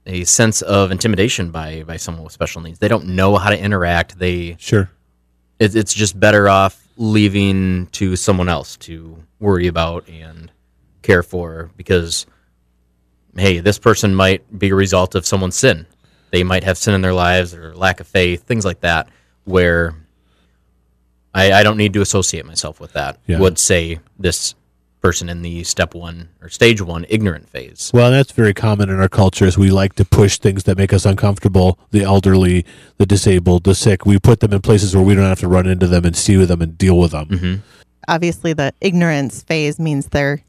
a 0.08 0.24
sense 0.24 0.62
of 0.62 0.92
intimidation 0.92 1.50
by 1.50 1.84
by 1.84 1.98
someone 1.98 2.24
with 2.24 2.34
special 2.34 2.62
needs. 2.62 2.78
They 2.80 2.88
don't 2.88 3.08
know 3.08 3.38
how 3.38 3.50
to 3.50 3.60
interact. 3.60 4.20
They 4.20 4.56
Sure. 4.60 4.90
it, 5.60 5.76
it's 5.76 5.94
just 5.94 6.20
better 6.20 6.48
off 6.48 6.88
leaving 6.98 7.88
to 7.88 8.16
someone 8.16 8.48
else 8.48 8.78
to 8.78 9.24
worry 9.40 9.66
about 9.68 10.08
and 10.08 10.52
care 11.02 11.24
for 11.24 11.70
because 11.76 12.26
hey 13.36 13.60
this 13.60 13.78
person 13.78 14.16
might 14.16 14.58
be 14.58 14.70
a 14.70 14.76
result 14.76 15.14
of 15.14 15.26
someone's 15.26 15.58
sin 15.58 15.86
they 16.32 16.42
might 16.44 16.64
have 16.64 16.78
sin 16.78 16.94
in 16.94 17.02
their 17.02 17.14
lives 17.14 17.54
or 17.54 17.76
lack 17.76 18.00
of 18.00 18.08
faith 18.08 18.44
things 18.44 18.64
like 18.64 18.80
that 18.80 19.10
where 19.44 19.94
i, 21.34 21.52
I 21.52 21.64
don't 21.64 21.78
need 21.78 21.94
to 21.94 22.02
associate 22.02 22.46
myself 22.46 22.80
with 22.80 22.94
that 22.94 23.20
Yeah. 23.28 23.40
would 23.40 23.60
say 23.60 24.00
this 24.18 24.56
person 25.06 25.30
in 25.30 25.44
the 25.44 25.64
step 25.64 25.94
one 25.94 26.28
or 26.42 26.50
stage 26.50 26.82
one 26.82 27.06
ignorant 27.10 27.48
phase 27.48 27.92
Well, 27.94 28.10
that's 28.10 28.32
very 28.32 28.56
common 28.56 28.90
in 28.90 29.00
our 29.00 29.08
culture. 29.08 29.46
Is 29.46 29.56
we 29.56 29.70
like 29.70 29.94
to 29.98 30.04
push 30.04 30.40
things 30.40 30.64
that 30.64 30.80
make 30.80 30.92
us 30.92 31.06
uncomfortable. 31.06 31.78
The 31.92 32.02
elderly, 32.02 32.66
the 32.98 33.06
disabled, 33.06 33.66
the 33.66 33.76
sick. 33.76 34.04
We 34.04 34.18
put 34.18 34.40
them 34.40 34.52
in 34.52 34.62
places 34.64 34.96
where 34.96 35.06
we 35.06 35.14
don't 35.14 35.26
have 35.26 35.42
to 35.42 35.48
run 35.48 35.68
into 35.68 35.86
them 35.86 36.06
and 36.06 36.16
see 36.16 36.38
with 36.38 36.48
them 36.48 36.60
and 36.60 36.76
deal 36.76 36.98
with 36.98 37.12
them. 37.12 37.28
Mm-hmm. 37.28 37.56
Obviously, 38.08 38.54
the 38.54 38.74
ignorance 38.82 39.44
phase 39.44 39.78
means 39.78 40.08
they're 40.08 40.44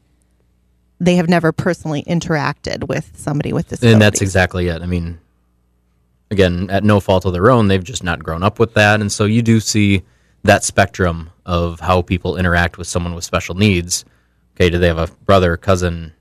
they 0.99 1.17
have 1.17 1.29
never 1.29 1.51
personally 1.51 2.01
interacted 2.05 2.87
with 2.87 3.11
somebody 3.15 3.53
with 3.53 3.69
disabilities. 3.69 3.93
And 3.93 4.01
that's 4.01 4.21
exactly 4.23 4.69
it. 4.69 4.81
I 4.81 4.87
mean, 4.87 5.19
again, 6.31 6.67
at 6.71 6.83
no 6.83 6.99
fault 6.99 7.25
of 7.25 7.33
their 7.33 7.51
own, 7.51 7.67
they've 7.67 7.83
just 7.83 8.03
not 8.03 8.23
grown 8.23 8.41
up 8.41 8.57
with 8.57 8.73
that. 8.73 9.01
And 9.01 9.11
so 9.11 9.25
you 9.25 9.43
do 9.43 9.59
see 9.59 10.01
that 10.45 10.63
spectrum 10.63 11.29
of 11.45 11.79
how 11.79 12.01
people 12.01 12.37
interact 12.37 12.79
with 12.79 12.87
someone 12.87 13.13
with 13.13 13.23
special 13.23 13.53
needs. 13.53 14.03
Okay, 14.57 14.71
do 14.71 14.79
they 14.79 14.87
have 14.87 14.97
a 14.97 15.05
brother, 15.25 15.55
cousin, 15.55 16.13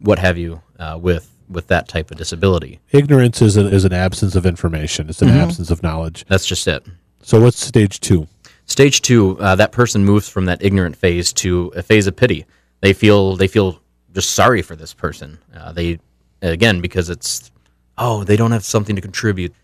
what 0.00 0.18
have 0.18 0.36
you, 0.36 0.60
uh, 0.78 0.98
with 1.00 1.30
with 1.48 1.68
that 1.68 1.88
type 1.88 2.10
of 2.10 2.18
disability? 2.18 2.78
Ignorance 2.90 3.40
is, 3.40 3.56
a, 3.56 3.66
is 3.68 3.86
an 3.86 3.92
absence 3.94 4.36
of 4.36 4.44
information. 4.44 5.08
It's 5.08 5.22
an 5.22 5.30
absence 5.30 5.70
of 5.70 5.82
knowledge. 5.82 6.26
That's 6.28 6.44
just 6.44 6.68
it. 6.68 6.84
So 7.22 7.40
what's 7.40 7.58
stage 7.58 8.00
two? 8.00 8.26
Stage 8.66 9.00
two, 9.00 9.38
uh, 9.38 9.56
that 9.56 9.72
person 9.72 10.04
moves 10.04 10.28
from 10.28 10.44
that 10.44 10.62
ignorant 10.62 10.94
phase 10.94 11.32
to 11.34 11.72
a 11.74 11.82
phase 11.82 12.06
of 12.06 12.16
pity. 12.16 12.44
They 12.82 12.92
feel 12.92 13.36
they 13.36 13.48
feel 13.48 13.80
just 14.14 14.32
sorry 14.32 14.60
for 14.60 14.76
this 14.76 14.92
person. 14.92 15.38
Uh, 15.56 15.72
they 15.72 16.00
again 16.42 16.82
because 16.82 17.08
it's 17.08 17.50
oh 17.96 18.24
they 18.24 18.36
don't 18.36 18.52
have 18.52 18.64
something 18.64 18.96
to 18.96 19.02
contribute. 19.02 19.54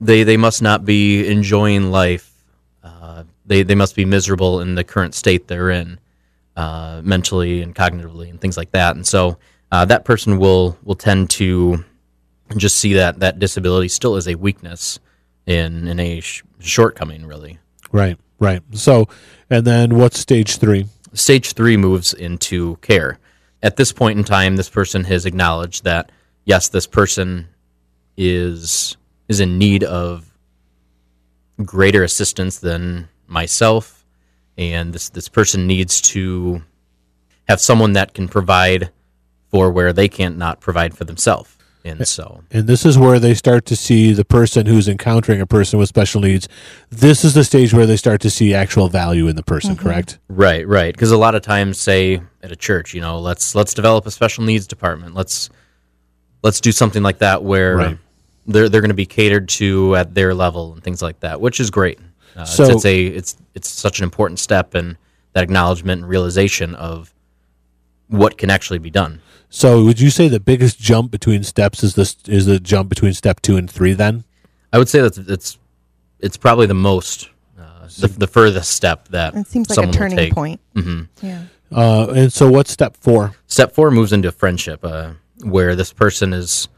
They 0.00 0.24
they 0.24 0.36
must 0.36 0.62
not 0.62 0.84
be 0.84 1.28
enjoying 1.28 1.92
life. 1.92 2.32
Uh, 2.82 3.22
they 3.46 3.62
they 3.62 3.76
must 3.76 3.94
be 3.94 4.04
miserable 4.04 4.60
in 4.60 4.74
the 4.74 4.82
current 4.82 5.14
state 5.14 5.46
they're 5.46 5.70
in, 5.70 6.00
uh, 6.56 7.00
mentally 7.04 7.62
and 7.62 7.74
cognitively 7.74 8.30
and 8.30 8.40
things 8.40 8.56
like 8.56 8.70
that. 8.72 8.96
And 8.96 9.06
so 9.06 9.38
uh, 9.72 9.84
that 9.86 10.04
person 10.04 10.38
will 10.38 10.78
will 10.84 10.94
tend 10.94 11.30
to 11.30 11.84
just 12.56 12.76
see 12.76 12.94
that 12.94 13.20
that 13.20 13.38
disability 13.38 13.88
still 13.88 14.16
is 14.16 14.28
a 14.28 14.34
weakness 14.34 14.98
in 15.46 15.88
in 15.88 15.98
a 16.00 16.20
sh- 16.20 16.42
shortcoming 16.60 17.26
really. 17.26 17.58
Right, 17.92 18.18
right. 18.40 18.62
So, 18.72 19.08
and 19.50 19.64
then 19.64 19.96
what's 19.96 20.18
stage 20.18 20.56
three? 20.56 20.86
Stage 21.12 21.52
three 21.52 21.76
moves 21.76 22.12
into 22.12 22.76
care. 22.76 23.18
At 23.62 23.76
this 23.76 23.92
point 23.92 24.18
in 24.18 24.24
time, 24.24 24.56
this 24.56 24.68
person 24.68 25.04
has 25.04 25.26
acknowledged 25.26 25.84
that 25.84 26.10
yes, 26.44 26.68
this 26.68 26.86
person 26.86 27.48
is 28.16 28.96
is 29.28 29.40
in 29.40 29.58
need 29.58 29.84
of 29.84 30.30
greater 31.64 32.02
assistance 32.02 32.58
than 32.58 33.08
myself, 33.26 33.93
and 34.56 34.92
this 34.92 35.08
this 35.10 35.28
person 35.28 35.66
needs 35.66 36.00
to 36.00 36.62
have 37.48 37.60
someone 37.60 37.92
that 37.92 38.14
can 38.14 38.28
provide 38.28 38.90
for 39.50 39.70
where 39.70 39.92
they 39.92 40.08
can't 40.08 40.36
not 40.36 40.60
provide 40.60 40.96
for 40.96 41.04
themselves. 41.04 41.50
And 41.86 42.08
so, 42.08 42.42
And 42.50 42.66
this 42.66 42.86
is 42.86 42.96
where 42.96 43.18
they 43.18 43.34
start 43.34 43.66
to 43.66 43.76
see 43.76 44.14
the 44.14 44.24
person 44.24 44.64
who's 44.64 44.88
encountering 44.88 45.42
a 45.42 45.46
person 45.46 45.78
with 45.78 45.86
special 45.90 46.22
needs. 46.22 46.48
This 46.88 47.26
is 47.26 47.34
the 47.34 47.44
stage 47.44 47.74
where 47.74 47.84
they 47.84 47.98
start 47.98 48.22
to 48.22 48.30
see 48.30 48.54
actual 48.54 48.88
value 48.88 49.28
in 49.28 49.36
the 49.36 49.42
person, 49.42 49.74
mm-hmm. 49.74 49.86
correct? 49.86 50.18
Right, 50.28 50.66
right. 50.66 50.94
Because 50.94 51.10
a 51.10 51.18
lot 51.18 51.34
of 51.34 51.42
times, 51.42 51.78
say 51.78 52.22
at 52.42 52.50
a 52.50 52.56
church, 52.56 52.94
you 52.94 53.02
know, 53.02 53.18
let's 53.18 53.54
let's 53.54 53.74
develop 53.74 54.06
a 54.06 54.10
special 54.10 54.44
needs 54.44 54.66
department. 54.66 55.14
Let's 55.14 55.50
let's 56.42 56.58
do 56.58 56.72
something 56.72 57.02
like 57.02 57.18
that 57.18 57.42
where 57.44 57.76
Right. 57.76 57.98
they're 58.46 58.70
they're 58.70 58.80
going 58.80 58.88
to 58.88 58.94
be 58.94 59.06
catered 59.06 59.50
to 59.50 59.94
at 59.96 60.14
their 60.14 60.32
level 60.32 60.72
and 60.72 60.82
things 60.82 61.02
like 61.02 61.20
that, 61.20 61.42
which 61.42 61.60
is 61.60 61.70
great. 61.70 61.98
Uh, 62.36 62.44
So- 62.44 62.64
it's, 62.64 62.72
it's 62.74 62.84
a 62.84 63.04
it's 63.06 63.36
it's 63.54 63.68
such 63.68 63.98
an 64.00 64.04
important 64.04 64.38
step 64.38 64.74
in 64.74 64.96
that 65.32 65.42
acknowledgement 65.44 66.02
and 66.02 66.08
realization 66.08 66.74
of 66.74 67.12
what 68.08 68.38
can 68.38 68.50
actually 68.50 68.78
be 68.78 68.90
done. 68.90 69.20
So, 69.48 69.84
would 69.84 70.00
you 70.00 70.10
say 70.10 70.28
the 70.28 70.40
biggest 70.40 70.78
jump 70.80 71.10
between 71.10 71.42
steps 71.44 71.82
is 71.84 71.94
this 71.94 72.16
is 72.26 72.46
the 72.46 72.58
jump 72.58 72.88
between 72.88 73.12
step 73.14 73.40
two 73.40 73.56
and 73.56 73.70
three? 73.70 73.92
Then, 73.92 74.24
I 74.72 74.78
would 74.78 74.88
say 74.88 75.00
that 75.00 75.16
it's 75.28 75.58
it's 76.20 76.36
probably 76.36 76.66
the 76.66 76.74
most 76.74 77.28
uh, 77.58 77.86
the, 78.00 78.08
the 78.08 78.26
furthest 78.26 78.72
step 78.72 79.08
that 79.08 79.34
It 79.34 79.46
seems 79.46 79.68
like 79.70 79.74
someone 79.76 79.94
a 79.94 79.98
turning 79.98 80.32
point. 80.34 80.60
Mm-hmm. 80.74 81.26
Yeah. 81.26 81.42
uh, 81.72 82.08
and 82.14 82.32
so 82.32 82.50
what's 82.50 82.72
step 82.72 82.96
four? 82.96 83.34
Step 83.46 83.72
four 83.74 83.90
moves 83.92 84.12
into 84.12 84.32
friendship, 84.32 84.80
uh, 84.84 85.12
where 85.44 85.76
this 85.76 85.92
person 85.92 86.32
is 86.32 86.68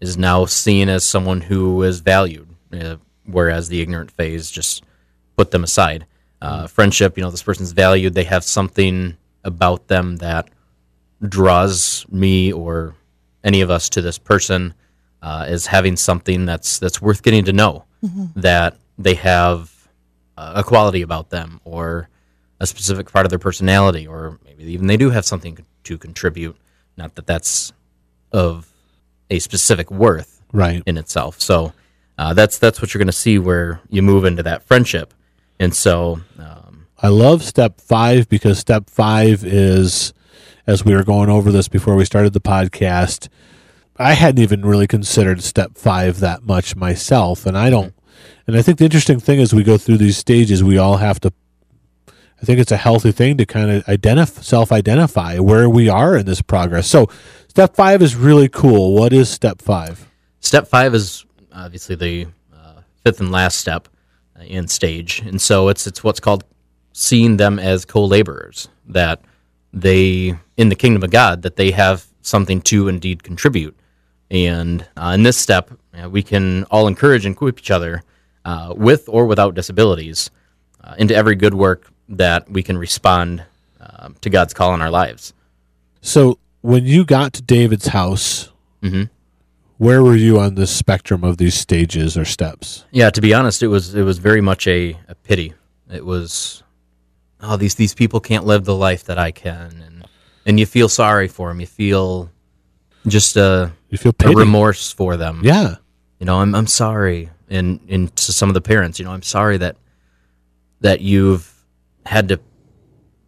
is 0.00 0.16
now 0.16 0.46
seen 0.46 0.88
as 0.88 1.04
someone 1.04 1.42
who 1.42 1.82
is 1.82 2.00
valued, 2.00 2.48
uh, 2.72 2.96
whereas 3.32 3.68
the 3.68 3.80
ignorant 3.80 4.10
phase 4.10 4.50
just 4.50 4.82
put 5.36 5.50
them 5.50 5.64
aside. 5.64 6.06
Uh, 6.42 6.66
friendship, 6.66 7.16
you 7.16 7.22
know, 7.22 7.30
this 7.30 7.42
person's 7.42 7.72
valued. 7.72 8.14
They 8.14 8.24
have 8.24 8.44
something 8.44 9.16
about 9.44 9.88
them 9.88 10.16
that 10.16 10.48
draws 11.26 12.06
me 12.10 12.52
or 12.52 12.94
any 13.44 13.60
of 13.60 13.70
us 13.70 13.88
to 13.90 14.02
this 14.02 14.18
person 14.18 14.74
uh, 15.22 15.44
as 15.48 15.66
having 15.66 15.96
something 15.96 16.46
that's 16.46 16.78
that's 16.78 17.00
worth 17.02 17.22
getting 17.22 17.44
to 17.44 17.52
know. 17.52 17.84
That 18.36 18.78
they 18.96 19.14
have 19.14 19.70
a 20.38 20.62
quality 20.64 21.02
about 21.02 21.28
them 21.28 21.60
or 21.64 22.08
a 22.58 22.66
specific 22.66 23.12
part 23.12 23.26
of 23.26 23.30
their 23.30 23.38
personality, 23.38 24.06
or 24.06 24.38
maybe 24.46 24.72
even 24.72 24.86
they 24.86 24.96
do 24.96 25.10
have 25.10 25.26
something 25.26 25.58
to 25.84 25.98
contribute. 25.98 26.56
Not 26.96 27.14
that 27.16 27.26
that's 27.26 27.74
of 28.32 28.68
a 29.28 29.38
specific 29.38 29.90
worth 29.90 30.40
Right. 30.52 30.82
in 30.86 30.96
itself. 30.96 31.40
So 31.42 31.74
uh, 32.20 32.34
that's 32.34 32.58
that's 32.58 32.82
what 32.82 32.92
you're 32.92 32.98
going 32.98 33.06
to 33.06 33.12
see 33.12 33.38
where 33.38 33.80
you 33.88 34.02
move 34.02 34.26
into 34.26 34.42
that 34.42 34.62
friendship, 34.62 35.14
and 35.58 35.74
so 35.74 36.20
um, 36.38 36.86
I 37.02 37.08
love 37.08 37.42
step 37.42 37.80
five 37.80 38.28
because 38.28 38.58
step 38.58 38.90
five 38.90 39.42
is, 39.42 40.12
as 40.66 40.84
we 40.84 40.94
were 40.94 41.02
going 41.02 41.30
over 41.30 41.50
this 41.50 41.66
before 41.66 41.96
we 41.96 42.04
started 42.04 42.34
the 42.34 42.40
podcast, 42.40 43.28
I 43.96 44.12
hadn't 44.12 44.42
even 44.42 44.66
really 44.66 44.86
considered 44.86 45.42
step 45.42 45.78
five 45.78 46.20
that 46.20 46.42
much 46.42 46.76
myself. 46.76 47.46
And 47.46 47.56
I 47.56 47.70
don't, 47.70 47.94
and 48.46 48.54
I 48.54 48.60
think 48.60 48.78
the 48.78 48.84
interesting 48.84 49.18
thing 49.18 49.40
is 49.40 49.54
we 49.54 49.62
go 49.62 49.78
through 49.78 49.96
these 49.96 50.18
stages, 50.18 50.62
we 50.62 50.76
all 50.76 50.98
have 50.98 51.20
to, 51.20 51.32
I 52.08 52.44
think 52.44 52.60
it's 52.60 52.72
a 52.72 52.76
healthy 52.76 53.12
thing 53.12 53.38
to 53.38 53.46
kind 53.46 53.70
of 53.70 53.88
identify, 53.88 54.42
self 54.42 54.70
identify 54.70 55.38
where 55.38 55.70
we 55.70 55.88
are 55.88 56.18
in 56.18 56.26
this 56.26 56.42
progress. 56.42 56.86
So 56.86 57.08
step 57.48 57.74
five 57.74 58.02
is 58.02 58.14
really 58.14 58.50
cool. 58.50 58.94
What 58.94 59.14
is 59.14 59.30
step 59.30 59.62
five? 59.62 60.06
Step 60.40 60.66
five 60.66 60.94
is 60.94 61.24
obviously 61.54 61.94
the 61.96 62.26
uh, 62.54 62.80
fifth 63.04 63.20
and 63.20 63.30
last 63.32 63.58
step 63.58 63.88
uh, 64.38 64.42
in 64.44 64.68
stage, 64.68 65.20
and 65.20 65.40
so 65.40 65.68
it's 65.68 65.86
it's 65.86 66.02
what's 66.04 66.20
called 66.20 66.44
seeing 66.92 67.36
them 67.36 67.58
as 67.58 67.84
co-laborers. 67.84 68.68
That 68.86 69.20
they 69.72 70.34
in 70.56 70.68
the 70.68 70.74
kingdom 70.76 71.02
of 71.02 71.10
God 71.10 71.42
that 71.42 71.56
they 71.56 71.70
have 71.70 72.06
something 72.22 72.60
to 72.62 72.88
indeed 72.88 73.22
contribute, 73.22 73.76
and 74.30 74.86
uh, 74.96 75.12
in 75.14 75.22
this 75.22 75.36
step 75.36 75.70
uh, 75.94 76.08
we 76.08 76.22
can 76.22 76.64
all 76.64 76.86
encourage 76.86 77.24
and 77.26 77.34
equip 77.34 77.58
each 77.58 77.70
other 77.70 78.02
uh, 78.44 78.74
with 78.76 79.08
or 79.08 79.26
without 79.26 79.54
disabilities 79.54 80.30
uh, 80.82 80.94
into 80.98 81.14
every 81.14 81.36
good 81.36 81.54
work 81.54 81.90
that 82.08 82.50
we 82.50 82.62
can 82.62 82.76
respond 82.76 83.44
uh, 83.80 84.08
to 84.20 84.30
God's 84.30 84.52
call 84.52 84.74
in 84.74 84.82
our 84.82 84.90
lives. 84.90 85.32
So 86.02 86.38
when 86.62 86.84
you 86.84 87.04
got 87.04 87.32
to 87.34 87.42
David's 87.42 87.88
house, 87.88 88.50
Mhm. 88.82 89.10
Where 89.80 90.02
were 90.02 90.14
you 90.14 90.38
on 90.38 90.56
this 90.56 90.70
spectrum 90.70 91.24
of 91.24 91.38
these 91.38 91.54
stages 91.54 92.18
or 92.18 92.26
steps? 92.26 92.84
Yeah, 92.90 93.08
to 93.08 93.20
be 93.22 93.32
honest, 93.32 93.62
it 93.62 93.68
was 93.68 93.94
it 93.94 94.02
was 94.02 94.18
very 94.18 94.42
much 94.42 94.66
a, 94.66 94.94
a 95.08 95.14
pity. 95.14 95.54
It 95.90 96.04
was, 96.04 96.62
oh, 97.40 97.56
these 97.56 97.76
these 97.76 97.94
people 97.94 98.20
can't 98.20 98.44
live 98.44 98.66
the 98.66 98.76
life 98.76 99.04
that 99.04 99.18
I 99.18 99.30
can, 99.30 99.82
and 99.82 100.06
and 100.44 100.60
you 100.60 100.66
feel 100.66 100.90
sorry 100.90 101.28
for 101.28 101.48
them. 101.48 101.60
You 101.60 101.66
feel 101.66 102.30
just 103.06 103.38
a, 103.38 103.72
You 103.88 103.96
feel 103.96 104.10
a 104.10 104.12
pity. 104.12 104.34
remorse 104.34 104.92
for 104.92 105.16
them. 105.16 105.40
Yeah. 105.42 105.76
You 106.18 106.26
know, 106.26 106.40
I'm 106.42 106.54
I'm 106.54 106.66
sorry, 106.66 107.30
and 107.48 107.80
and 107.88 108.14
to 108.16 108.32
some 108.34 108.50
of 108.50 108.54
the 108.54 108.60
parents, 108.60 108.98
you 108.98 109.06
know, 109.06 109.12
I'm 109.12 109.22
sorry 109.22 109.56
that 109.56 109.76
that 110.82 111.00
you've 111.00 111.50
had 112.04 112.28
to 112.28 112.38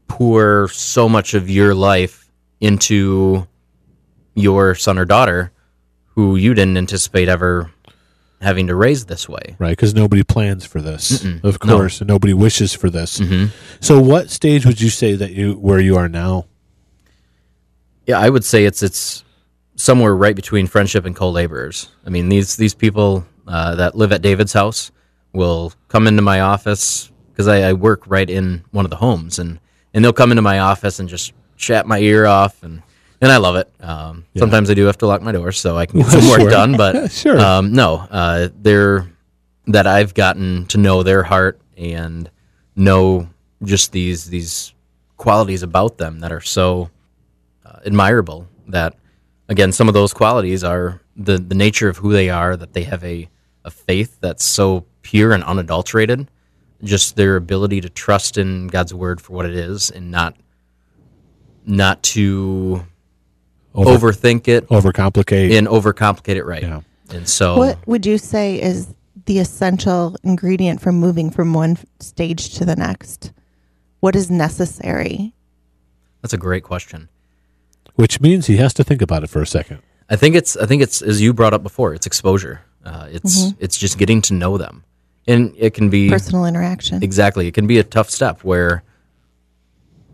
pour 0.07 0.69
so 0.69 1.09
much 1.09 1.33
of 1.33 1.49
your 1.49 1.75
life 1.75 2.31
into 2.61 3.47
your 4.35 4.75
son 4.75 4.99
or 4.99 5.07
daughter 5.07 5.51
who 6.15 6.37
you 6.37 6.55
didn't 6.55 6.77
anticipate 6.77 7.29
ever 7.29 7.71
having 8.41 8.67
to 8.67 8.75
raise 8.75 9.05
this 9.07 9.29
way. 9.29 9.55
right? 9.61 9.71
Because 9.71 9.95
nobody 9.95 10.25
plans 10.25 10.65
for 10.67 10.81
this, 10.83 11.23
Mm-mm. 11.23 11.45
of 11.45 11.63
No. 11.65 11.77
course, 11.77 12.01
and 12.01 12.09
nobody 12.09 12.35
wishes 12.35 12.73
for 12.75 12.91
this. 12.91 13.19
hmm 13.19 13.47
So, 13.81 14.01
what 14.01 14.31
stage 14.31 14.67
would 14.67 14.81
you 14.81 14.91
say 14.91 15.15
that 15.15 15.33
you 15.33 15.55
where 15.55 15.79
you 15.81 15.97
are 15.97 16.09
now? 16.09 16.47
Yeah, 18.07 18.19
I 18.19 18.29
would 18.31 18.45
say 18.45 18.65
it's 18.65 18.83
it's 18.83 19.25
somewhere 19.77 20.15
right 20.15 20.35
between 20.37 20.67
friendship 20.67 21.05
and 21.05 21.15
co-laborers. 21.17 21.89
I 22.07 22.11
mean, 22.11 22.29
these 22.29 22.57
these 22.57 22.75
people 22.75 23.25
uh, 23.47 23.77
that 23.77 23.95
live 23.95 24.13
at 24.13 24.23
David's 24.23 24.53
house 24.53 24.91
will 25.33 25.73
come 25.89 26.07
into 26.07 26.23
my 26.23 26.41
office 26.41 27.11
because 27.31 27.49
I, 27.49 27.63
I 27.71 27.73
work 27.73 28.03
right 28.07 28.29
in 28.29 28.65
one 28.73 28.85
of 28.85 28.91
the 28.91 28.97
homes, 28.97 29.39
and 29.39 29.61
and 29.95 30.05
they'll 30.05 30.13
come 30.13 30.33
into 30.33 30.43
my 30.43 30.59
office 30.59 30.99
and 30.99 31.09
just 31.09 31.33
chat 31.57 31.87
my 31.87 31.99
ear 31.99 32.27
off, 32.27 32.63
and 32.65 32.83
and 33.23 33.33
I 33.33 33.39
love 33.39 33.57
it. 33.57 33.73
Um, 33.81 34.27
Sometimes 34.37 34.69
I 34.69 34.75
do 34.75 34.85
have 34.87 34.99
to 34.99 35.07
lock 35.07 35.23
my 35.23 35.33
doors 35.33 35.59
so 35.59 35.77
I 35.79 35.87
can 35.87 36.01
get 36.01 36.11
some 36.11 36.29
work 36.29 36.41
Sure. 36.41 36.51
done, 36.51 36.77
but 36.77 37.11
Sure. 37.23 37.41
um, 37.41 37.73
no, 37.73 37.97
uh, 38.11 38.49
they're 38.61 39.11
that 39.69 39.87
I've 39.87 40.13
gotten 40.13 40.67
to 40.67 40.79
know 40.79 41.03
their 41.03 41.23
heart 41.23 41.61
and 41.77 42.29
know 42.77 43.29
just 43.65 43.93
these 43.93 44.29
these 44.29 44.75
qualities 45.17 45.63
about 45.63 45.97
them 45.99 46.19
that 46.21 46.33
are 46.33 46.41
so 46.41 46.91
uh, 47.65 47.79
admirable 47.87 48.49
that 48.69 48.97
again 49.49 49.71
some 49.71 49.87
of 49.89 49.95
those 49.95 50.13
qualities 50.13 50.65
are 50.65 51.01
the 51.17 51.39
the 51.39 51.55
nature 51.55 51.89
of 51.89 51.99
who 51.99 52.13
they 52.13 52.29
are 52.29 52.57
that 52.57 52.73
they 52.73 52.83
have 52.83 53.05
a 53.05 53.29
a 53.65 53.71
faith 53.71 54.19
that's 54.21 54.43
so 54.43 54.85
pure 55.03 55.33
and 55.33 55.45
unadulterated 55.45 56.29
just 56.83 57.15
their 57.15 57.37
ability 57.37 57.81
to 57.81 57.89
trust 57.89 58.37
in 58.39 58.67
God's 58.67 58.93
word 58.93 59.21
for 59.21 59.33
what 59.35 59.47
it 59.47 59.55
is 59.55 59.91
and 59.93 60.11
not 60.11 60.35
not 61.65 62.03
to 62.03 62.85
Over, 63.75 64.13
overthink 64.13 64.49
it 64.49 64.69
overcomplicate. 64.69 65.57
and 65.57 65.67
overcomplicate 65.67 66.37
it 66.37 66.45
right 66.45 66.63
Yeah. 66.63 66.81
and 67.11 67.29
so 67.29 67.57
What 67.57 67.79
would 67.87 68.05
you 68.07 68.19
say 68.19 68.61
is 68.61 68.89
the 69.27 69.39
essential 69.39 70.17
ingredient 70.25 70.81
for 70.81 70.93
moving 70.93 71.31
from 71.31 71.55
one 71.55 71.79
stage 72.01 72.55
to 72.57 72.65
the 72.65 72.77
next? 72.77 73.33
What 74.01 74.15
is 74.17 74.31
necessary? 74.31 75.33
that's 76.21 76.33
a 76.35 76.39
great 76.39 76.63
question 76.63 77.09
which 77.97 78.21
means 78.21 78.47
he 78.47 78.57
has 78.57 78.73
to 78.75 78.85
think 78.85 79.03
about 79.03 79.23
it 79.23 79.29
for 79.29 79.43
a 79.43 79.47
second. 79.47 79.79
I 80.09 80.17
think 80.17 80.35
it's 80.35 80.57
I 80.57 80.65
think 80.67 80.83
it's 80.83 81.03
as 81.03 81.21
you 81.21 81.33
brought 81.35 81.53
up 81.55 81.63
before. 81.63 81.95
It's 81.95 82.07
exposure. 82.07 82.63
Uh, 82.85 83.07
it's 83.11 83.53
it's 83.61 83.77
just 83.77 83.99
getting 83.99 84.23
to 84.23 84.35
know 84.35 84.57
them, 84.59 84.83
and 85.29 85.55
it 85.59 85.75
can 85.75 85.91
be 85.91 86.09
Personal 86.09 86.47
interaction. 86.47 87.03
exactly. 87.03 87.47
It 87.49 87.53
can 87.55 87.67
be 87.67 87.79
a 87.79 87.85
tough 87.85 88.09
step 88.11 88.43
where, 88.45 88.83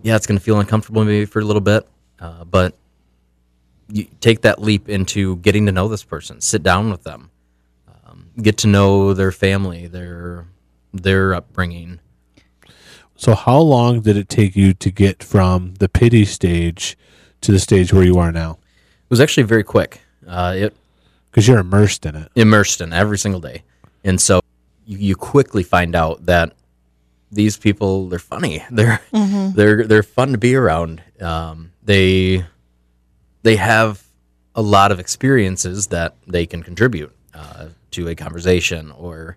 yeah, 0.02 0.16
it's 0.16 0.26
going 0.26 0.38
to 0.38 0.44
feel 0.44 0.58
uncomfortable 0.60 1.04
maybe 1.04 1.24
for 1.24 1.38
a 1.40 1.44
little 1.44 1.60
bit, 1.62 1.88
uh, 2.20 2.44
but 2.44 2.72
you 2.72 2.78
take 4.20 4.42
that 4.42 4.60
leap 4.60 4.88
into 4.88 5.36
getting 5.36 5.66
to 5.66 5.72
know 5.72 5.88
this 5.88 6.04
person. 6.04 6.40
Sit 6.40 6.62
down 6.62 6.90
with 6.90 7.04
them, 7.04 7.30
um, 8.06 8.30
get 8.40 8.56
to 8.58 8.66
know 8.68 9.14
their 9.14 9.32
family, 9.32 9.86
their 9.86 10.46
their 10.92 11.34
upbringing. 11.34 12.00
So, 13.16 13.34
how 13.34 13.58
long 13.58 14.00
did 14.00 14.16
it 14.16 14.28
take 14.28 14.54
you 14.56 14.74
to 14.74 14.90
get 14.90 15.22
from 15.22 15.74
the 15.78 15.88
pity 15.88 16.24
stage 16.24 16.96
to 17.40 17.50
the 17.52 17.58
stage 17.58 17.92
where 17.92 18.04
you 18.04 18.18
are 18.18 18.30
now? 18.32 18.52
It 18.52 19.10
was 19.10 19.20
actually 19.20 19.42
very 19.44 19.64
quick. 19.64 20.00
Uh, 20.26 20.54
it 20.56 20.76
Because 21.30 21.48
you're 21.48 21.58
immersed 21.58 22.04
in 22.06 22.14
it. 22.14 22.30
immersed 22.36 22.80
in 22.80 22.92
every 22.92 23.18
single 23.18 23.40
day. 23.40 23.62
And 24.04 24.20
so 24.20 24.40
you, 24.86 24.98
you 24.98 25.16
quickly 25.16 25.62
find 25.62 25.96
out 25.96 26.26
that 26.26 26.52
these 27.32 27.56
people 27.56 28.08
they're 28.08 28.18
funny. 28.18 28.64
They're 28.70 29.00
they're 29.12 29.84
they're 29.86 30.02
fun 30.02 30.32
to 30.32 30.38
be 30.38 30.54
around. 30.54 31.02
Um, 31.20 31.72
they 31.82 32.44
they 33.42 33.56
have 33.56 34.04
a 34.54 34.62
lot 34.62 34.90
of 34.92 34.98
experiences 34.98 35.88
that 35.88 36.16
they 36.26 36.46
can 36.46 36.62
contribute 36.62 37.14
uh, 37.34 37.68
to 37.92 38.08
a 38.08 38.14
conversation 38.14 38.90
or 38.92 39.36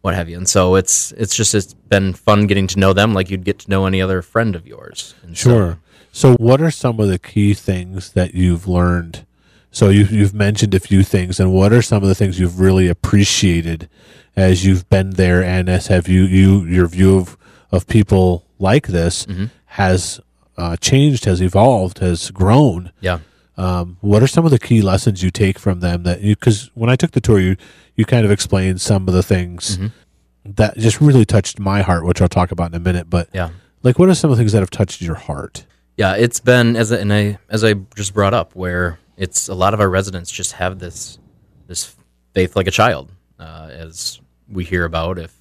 what 0.00 0.14
have 0.14 0.28
you. 0.28 0.36
And 0.36 0.48
so 0.48 0.74
it's 0.74 1.12
it's 1.12 1.34
just 1.34 1.54
it's 1.54 1.74
been 1.74 2.12
fun 2.12 2.46
getting 2.46 2.66
to 2.68 2.78
know 2.78 2.92
them 2.92 3.14
like 3.14 3.30
you'd 3.30 3.44
get 3.44 3.60
to 3.60 3.70
know 3.70 3.86
any 3.86 4.02
other 4.02 4.22
friend 4.22 4.56
of 4.56 4.66
yours. 4.66 5.14
And 5.22 5.36
Sure. 5.36 5.78
So, 6.14 6.34
what 6.34 6.60
are 6.60 6.70
some 6.70 7.00
of 7.00 7.08
the 7.08 7.18
key 7.18 7.54
things 7.54 8.12
that 8.12 8.34
you've 8.34 8.68
learned? 8.68 9.24
So, 9.70 9.88
you've, 9.88 10.12
you've 10.12 10.34
mentioned 10.34 10.74
a 10.74 10.80
few 10.80 11.02
things, 11.02 11.40
and 11.40 11.54
what 11.54 11.72
are 11.72 11.80
some 11.80 12.02
of 12.02 12.08
the 12.10 12.14
things 12.14 12.38
you've 12.38 12.60
really 12.60 12.86
appreciated 12.86 13.88
as 14.36 14.66
you've 14.66 14.86
been 14.90 15.10
there, 15.10 15.42
and 15.42 15.70
as 15.70 15.86
have 15.86 16.08
you, 16.08 16.24
you 16.24 16.64
your 16.66 16.86
view 16.86 17.16
of, 17.16 17.38
of 17.70 17.86
people 17.86 18.44
like 18.58 18.88
this 18.88 19.26
has 19.64 20.20
uh, 20.58 20.76
changed, 20.76 21.24
has 21.24 21.40
evolved, 21.40 21.98
has 21.98 22.30
grown? 22.30 22.92
yeah. 23.00 23.20
Um, 23.56 23.98
what 24.00 24.22
are 24.22 24.26
some 24.26 24.44
of 24.44 24.50
the 24.50 24.58
key 24.58 24.80
lessons 24.82 25.22
you 25.22 25.30
take 25.30 25.58
from 25.58 25.80
them 25.80 26.04
that 26.04 26.22
you, 26.22 26.34
because 26.34 26.70
when 26.74 26.88
I 26.88 26.96
took 26.96 27.10
the 27.10 27.20
tour, 27.20 27.38
you, 27.38 27.56
you 27.96 28.04
kind 28.04 28.24
of 28.24 28.30
explained 28.30 28.80
some 28.80 29.06
of 29.08 29.14
the 29.14 29.22
things 29.22 29.78
that 30.44 30.76
just 30.78 31.00
really 31.00 31.24
touched 31.24 31.58
my 31.60 31.82
heart, 31.82 32.04
which 32.06 32.20
I'll 32.22 32.28
talk 32.28 32.50
about 32.50 32.70
in 32.70 32.74
a 32.74 32.80
minute. 32.80 33.10
But 33.10 33.28
Yeah. 33.32 33.50
like, 33.82 33.98
what 33.98 34.08
are 34.08 34.14
some 34.14 34.30
of 34.30 34.36
the 34.36 34.40
things 34.40 34.52
that 34.52 34.60
have 34.60 34.70
touched 34.70 35.02
your 35.02 35.16
heart? 35.16 35.66
Yeah, 35.98 36.14
it's 36.16 36.40
been 36.40 36.76
as 36.76 36.90
I, 36.90 36.96
and 36.96 37.12
I 37.12 37.38
as 37.50 37.62
I 37.62 37.74
just 37.94 38.14
brought 38.14 38.32
up, 38.32 38.56
where 38.56 38.98
it's 39.18 39.48
a 39.48 39.54
lot 39.54 39.74
of 39.74 39.80
our 39.80 39.90
residents 39.90 40.30
just 40.30 40.52
have 40.52 40.78
this 40.78 41.18
this 41.68 41.94
faith 42.32 42.56
like 42.56 42.66
a 42.66 42.70
child, 42.70 43.10
uh, 43.38 43.68
as 43.70 44.18
we 44.50 44.64
hear 44.64 44.86
about. 44.86 45.18
If 45.18 45.34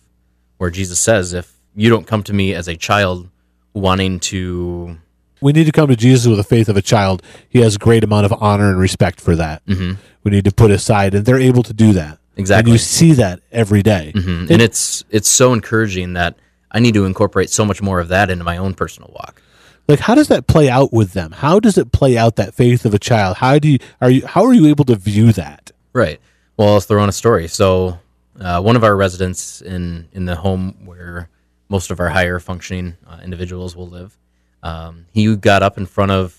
where 0.57 0.69
Jesus 0.69 0.99
says, 0.99 1.31
"If 1.31 1.53
you 1.73 1.89
don't 1.89 2.05
come 2.05 2.21
to 2.23 2.33
me 2.33 2.53
as 2.53 2.67
a 2.67 2.75
child, 2.75 3.29
wanting 3.73 4.19
to 4.19 4.97
We 5.41 5.53
need 5.53 5.65
to 5.65 5.71
come 5.71 5.87
to 5.87 5.95
Jesus 5.95 6.27
with 6.27 6.37
the 6.37 6.43
faith 6.43 6.69
of 6.69 6.77
a 6.77 6.81
child. 6.81 7.23
He 7.49 7.59
has 7.61 7.75
a 7.75 7.79
great 7.79 8.03
amount 8.03 8.25
of 8.25 8.33
honor 8.41 8.69
and 8.69 8.79
respect 8.79 9.19
for 9.19 9.35
that. 9.35 9.65
Mm-hmm. 9.65 9.93
We 10.23 10.31
need 10.31 10.45
to 10.45 10.51
put 10.51 10.69
aside, 10.71 11.15
and 11.15 11.25
they're 11.25 11.39
able 11.39 11.63
to 11.63 11.73
do 11.73 11.93
that. 11.93 12.19
Exactly. 12.37 12.71
And 12.71 12.73
you 12.73 12.77
see 12.77 13.13
that 13.13 13.41
every 13.51 13.81
day. 13.83 14.13
Mhm. 14.15 14.49
and 14.49 14.61
it's 14.61 15.03
it's 15.09 15.27
so 15.29 15.51
encouraging 15.53 16.13
that 16.13 16.35
I 16.71 16.79
need 16.79 16.93
to 16.93 17.05
incorporate 17.05 17.49
so 17.49 17.65
much 17.65 17.81
more 17.81 17.99
of 17.99 18.07
that 18.07 18.29
into 18.29 18.43
my 18.45 18.57
own 18.57 18.73
personal 18.73 19.11
walk. 19.13 19.41
Like, 19.87 19.99
how 19.99 20.15
does 20.15 20.29
that 20.29 20.47
play 20.47 20.69
out 20.69 20.93
with 20.93 21.11
them? 21.13 21.31
How 21.33 21.59
does 21.59 21.77
it 21.77 21.91
play 21.91 22.17
out 22.17 22.37
that 22.37 22.53
faith 22.53 22.85
of 22.85 22.93
a 22.93 22.99
child? 22.99 23.37
How 23.37 23.59
do 23.59 23.67
you 23.67 23.79
are 23.99 24.09
you? 24.09 24.25
How 24.25 24.45
are 24.45 24.53
you 24.53 24.67
able 24.67 24.85
to 24.85 24.95
view 24.95 25.33
that? 25.33 25.71
Right. 25.91 26.21
Well, 26.55 26.75
I'll 26.75 26.79
throw 26.79 27.03
in 27.03 27.09
a 27.09 27.13
story. 27.13 27.47
So, 27.47 27.99
uh, 28.39 28.61
one 28.61 28.75
of 28.75 28.83
our 28.83 28.95
residents 28.95 29.61
in 29.61 30.07
in 30.13 30.25
the 30.25 30.35
home 30.37 30.77
where 30.85 31.27
most 31.67 31.91
of 31.91 31.99
our 31.99 32.09
higher 32.09 32.39
functioning 32.39 32.95
uh, 33.07 33.17
individuals 33.23 33.75
will 33.75 33.87
live, 33.87 34.17
um, 34.63 35.05
he 35.11 35.35
got 35.35 35.63
up 35.63 35.77
in 35.77 35.85
front 35.85 36.11
of 36.11 36.37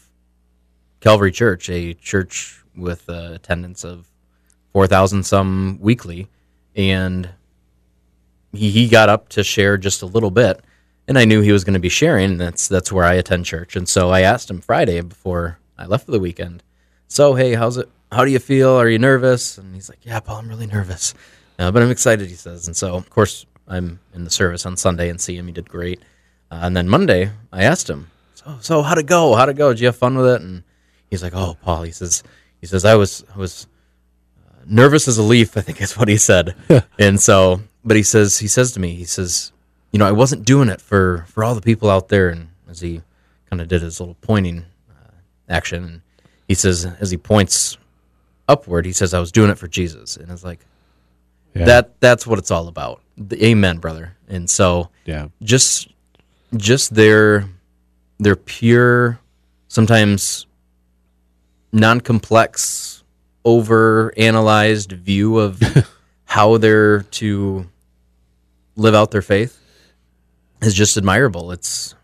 Calvary 1.00 1.32
Church, 1.32 1.68
a 1.68 1.94
church 1.94 2.62
with 2.76 3.08
uh, 3.08 3.32
attendance 3.34 3.84
of 3.84 4.06
four 4.72 4.86
thousand 4.86 5.24
some 5.24 5.78
weekly, 5.80 6.28
and 6.74 7.28
he 8.52 8.70
he 8.70 8.88
got 8.88 9.08
up 9.08 9.28
to 9.30 9.42
share 9.42 9.76
just 9.76 10.02
a 10.02 10.06
little 10.06 10.30
bit, 10.30 10.60
and 11.08 11.18
I 11.18 11.24
knew 11.24 11.40
he 11.40 11.52
was 11.52 11.64
going 11.64 11.74
to 11.74 11.80
be 11.80 11.88
sharing. 11.88 12.38
That's 12.38 12.68
that's 12.68 12.92
where 12.92 13.04
I 13.04 13.14
attend 13.14 13.46
church, 13.46 13.76
and 13.76 13.88
so 13.88 14.10
I 14.10 14.20
asked 14.20 14.50
him 14.50 14.60
Friday 14.60 15.00
before 15.00 15.58
I 15.76 15.86
left 15.86 16.06
for 16.06 16.12
the 16.12 16.20
weekend. 16.20 16.62
So 17.08 17.34
hey, 17.34 17.54
how's 17.54 17.76
it? 17.76 17.88
How 18.10 18.24
do 18.24 18.30
you 18.30 18.38
feel? 18.38 18.70
Are 18.70 18.88
you 18.88 18.98
nervous? 18.98 19.58
And 19.58 19.74
he's 19.74 19.88
like, 19.88 20.04
Yeah, 20.04 20.20
Paul, 20.20 20.38
I'm 20.38 20.48
really 20.48 20.66
nervous, 20.66 21.14
uh, 21.58 21.70
but 21.70 21.82
I'm 21.82 21.90
excited. 21.90 22.28
He 22.28 22.34
says, 22.34 22.66
and 22.66 22.76
so 22.76 22.94
of 22.94 23.10
course 23.10 23.46
I'm 23.66 24.00
in 24.14 24.24
the 24.24 24.30
service 24.30 24.66
on 24.66 24.76
Sunday 24.76 25.08
and 25.08 25.20
see 25.20 25.36
him. 25.36 25.46
He 25.46 25.52
did 25.52 25.68
great, 25.68 26.00
and 26.62 26.76
then 26.76 26.88
Monday 26.88 27.30
I 27.52 27.64
asked 27.64 27.88
him, 27.88 28.10
So 28.34 28.58
so 28.60 28.82
how'd 28.82 28.98
it 28.98 29.06
go? 29.06 29.34
How'd 29.34 29.48
it 29.48 29.56
go? 29.56 29.70
Did 29.72 29.80
you 29.80 29.86
have 29.86 29.96
fun 29.96 30.16
with 30.16 30.26
it? 30.26 30.40
And 30.42 30.62
he's 31.10 31.22
like, 31.22 31.34
Oh, 31.34 31.56
Paul. 31.62 31.82
He 31.82 31.92
says 31.92 32.22
he 32.60 32.66
says 32.66 32.84
I 32.84 32.94
was 32.94 33.24
I 33.34 33.38
was 33.38 33.66
uh, 34.48 34.62
nervous 34.66 35.08
as 35.08 35.18
a 35.18 35.22
leaf. 35.22 35.56
I 35.56 35.60
think 35.60 35.80
is 35.82 35.96
what 35.96 36.08
he 36.08 36.16
said, 36.16 36.54
and 36.98 37.20
so 37.20 37.60
but 37.84 37.96
he 37.96 38.02
says 38.02 38.38
he 38.38 38.48
says 38.48 38.72
to 38.72 38.80
me 38.80 38.94
he 38.94 39.04
says 39.04 39.52
you 39.92 39.98
know 39.98 40.06
I 40.06 40.12
wasn't 40.12 40.44
doing 40.44 40.68
it 40.68 40.80
for 40.80 41.24
for 41.28 41.42
all 41.44 41.54
the 41.54 41.60
people 41.62 41.90
out 41.90 42.08
there, 42.08 42.28
and 42.28 42.48
as 42.68 42.80
he 42.80 43.02
kind 43.50 43.60
of 43.60 43.68
did 43.68 43.82
his 43.82 43.98
little 44.00 44.16
pointing 44.20 44.64
uh, 44.90 45.10
action, 45.48 45.84
and 45.84 46.00
he 46.48 46.54
says 46.54 46.84
as 46.84 47.10
he 47.10 47.16
points 47.16 47.76
upward, 48.48 48.84
he 48.86 48.92
says 48.92 49.14
I 49.14 49.20
was 49.20 49.32
doing 49.32 49.50
it 49.50 49.58
for 49.58 49.68
Jesus, 49.68 50.16
and 50.16 50.30
it's 50.30 50.44
like 50.44 50.60
Yeah. 51.54 51.66
that 51.66 52.00
that's 52.00 52.26
what 52.26 52.38
it's 52.38 52.50
all 52.50 52.68
about. 52.68 53.00
The, 53.18 53.44
amen, 53.44 53.78
brother. 53.78 54.16
And 54.28 54.48
so 54.48 54.88
Yeah. 55.04 55.28
just 55.42 55.88
just 56.56 56.94
their 56.94 57.48
their 58.18 58.36
pure, 58.36 59.18
sometimes 59.68 60.46
non-complex, 61.72 63.02
over-analyzed 63.44 64.92
view 64.92 65.38
of 65.38 65.60
how 66.24 66.58
they're 66.58 67.02
to 67.02 67.66
live 68.76 68.94
out 68.94 69.10
their 69.10 69.22
faith 69.22 69.58
is 70.60 70.74
just 70.74 70.96
admirable. 70.96 71.52
It's 71.52 71.94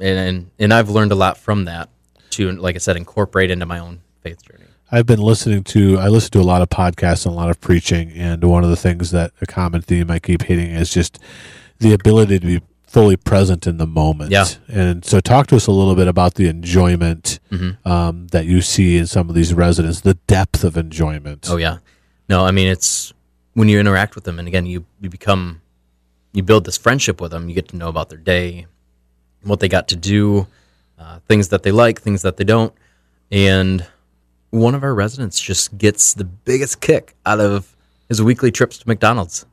and 0.00 0.18
and, 0.18 0.50
and 0.58 0.74
I've 0.74 0.90
learned 0.90 1.12
a 1.12 1.16
lot 1.16 1.38
from 1.38 1.64
that 1.66 1.88
to, 2.30 2.52
like 2.52 2.74
I 2.74 2.78
said, 2.78 2.96
incorporate 2.96 3.50
into 3.50 3.66
my 3.66 3.78
own 3.78 4.00
faith 4.20 4.44
journey. 4.44 4.64
I've 4.90 5.06
been 5.06 5.20
listening 5.20 5.64
to 5.64 5.98
I 5.98 6.08
listen 6.08 6.30
to 6.32 6.40
a 6.40 6.42
lot 6.42 6.62
of 6.62 6.68
podcasts 6.68 7.26
and 7.26 7.34
a 7.34 7.36
lot 7.36 7.50
of 7.50 7.60
preaching, 7.60 8.10
and 8.12 8.42
one 8.44 8.64
of 8.64 8.70
the 8.70 8.76
things 8.76 9.10
that 9.10 9.32
a 9.40 9.46
common 9.46 9.82
theme 9.82 10.10
I 10.10 10.18
keep 10.18 10.42
hitting 10.42 10.70
is 10.70 10.90
just 10.90 11.18
the 11.78 11.92
ability 11.92 12.38
to 12.40 12.46
be 12.46 12.60
fully 12.86 13.16
present 13.16 13.66
in 13.66 13.78
the 13.78 13.86
moment. 13.86 14.30
Yeah. 14.30 14.46
And 14.68 15.04
so, 15.04 15.20
talk 15.20 15.48
to 15.48 15.56
us 15.56 15.66
a 15.66 15.72
little 15.72 15.94
bit 15.94 16.08
about 16.08 16.34
the 16.34 16.48
enjoyment 16.48 17.40
um, 17.84 18.28
that 18.28 18.46
you 18.46 18.62
see 18.62 18.96
in 18.96 19.06
some 19.06 19.28
of 19.28 19.34
these 19.34 19.52
residents, 19.52 20.00
the 20.00 20.14
depth 20.26 20.64
of 20.64 20.76
enjoyment. 20.76 21.46
Oh 21.50 21.56
yeah, 21.56 21.78
no, 22.28 22.44
I 22.44 22.50
mean 22.50 22.68
it's 22.68 23.12
when 23.54 23.68
you 23.68 23.80
interact 23.80 24.14
with 24.14 24.24
them, 24.24 24.38
and 24.38 24.46
again, 24.48 24.66
you 24.66 24.84
you 25.00 25.10
become 25.10 25.60
you 26.32 26.42
build 26.42 26.64
this 26.64 26.76
friendship 26.76 27.20
with 27.20 27.30
them. 27.30 27.48
You 27.48 27.54
get 27.54 27.68
to 27.68 27.76
know 27.76 27.88
about 27.88 28.08
their 28.08 28.18
day, 28.18 28.66
what 29.42 29.60
they 29.60 29.68
got 29.68 29.88
to 29.88 29.96
do, 29.96 30.46
uh, 30.98 31.20
things 31.28 31.48
that 31.48 31.62
they 31.62 31.72
like, 31.72 32.00
things 32.00 32.22
that 32.22 32.36
they 32.36 32.44
don't, 32.44 32.72
and 33.30 33.86
one 34.50 34.74
of 34.74 34.82
our 34.82 34.94
residents 34.94 35.40
just 35.40 35.76
gets 35.76 36.14
the 36.14 36.24
biggest 36.24 36.80
kick 36.80 37.14
out 37.26 37.40
of 37.40 37.76
his 38.08 38.22
weekly 38.22 38.50
trips 38.50 38.78
to 38.78 38.88
McDonald's. 38.88 39.44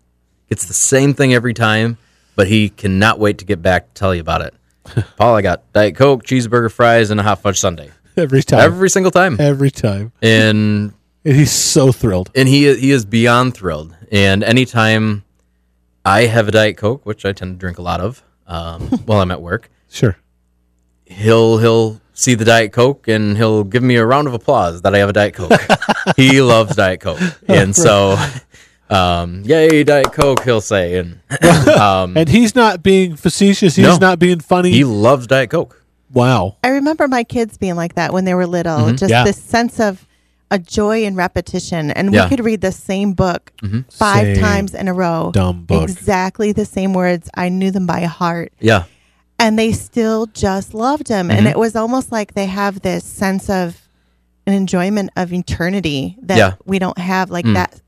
Gets 0.49 0.65
the 0.65 0.73
same 0.73 1.13
thing 1.13 1.33
every 1.33 1.53
time, 1.53 1.97
but 2.35 2.47
he 2.47 2.69
cannot 2.69 3.19
wait 3.19 3.37
to 3.39 3.45
get 3.45 3.61
back 3.61 3.87
to 3.87 3.93
tell 3.99 4.13
you 4.15 4.21
about 4.21 4.41
it. 4.41 4.53
Paul, 5.17 5.35
I 5.35 5.41
got 5.41 5.71
Diet 5.73 5.95
Coke, 5.95 6.23
cheeseburger, 6.23 6.71
fries, 6.71 7.09
and 7.09 7.19
a 7.19 7.23
hot 7.23 7.41
fudge 7.41 7.59
sundae 7.59 7.89
Every 8.17 8.43
time. 8.43 8.59
every 8.59 8.89
single 8.89 9.11
time, 9.11 9.37
Every 9.39 9.71
time. 9.71 10.11
and 10.21 10.93
And 11.25 11.35
he's 11.37 11.51
so 11.51 11.93
thrilled. 11.93 12.29
and 12.35 12.49
he 12.49 12.73
he 12.75 12.91
is 12.91 13.05
beyond 13.05 13.53
thrilled. 13.55 13.95
And 14.11 14.43
anytime 14.43 15.23
I 16.03 16.23
have 16.25 16.49
a 16.49 16.51
Diet 16.51 16.75
Coke, 16.75 17.05
which 17.05 17.25
I 17.25 17.31
tend 17.31 17.55
to 17.55 17.57
drink 17.59 17.77
a 17.77 17.81
lot 17.81 18.01
of 18.01 18.21
um, 18.45 18.81
while 19.05 19.21
I'm 19.21 19.31
at 19.31 19.41
work, 19.41 19.69
Sure. 19.89 20.17
he'll 21.05 21.59
he'll 21.59 22.01
see 22.13 22.35
the 22.35 22.43
Diet 22.45 22.73
Coke 22.73 23.07
and 23.07 23.37
he'll 23.37 23.63
give 23.63 23.81
me 23.83 23.95
a 23.95 24.05
round 24.05 24.27
of 24.27 24.33
applause 24.33 24.81
that 24.81 24.93
I 24.93 24.97
have 24.99 25.09
a 25.09 25.13
Diet 25.13 25.33
Coke. 25.33 25.53
he 26.17 26.41
loves 26.41 26.75
Diet 26.75 26.99
Coke, 26.99 27.19
and 27.47 27.73
so 27.75 28.17
um, 28.93 29.41
yay 29.43 29.83
Diet 29.83 30.11
Coke, 30.13 30.43
he'll 30.43 30.61
say, 30.61 30.97
and 30.97 31.19
um, 31.69 32.15
And 32.17 32.29
he's 32.29 32.55
not 32.55 32.83
being 32.83 33.15
facetious. 33.15 33.75
He's 33.75 33.85
No. 33.85 33.97
not 33.97 34.19
being 34.19 34.39
funny. 34.39 34.71
he 34.71 34.83
loves 34.83 35.27
Diet 35.27 35.49
Coke. 35.49 35.81
wow. 36.11 36.57
I 36.63 36.69
remember 36.69 37.07
my 37.07 37.23
kids 37.23 37.57
being 37.57 37.75
like 37.75 37.95
that 37.95 38.13
when 38.13 38.25
they 38.25 38.33
were 38.35 38.45
little. 38.47 38.77
Mm-hmm. 38.79 38.95
Just 38.97 39.09
Yeah. 39.11 39.23
this 39.23 39.41
sense 39.41 39.79
of 39.79 40.05
a 40.51 40.59
joy 40.59 41.03
in 41.03 41.15
repetition. 41.15 41.89
And 41.89 42.13
Yeah. 42.13 42.25
we 42.25 42.29
could 42.29 42.45
read 42.45 42.61
the 42.61 42.71
same 42.71 43.13
book 43.13 43.51
five 43.89 44.35
Same 44.35 44.35
times 44.43 44.73
in 44.75 44.87
a 44.87 44.93
row. 44.93 45.31
dumb 45.33 45.63
book. 45.63 45.83
Exactly 45.89 46.51
the 46.51 46.65
same 46.65 46.93
words. 46.93 47.29
I 47.35 47.49
knew 47.49 47.71
them 47.71 47.87
by 47.87 48.01
heart. 48.01 48.53
Yeah, 48.59 48.83
And 49.39 49.57
they 49.57 49.71
still 49.71 50.27
just 50.27 50.73
loved 50.75 51.07
him. 51.07 51.29
Mm-hmm. 51.29 51.37
And 51.37 51.47
it 51.47 51.57
was 51.57 51.75
almost 51.75 52.11
like 52.11 52.35
they 52.35 52.45
have 52.45 52.81
this 52.81 53.03
sense 53.03 53.49
of 53.49 53.81
an 54.45 54.53
enjoyment 54.53 55.09
of 55.15 55.33
eternity 55.33 56.17
that 56.21 56.37
Yeah. 56.37 56.51
we 56.65 56.77
don't 56.77 56.97
have. 56.99 57.31
Like 57.31 57.45
Mm. 57.45 57.55
that 57.55 57.79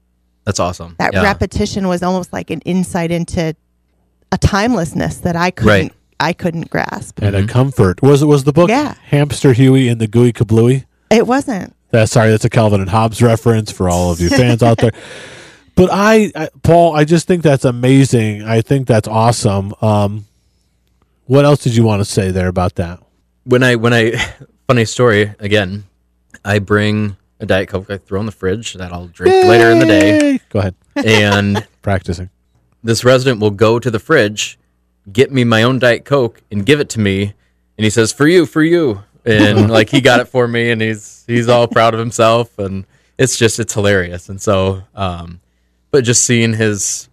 that's 0.45 0.59
awesome. 0.59 0.95
that 0.99 1.13
yeah. 1.13 1.23
repetition 1.23 1.87
was 1.87 2.03
almost 2.03 2.31
like 2.31 2.49
an 2.49 2.61
insight 2.61 3.11
into 3.11 3.55
a 4.31 4.37
timelessness 4.37 5.17
that 5.19 5.35
I 5.35 5.51
couldn't 5.51 5.69
Right. 5.71 5.93
I 6.19 6.31
couldn't 6.33 6.69
grasp. 6.69 7.21
And 7.21 7.35
a 7.35 7.45
comfort. 7.45 8.01
Was 8.01 8.21
it 8.21 8.25
was 8.27 8.45
the 8.45 8.53
book 8.53 8.69
Yeah. 8.69 8.95
Hamster 9.05 9.51
Huey 9.53 9.89
and 9.89 9.99
the 9.99 10.07
Gooey 10.07 10.31
Kablooie? 10.31 10.85
It 11.11 11.27
wasn't. 11.27 11.75
That's 11.91 12.11
sorry, 12.11 12.29
that's 12.31 12.45
a 12.45 12.49
Calvin 12.49 12.79
and 12.81 12.89
Hobbes 12.89 13.21
reference 13.21 13.71
for 13.71 13.89
all 13.89 14.11
of 14.11 14.19
you 14.19 14.29
fans 14.29 14.63
out 14.63 14.77
there. 14.77 14.91
But 15.75 15.89
I, 15.91 16.31
I, 16.37 16.47
Paul, 16.63 16.95
I 16.95 17.03
just 17.03 17.27
think 17.27 17.43
that's 17.43 17.65
amazing. 17.65 18.43
I 18.43 18.61
think 18.61 18.87
that's 18.87 19.09
awesome. 19.09 19.73
Um, 19.81 20.23
what 21.25 21.43
else 21.43 21.61
did 21.63 21.75
you 21.75 21.83
want 21.83 21.99
to 21.99 22.05
say 22.05 22.31
there 22.31 22.47
about 22.47 22.75
that? 22.75 23.01
when 23.43 23.61
I 23.61 23.75
when 23.75 23.93
I 23.93 24.13
funny 24.67 24.85
story 24.85 25.33
again, 25.39 25.83
I 26.45 26.59
bring 26.59 27.17
a 27.45 27.47
Diet 27.47 27.69
Coke 27.69 27.89
I 27.89 27.97
throw 27.97 28.19
in 28.19 28.25
the 28.25 28.31
fridge 28.31 28.73
that 28.73 28.91
I'll 28.91 29.07
drink 29.07 29.47
later 29.47 29.71
in 29.71 29.79
the 29.79 29.85
day, 29.85 30.39
Go 30.49 30.59
ahead, 30.59 30.75
and 30.95 31.65
practicing. 31.81 32.29
this 32.83 33.03
resident 33.03 33.39
will 33.39 33.51
go 33.51 33.79
to 33.79 33.89
the 33.91 33.99
fridge, 33.99 34.57
get 35.11 35.31
me 35.31 35.43
my 35.43 35.63
own 35.63 35.79
Diet 35.79 36.05
Coke, 36.05 36.41
and 36.51 36.65
give 36.65 36.79
it 36.79 36.89
to 36.89 36.99
me, 36.99 37.33
and 37.77 37.83
he 37.83 37.89
says, 37.89 38.11
"For 38.11 38.27
you, 38.27 38.45
for 38.45 38.63
you," 38.63 39.03
and 39.25 39.69
like 39.77 39.89
he 39.89 40.01
got 40.01 40.19
it 40.19 40.27
for 40.27 40.47
me, 40.47 40.71
and 40.71 40.81
he's 40.81 41.23
he's 41.27 41.47
all 41.47 41.67
proud 41.67 41.93
of 41.93 41.99
himself, 41.99 42.57
and 42.59 42.85
it's 43.17 43.37
just 43.37 43.59
it's 43.59 43.73
hilarious, 43.73 44.27
and 44.29 44.41
so, 44.41 44.83
um, 44.95 45.39
but 45.91 46.03
just 46.03 46.25
seeing 46.25 46.53
his, 46.53 47.07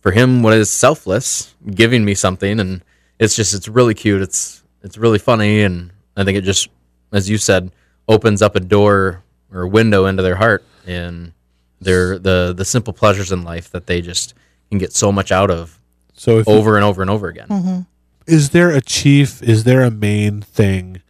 for 0.00 0.12
him, 0.12 0.42
what 0.42 0.52
is 0.52 0.70
selfless, 0.70 1.54
giving 1.74 2.04
me 2.04 2.14
something, 2.14 2.60
and 2.60 2.82
it's 3.18 3.34
just 3.34 3.54
it's 3.54 3.68
really 3.68 3.94
cute, 3.94 4.22
it's 4.22 4.62
it's 4.82 4.98
really 4.98 5.18
funny, 5.18 5.62
and 5.62 5.90
I 6.16 6.24
think 6.24 6.36
it 6.38 6.42
just, 6.42 6.68
as 7.12 7.28
you 7.30 7.38
said, 7.38 7.70
opens 8.08 8.42
up 8.42 8.56
a 8.56 8.60
door 8.60 9.22
or 9.52 9.62
a 9.62 9.68
window 9.68 10.06
into 10.06 10.22
their 10.22 10.36
heart, 10.36 10.64
and 10.86 11.32
their 11.80 12.18
the 12.18 12.54
the 12.56 12.64
simple 12.64 12.92
pleasures 12.92 13.32
in 13.32 13.42
life 13.42 13.70
that 13.70 13.86
they 13.86 14.00
just 14.00 14.34
can 14.70 14.78
get 14.78 14.92
so 14.92 15.10
much 15.10 15.32
out 15.32 15.50
of 15.50 15.80
So, 16.14 16.38
if 16.38 16.48
over 16.48 16.76
and 16.76 16.84
over 16.84 17.02
and 17.02 17.10
over 17.10 17.28
again. 17.28 17.48
Mm-hmm. 17.48 17.80
is 18.26 18.50
there 18.50 18.70
a 18.70 18.80
chief? 18.80 19.42
Is 19.42 19.64
there 19.64 19.82
a 19.82 19.90
main 19.90 20.40
thing 20.40 21.02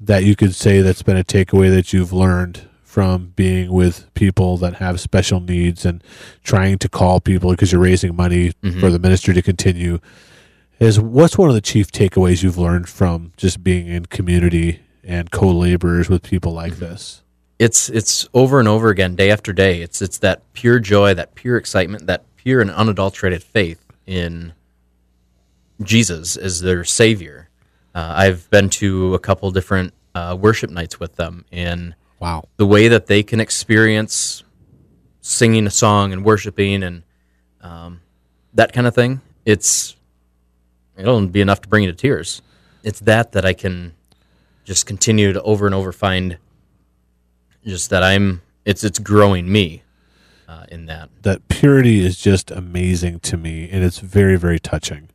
that 0.00 0.24
you 0.24 0.34
could 0.34 0.54
say 0.54 0.80
that's 0.80 1.02
been 1.02 1.16
a 1.16 1.24
takeaway 1.24 1.70
that 1.70 1.92
you've 1.92 2.12
learned 2.12 2.68
from 2.82 3.32
being 3.36 3.72
with 3.72 4.12
people 4.12 4.58
that 4.58 4.74
have 4.74 5.00
special 5.00 5.40
needs 5.40 5.86
and 5.86 6.04
trying 6.44 6.76
to 6.76 6.88
call 6.88 7.20
people 7.20 7.50
because 7.50 7.72
you're 7.72 7.80
raising 7.80 8.14
money 8.14 8.52
mm-hmm. 8.62 8.80
for 8.80 8.90
the 8.90 8.98
ministry 8.98 9.32
to 9.32 9.40
continue? 9.40 9.98
Is 10.78 11.00
what's 11.00 11.38
one 11.38 11.48
of 11.48 11.54
the 11.54 11.60
chief 11.60 11.92
takeaways 11.92 12.42
you've 12.42 12.58
learned 12.58 12.88
from 12.88 13.32
just 13.36 13.62
being 13.62 13.86
in 13.86 14.06
community 14.06 14.80
and 15.04 15.30
co-laborers 15.30 16.10
with 16.10 16.22
people 16.22 16.52
like 16.52 16.72
mm-hmm. 16.72 16.84
this? 16.84 17.22
It's 17.62 17.88
it's 17.88 18.28
over 18.34 18.58
and 18.58 18.66
over 18.66 18.88
again, 18.88 19.14
day 19.14 19.30
after 19.30 19.52
day. 19.52 19.82
It's 19.82 20.02
it's 20.02 20.18
that 20.18 20.42
pure 20.52 20.80
joy, 20.80 21.14
that 21.14 21.36
pure 21.36 21.56
excitement, 21.56 22.08
that 22.08 22.24
pure 22.34 22.60
and 22.60 22.72
unadulterated 22.72 23.40
faith 23.40 23.84
in 24.04 24.52
Jesus 25.80 26.36
as 26.36 26.60
their 26.60 26.82
Savior. 26.82 27.50
Uh, 27.94 28.14
I've 28.16 28.50
been 28.50 28.68
to 28.70 29.14
a 29.14 29.20
couple 29.20 29.48
different 29.52 29.94
uh, 30.12 30.36
worship 30.38 30.70
nights 30.70 30.98
with 30.98 31.14
them, 31.14 31.44
and 31.52 31.94
Wow. 32.18 32.48
the 32.56 32.66
way 32.66 32.88
that 32.88 33.06
they 33.06 33.22
can 33.22 33.38
experience 33.38 34.42
singing 35.20 35.64
a 35.68 35.70
song 35.70 36.12
and 36.12 36.24
worshiping 36.24 36.82
and 36.82 37.04
um, 37.60 38.00
that 38.54 38.72
kind 38.72 38.88
of 38.88 38.94
thing, 38.96 39.20
it's 39.44 39.94
it'll 40.96 41.24
be 41.28 41.40
enough 41.40 41.60
to 41.60 41.68
bring 41.68 41.84
you 41.84 41.92
to 41.92 41.96
tears. 41.96 42.42
It's 42.82 42.98
that 43.00 43.30
that 43.32 43.44
I 43.44 43.52
can 43.52 43.94
just 44.64 44.84
continue 44.84 45.32
to 45.32 45.40
over 45.42 45.66
and 45.66 45.74
over 45.76 45.92
find 45.92 46.38
just 47.64 47.90
that 47.90 48.02
I'm 48.02 48.42
it's 48.64 48.84
it's 48.84 48.98
growing 48.98 49.50
me 49.50 49.82
uh, 50.48 50.64
in 50.70 50.86
that. 50.86 51.08
That 51.22 51.48
purity 51.48 52.04
is 52.04 52.16
just 52.18 52.50
amazing 52.50 53.20
to 53.20 53.36
me 53.36 53.68
and 53.70 53.82
it's 53.84 53.98
very 53.98 54.36
very 54.36 54.58
touching. 54.60 55.08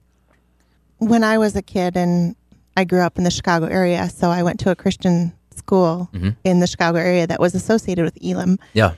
when 0.99 1.23
I 1.23 1.37
was 1.37 1.55
a 1.55 1.61
kid 1.61 1.95
and 1.95 2.35
I 2.75 2.83
grew 2.83 3.01
up 3.01 3.17
in 3.17 3.23
the 3.23 3.31
Chicago 3.31 3.65
area, 3.67 4.09
so 4.09 4.29
I 4.29 4.43
went 4.43 4.59
to 4.61 4.71
a 4.71 4.75
Christian 4.75 5.33
school 5.55 6.09
Mm-hmm. 6.13 6.29
in 6.43 6.59
the 6.59 6.67
Chicago 6.67 6.97
area 6.99 7.25
that 7.27 7.39
was 7.39 7.53
associated 7.55 8.05
with 8.05 8.17
Elim. 8.23 8.57
Yeah. 8.73 8.93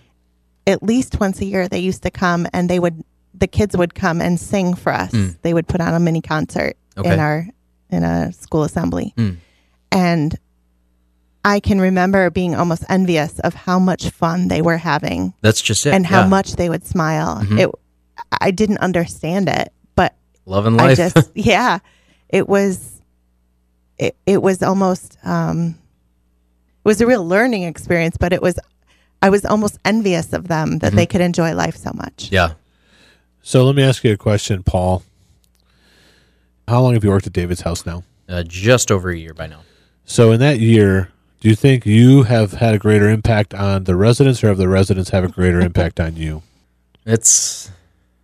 At 0.67 0.83
least 0.83 1.19
once 1.19 1.41
a 1.41 1.45
year, 1.45 1.67
they 1.67 1.79
used 1.79 2.03
to 2.03 2.11
come 2.11 2.45
and 2.53 2.69
they 2.69 2.79
would, 2.79 3.03
the 3.33 3.47
kids 3.47 3.75
would 3.75 3.95
come 3.95 4.21
and 4.21 4.39
sing 4.39 4.75
for 4.75 4.91
us. 4.93 5.11
They 5.41 5.53
would 5.53 5.67
put 5.67 5.81
on 5.81 5.93
a 5.93 5.99
mini 5.99 6.21
concert 6.21 6.75
Mm. 6.95 7.01
Okay. 7.01 7.13
in 7.13 7.19
our 7.19 7.47
in 7.91 8.03
a 8.03 8.31
school 8.33 8.63
assembly, 8.63 9.13
Mm. 9.17 9.37
and 9.91 10.35
I 11.43 11.59
can 11.59 11.79
remember 11.79 12.29
being 12.29 12.55
almost 12.55 12.83
envious 12.89 13.39
of 13.39 13.53
how 13.53 13.79
much 13.79 14.09
fun 14.09 14.49
they 14.49 14.61
were 14.61 14.77
having 14.77 15.33
That's 15.41 15.61
just 15.61 15.85
it. 15.85 15.93
and 15.93 16.05
how 16.05 16.21
yeah. 16.21 16.27
much 16.27 16.53
they 16.53 16.69
would 16.69 16.85
smile. 16.85 17.41
It, 17.51 17.69
I 18.41 18.51
didn't 18.51 18.79
understand 18.79 19.47
it, 19.47 19.71
but 19.95 20.15
love 20.45 20.65
and 20.65 20.79
I 20.79 20.87
life. 20.87 20.97
just 20.97 21.31
yeah, 21.35 21.79
it 22.27 22.47
was 22.49 23.01
it, 23.97 24.15
it 24.25 24.41
was 24.41 24.61
almost 24.61 25.17
um 25.23 25.75
it 26.83 26.87
was 26.87 27.01
a 27.01 27.07
real 27.07 27.25
learning 27.25 27.63
experience, 27.63 28.17
but 28.17 28.33
it 28.33 28.41
was 28.41 28.59
I 29.21 29.29
was 29.29 29.45
almost 29.45 29.77
envious 29.85 30.33
of 30.33 30.47
them 30.47 30.79
that 30.79 30.93
they 30.93 31.05
could 31.05 31.21
enjoy 31.21 31.53
life 31.53 31.75
so 31.75 31.91
much. 31.93 32.29
yeah. 32.31 32.53
So 33.41 33.63
let 33.65 33.75
me 33.75 33.83
ask 33.83 34.03
you 34.03 34.11
a 34.13 34.17
question, 34.17 34.63
Paul. 34.63 35.03
How 36.67 36.81
long 36.81 36.93
have 36.93 37.03
you 37.03 37.09
worked 37.09 37.25
at 37.27 37.33
David's 37.33 37.61
house 37.61 37.85
now? 37.85 38.03
Uh, 38.27 38.43
just 38.43 38.91
over 38.91 39.09
a 39.09 39.17
year 39.17 39.33
by 39.33 39.47
now. 39.47 39.61
So 40.05 40.31
in 40.31 40.39
that 40.41 40.59
year, 40.59 41.11
do 41.39 41.49
you 41.49 41.55
think 41.55 41.85
you 41.85 42.23
have 42.23 42.53
had 42.53 42.75
a 42.75 42.79
greater 42.79 43.09
impact 43.09 43.53
on 43.53 43.85
the 43.85 43.95
residents 43.95 44.43
or 44.43 44.47
have 44.47 44.57
the 44.57 44.67
residents 44.67 45.09
have 45.11 45.23
a 45.23 45.27
greater 45.29 45.59
impact 45.61 45.99
on 45.99 46.15
you? 46.15 46.43
It's 47.05 47.71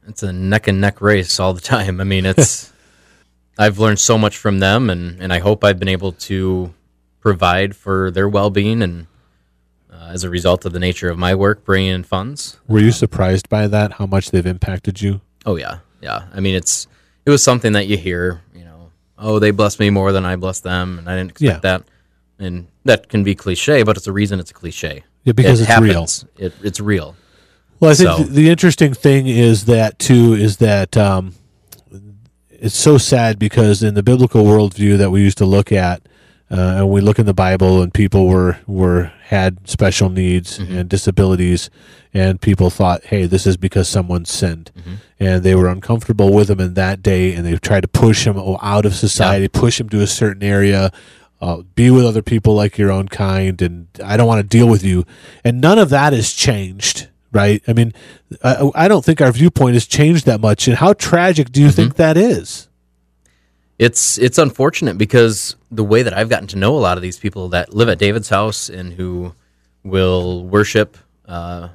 it's 0.08 0.22
a 0.22 0.32
neck 0.34 0.68
and 0.68 0.80
neck 0.82 1.02
race 1.02 1.40
all 1.40 1.54
the 1.54 1.62
time. 1.62 2.00
I 2.02 2.04
mean, 2.04 2.26
it's 2.26 2.72
I've 3.58 3.80
learned 3.80 4.00
so 4.00 4.18
much 4.18 4.38
from 4.38 4.60
them, 4.60 4.90
and 4.90 5.22
and 5.22 5.32
I 5.32 5.40
hope 5.40 5.64
I've 5.64 5.80
been 5.80 5.88
able 5.88 6.12
to 6.14 6.74
provide 7.22 7.76
for 7.76 8.12
their 8.12 8.28
well 8.30 8.50
being, 8.50 8.82
and 8.82 9.08
uh, 9.92 10.10
as 10.12 10.24
a 10.24 10.30
result 10.30 10.66
of 10.66 10.74
the 10.74 10.80
nature 10.80 11.10
of 11.10 11.18
my 11.18 11.34
work, 11.34 11.64
bringing 11.64 11.92
in 11.94 12.04
funds. 12.04 12.58
Were 12.68 12.80
you 12.80 12.92
surprised 12.92 13.48
by 13.50 13.68
that? 13.68 13.94
How 13.94 14.06
much 14.06 14.32
they've 14.32 14.46
impacted 14.46 15.02
you? 15.02 15.22
Oh 15.46 15.56
yeah, 15.56 15.80
yeah. 16.02 16.26
I 16.34 16.42
mean, 16.42 16.56
it's 16.56 16.88
it 17.26 17.30
was 17.30 17.42
something 17.42 17.72
that 17.74 17.88
you 17.88 17.98
hear, 17.98 18.42
you 18.54 18.66
know. 18.66 18.92
Oh, 19.18 19.40
they 19.40 19.52
bless 19.52 19.80
me 19.80 19.90
more 19.90 20.12
than 20.12 20.26
I 20.26 20.36
bless 20.36 20.60
them, 20.60 21.00
and 21.00 21.10
I 21.10 21.16
didn't 21.16 21.32
expect 21.32 21.64
Yeah. 21.64 21.78
that. 21.78 21.84
And 22.38 22.68
that 22.84 23.08
can 23.10 23.24
be 23.24 23.34
cliche, 23.36 23.84
but 23.84 23.96
it's 23.98 24.08
a 24.08 24.12
reason 24.12 24.40
it's 24.40 24.52
a 24.52 24.54
cliche. 24.54 25.04
Yeah, 25.24 25.34
because 25.34 25.62
it 25.62 25.70
it's 25.70 25.80
real. 25.82 26.06
It, 26.38 26.54
it's 26.64 26.80
real. 26.80 27.16
Well, 27.80 27.92
I 27.92 27.94
think 27.94 28.10
So- 28.10 28.24
the 28.24 28.50
interesting 28.50 28.94
thing 28.94 29.28
is 29.28 29.66
that 29.66 30.00
too 30.00 30.34
is 30.34 30.58
that 30.58 30.96
um, 30.98 31.34
it's 32.50 32.78
so 32.78 32.98
sad 32.98 33.38
because 33.40 33.84
in 33.84 33.94
the 33.94 34.04
biblical 34.04 34.44
worldview 34.44 34.98
that 34.98 35.12
we 35.12 35.22
used 35.22 35.38
to 35.40 35.46
look 35.46 35.72
at, 35.72 36.02
uh, 36.52 36.56
and 36.78 36.90
we 36.90 37.02
look 37.02 37.20
in 37.20 37.26
the 37.26 37.34
Bible, 37.34 37.82
and 37.82 37.94
people 37.94 38.28
were 38.28 38.58
were 38.68 39.12
had 39.26 39.68
special 39.68 40.10
needs 40.10 40.60
and 40.60 40.88
disabilities, 40.88 41.70
and 42.14 42.40
people 42.40 42.70
thought, 42.70 43.04
"Hey, 43.06 43.26
this 43.26 43.48
is 43.48 43.58
because 43.58 43.88
someone 43.90 44.26
sinned," 44.26 44.72
and 45.20 45.42
they 45.44 45.56
were 45.56 45.68
uncomfortable 45.68 46.32
with 46.32 46.48
them 46.50 46.60
in 46.60 46.76
that 46.76 47.02
day, 47.02 47.34
and 47.34 47.46
they 47.46 47.56
tried 47.58 47.82
to 47.82 47.88
push 47.88 48.26
them 48.26 48.38
out 48.62 48.86
of 48.86 48.94
society, 48.94 49.48
push 49.48 49.80
them 49.80 49.90
to 49.90 50.02
a 50.02 50.08
certain 50.08 50.44
area. 50.44 50.92
Uh, 51.46 51.62
be 51.76 51.92
with 51.92 52.06
other 52.06 52.24
people 52.24 52.56
like 52.56 52.78
your 52.78 52.92
own 52.92 53.08
kind, 53.08 53.62
and 53.62 53.88
I 54.04 54.18
don't 54.18 54.28
want 54.28 54.42
to 54.42 54.58
deal 54.58 54.68
with 54.68 54.84
you. 54.84 55.06
And 55.44 55.62
none 55.62 55.78
of 55.78 55.90
that 55.90 56.12
has 56.14 56.34
changed, 56.34 57.08
right? 57.32 57.62
I 57.68 57.74
mean, 57.74 57.94
I, 58.44 58.72
I 58.74 58.88
don't 58.88 59.06
think 59.06 59.22
our 59.22 59.32
viewpoint 59.32 59.76
has 59.76 59.86
changed 59.86 60.26
that 60.26 60.42
much. 60.42 60.68
And 60.68 60.78
how 60.78 60.94
tragic 60.94 61.52
do 61.52 61.62
you 61.62 61.70
think 61.70 61.96
that 61.98 62.18
is? 62.18 62.68
it's 63.78 64.18
it's 64.18 64.38
unfortunate 64.38 64.98
because 64.98 65.56
the 65.70 65.84
way 65.84 66.02
that 66.02 66.14
I've 66.14 66.30
gotten 66.30 66.48
to 66.50 66.58
know 66.58 66.76
a 66.76 66.80
lot 66.80 66.98
of 66.98 67.02
these 67.02 67.18
people 67.18 67.50
that 67.50 67.74
live 67.74 67.90
at 67.90 68.00
David's 68.00 68.30
house 68.30 68.70
and 68.70 68.94
who 68.94 69.34
will 69.84 70.46
worship 70.46 70.98
uh, 71.28 71.70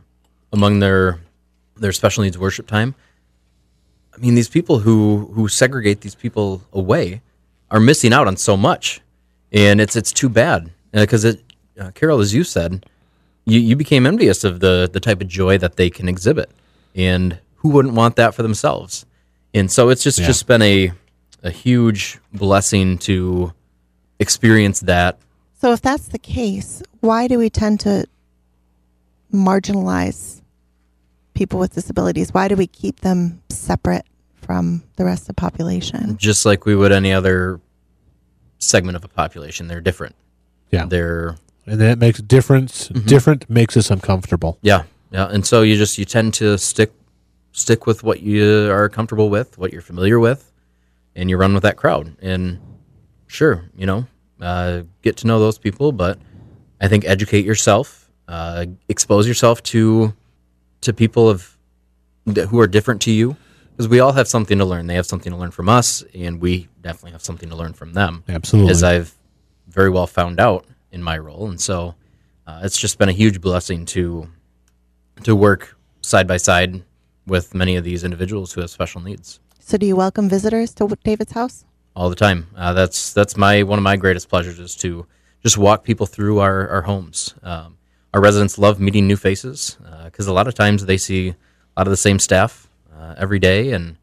among 0.52 0.78
their 0.78 1.20
their 1.76 1.92
special 1.92 2.24
needs 2.24 2.38
worship 2.38 2.66
time. 2.66 2.94
I 4.14 4.18
mean, 4.18 4.34
these 4.34 4.48
people 4.48 4.80
who 4.80 5.30
who 5.34 5.48
segregate 5.48 6.00
these 6.00 6.14
people 6.14 6.62
away 6.72 7.22
are 7.70 7.80
missing 7.80 8.12
out 8.12 8.26
on 8.26 8.36
so 8.36 8.56
much, 8.56 9.00
and 9.52 9.80
it's 9.80 9.96
it's 9.96 10.12
too 10.12 10.28
bad 10.28 10.70
because 10.92 11.24
it, 11.24 11.42
uh, 11.78 11.90
Carol, 11.92 12.20
as 12.20 12.34
you 12.34 12.44
said, 12.44 12.86
you 13.46 13.58
you 13.60 13.76
became 13.76 14.06
envious 14.06 14.44
of 14.44 14.60
the 14.60 14.88
the 14.92 15.00
type 15.00 15.20
of 15.20 15.28
joy 15.28 15.58
that 15.58 15.76
they 15.76 15.90
can 15.90 16.08
exhibit, 16.08 16.50
and 16.94 17.38
who 17.56 17.68
wouldn't 17.70 17.94
want 17.94 18.16
that 18.16 18.34
for 18.34 18.42
themselves? 18.42 19.06
And 19.54 19.70
so 19.70 19.88
it's 19.88 20.02
just 20.02 20.18
Yeah. 20.18 20.26
just 20.26 20.46
been 20.46 20.62
a 20.62 20.92
a 21.42 21.50
huge 21.50 22.18
blessing 22.32 22.98
to 22.98 23.52
experience 24.18 24.80
that. 24.80 25.18
So 25.60 25.72
if 25.72 25.80
that's 25.80 26.08
the 26.08 26.18
case, 26.18 26.82
why 27.00 27.28
do 27.28 27.38
we 27.38 27.50
tend 27.50 27.80
to 27.80 28.06
marginalize 29.32 30.40
people 31.34 31.58
with 31.58 31.74
disabilities? 31.74 32.32
Why 32.34 32.48
do 32.48 32.56
we 32.56 32.66
keep 32.66 33.00
them 33.00 33.42
separate 33.48 34.04
from 34.34 34.82
the 34.96 35.04
rest 35.04 35.22
of 35.22 35.26
the 35.28 35.34
population? 35.34 36.16
just 36.18 36.44
like 36.44 36.64
we 36.66 36.74
would 36.74 36.92
any 36.92 37.12
other 37.12 37.60
segment 38.60 38.94
of 38.96 39.04
a 39.04 39.08
population. 39.08 39.66
They're 39.66 39.80
different. 39.80 40.14
Yeah. 40.70 40.86
They're 40.86 41.36
And 41.66 41.80
that 41.80 41.98
makes 41.98 42.20
a 42.20 42.22
difference. 42.22 42.88
Different 42.88 43.50
makes 43.50 43.76
us 43.76 43.90
uncomfortable. 43.90 44.58
yeah, 44.62 44.84
yeah. 45.10 45.26
And 45.26 45.44
so 45.44 45.62
you 45.62 45.76
just 45.76 45.98
you 45.98 46.04
tend 46.04 46.34
to 46.34 46.56
stick 46.56 46.92
stick 47.52 47.86
with 47.86 48.04
what 48.04 48.20
you 48.20 48.70
are 48.70 48.88
comfortable 48.88 49.28
with, 49.28 49.58
what 49.58 49.72
you're 49.72 49.82
familiar 49.82 50.20
with, 50.20 50.52
and 51.16 51.28
you 51.28 51.36
run 51.36 51.52
with 51.52 51.64
that 51.64 51.76
crowd. 51.76 52.16
And 52.22 52.60
sure, 53.26 53.64
you 53.76 53.86
know, 53.86 54.06
uh, 54.40 54.82
get 55.02 55.16
to 55.18 55.26
know 55.26 55.40
those 55.40 55.58
people, 55.58 55.90
but 55.90 56.18
I 56.80 56.86
think 56.88 57.04
educate 57.04 57.44
yourself, 57.44 58.08
uh, 58.28 58.66
expose 58.88 59.26
yourself 59.26 59.62
to 59.64 60.14
to 60.82 60.92
people 60.92 61.28
of 61.28 61.56
who 62.48 62.60
are 62.60 62.66
different 62.68 63.02
to 63.02 63.10
you, 63.10 63.36
because 63.80 63.88
we 63.88 64.00
all 64.00 64.12
have 64.12 64.28
something 64.28 64.58
to 64.58 64.64
learn. 64.66 64.86
They 64.88 64.96
have 64.96 65.06
something 65.06 65.32
to 65.32 65.38
learn 65.38 65.52
from 65.52 65.70
us, 65.70 66.04
and 66.14 66.38
we 66.38 66.68
definitely 66.82 67.12
have 67.12 67.22
something 67.22 67.48
to 67.48 67.56
learn 67.56 67.72
from 67.72 67.94
them. 67.94 68.24
Absolutely. 68.28 68.70
as 68.72 68.82
I've 68.82 69.14
very 69.68 69.88
well 69.88 70.06
found 70.06 70.38
out 70.38 70.66
in 70.92 71.02
my 71.02 71.16
role, 71.16 71.48
and 71.48 71.58
so 71.58 71.94
uh, 72.46 72.60
it's 72.62 72.76
just 72.76 72.98
been 72.98 73.08
a 73.08 73.12
huge 73.12 73.40
blessing 73.40 73.86
to 73.86 74.28
to 75.22 75.34
work 75.34 75.78
side 76.02 76.26
by 76.28 76.36
side 76.36 76.82
with 77.26 77.54
many 77.54 77.76
of 77.76 77.82
these 77.82 78.04
individuals 78.04 78.52
who 78.52 78.60
have 78.60 78.68
special 78.70 79.00
needs 79.00 79.40
So 79.60 79.78
do 79.78 79.86
you 79.86 79.96
welcome 79.96 80.28
visitors 80.28 80.74
to 80.74 80.86
David's 81.02 81.32
house? 81.32 81.64
all 81.96 82.10
the 82.10 82.16
time. 82.16 82.48
Uh, 82.56 82.74
that's 82.74 83.14
that's 83.14 83.34
my 83.38 83.62
one 83.62 83.78
of 83.78 83.82
my 83.82 83.96
greatest 83.96 84.28
pleasures 84.28 84.58
is 84.58 84.76
to 84.76 85.06
just 85.42 85.56
walk 85.56 85.84
people 85.84 86.04
through 86.04 86.40
our 86.40 86.68
our 86.68 86.82
homes. 86.82 87.34
Um, 87.42 87.78
our 88.12 88.20
residents 88.20 88.58
love 88.58 88.78
meeting 88.78 89.06
new 89.06 89.16
faces 89.16 89.78
because 90.04 90.26
a 90.26 90.34
lot 90.34 90.48
of 90.48 90.54
times 90.54 90.84
they 90.84 90.98
see 90.98 91.28
a 91.30 91.34
lot 91.78 91.86
of 91.86 91.90
the 91.90 91.96
same 91.96 92.18
staff 92.18 92.68
uh, 93.00 93.14
every 93.16 93.38
day, 93.38 93.72
and 93.72 93.96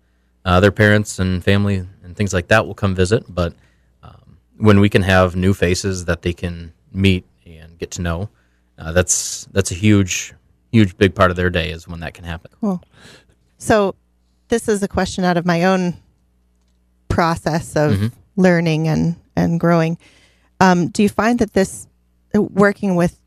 uh, 0.43 0.59
their 0.59 0.71
parents 0.71 1.19
and 1.19 1.43
family 1.43 1.85
and 2.03 2.15
things 2.15 2.33
like 2.33 2.47
that 2.47 2.65
will 2.65 2.73
come 2.73 2.95
visit. 2.95 3.23
But 3.29 3.53
um, 4.03 4.37
when 4.57 4.79
we 4.79 4.89
can 4.89 5.03
have 5.03 5.35
new 5.35 5.53
faces 5.53 6.05
that 6.05 6.21
they 6.21 6.33
can 6.33 6.73
meet 6.91 7.25
and 7.45 7.77
get 7.77 7.91
to 7.91 8.01
know, 8.01 8.29
uh, 8.79 8.91
that's 8.91 9.45
that's 9.51 9.71
a 9.71 9.75
huge 9.75 10.33
huge 10.71 10.97
big 10.97 11.15
part 11.15 11.31
of 11.31 11.37
their 11.37 11.49
day 11.49 11.69
is 11.71 11.87
when 11.87 11.99
that 11.99 12.13
can 12.13 12.25
happen. 12.25 12.51
Cool. 12.59 12.81
So 13.57 13.95
this 14.49 14.67
is 14.67 14.83
a 14.83 14.87
question 14.87 15.23
out 15.23 15.37
of 15.37 15.45
my 15.45 15.65
own 15.65 15.97
process 17.07 17.75
of 17.75 18.13
learning 18.35 18.87
and 18.87 19.15
and 19.35 19.59
growing. 19.59 19.97
Um, 20.59 20.87
do 20.89 21.03
you 21.03 21.09
find 21.09 21.39
that 21.39 21.53
this 21.53 21.87
working 22.33 22.95
with 22.95 23.19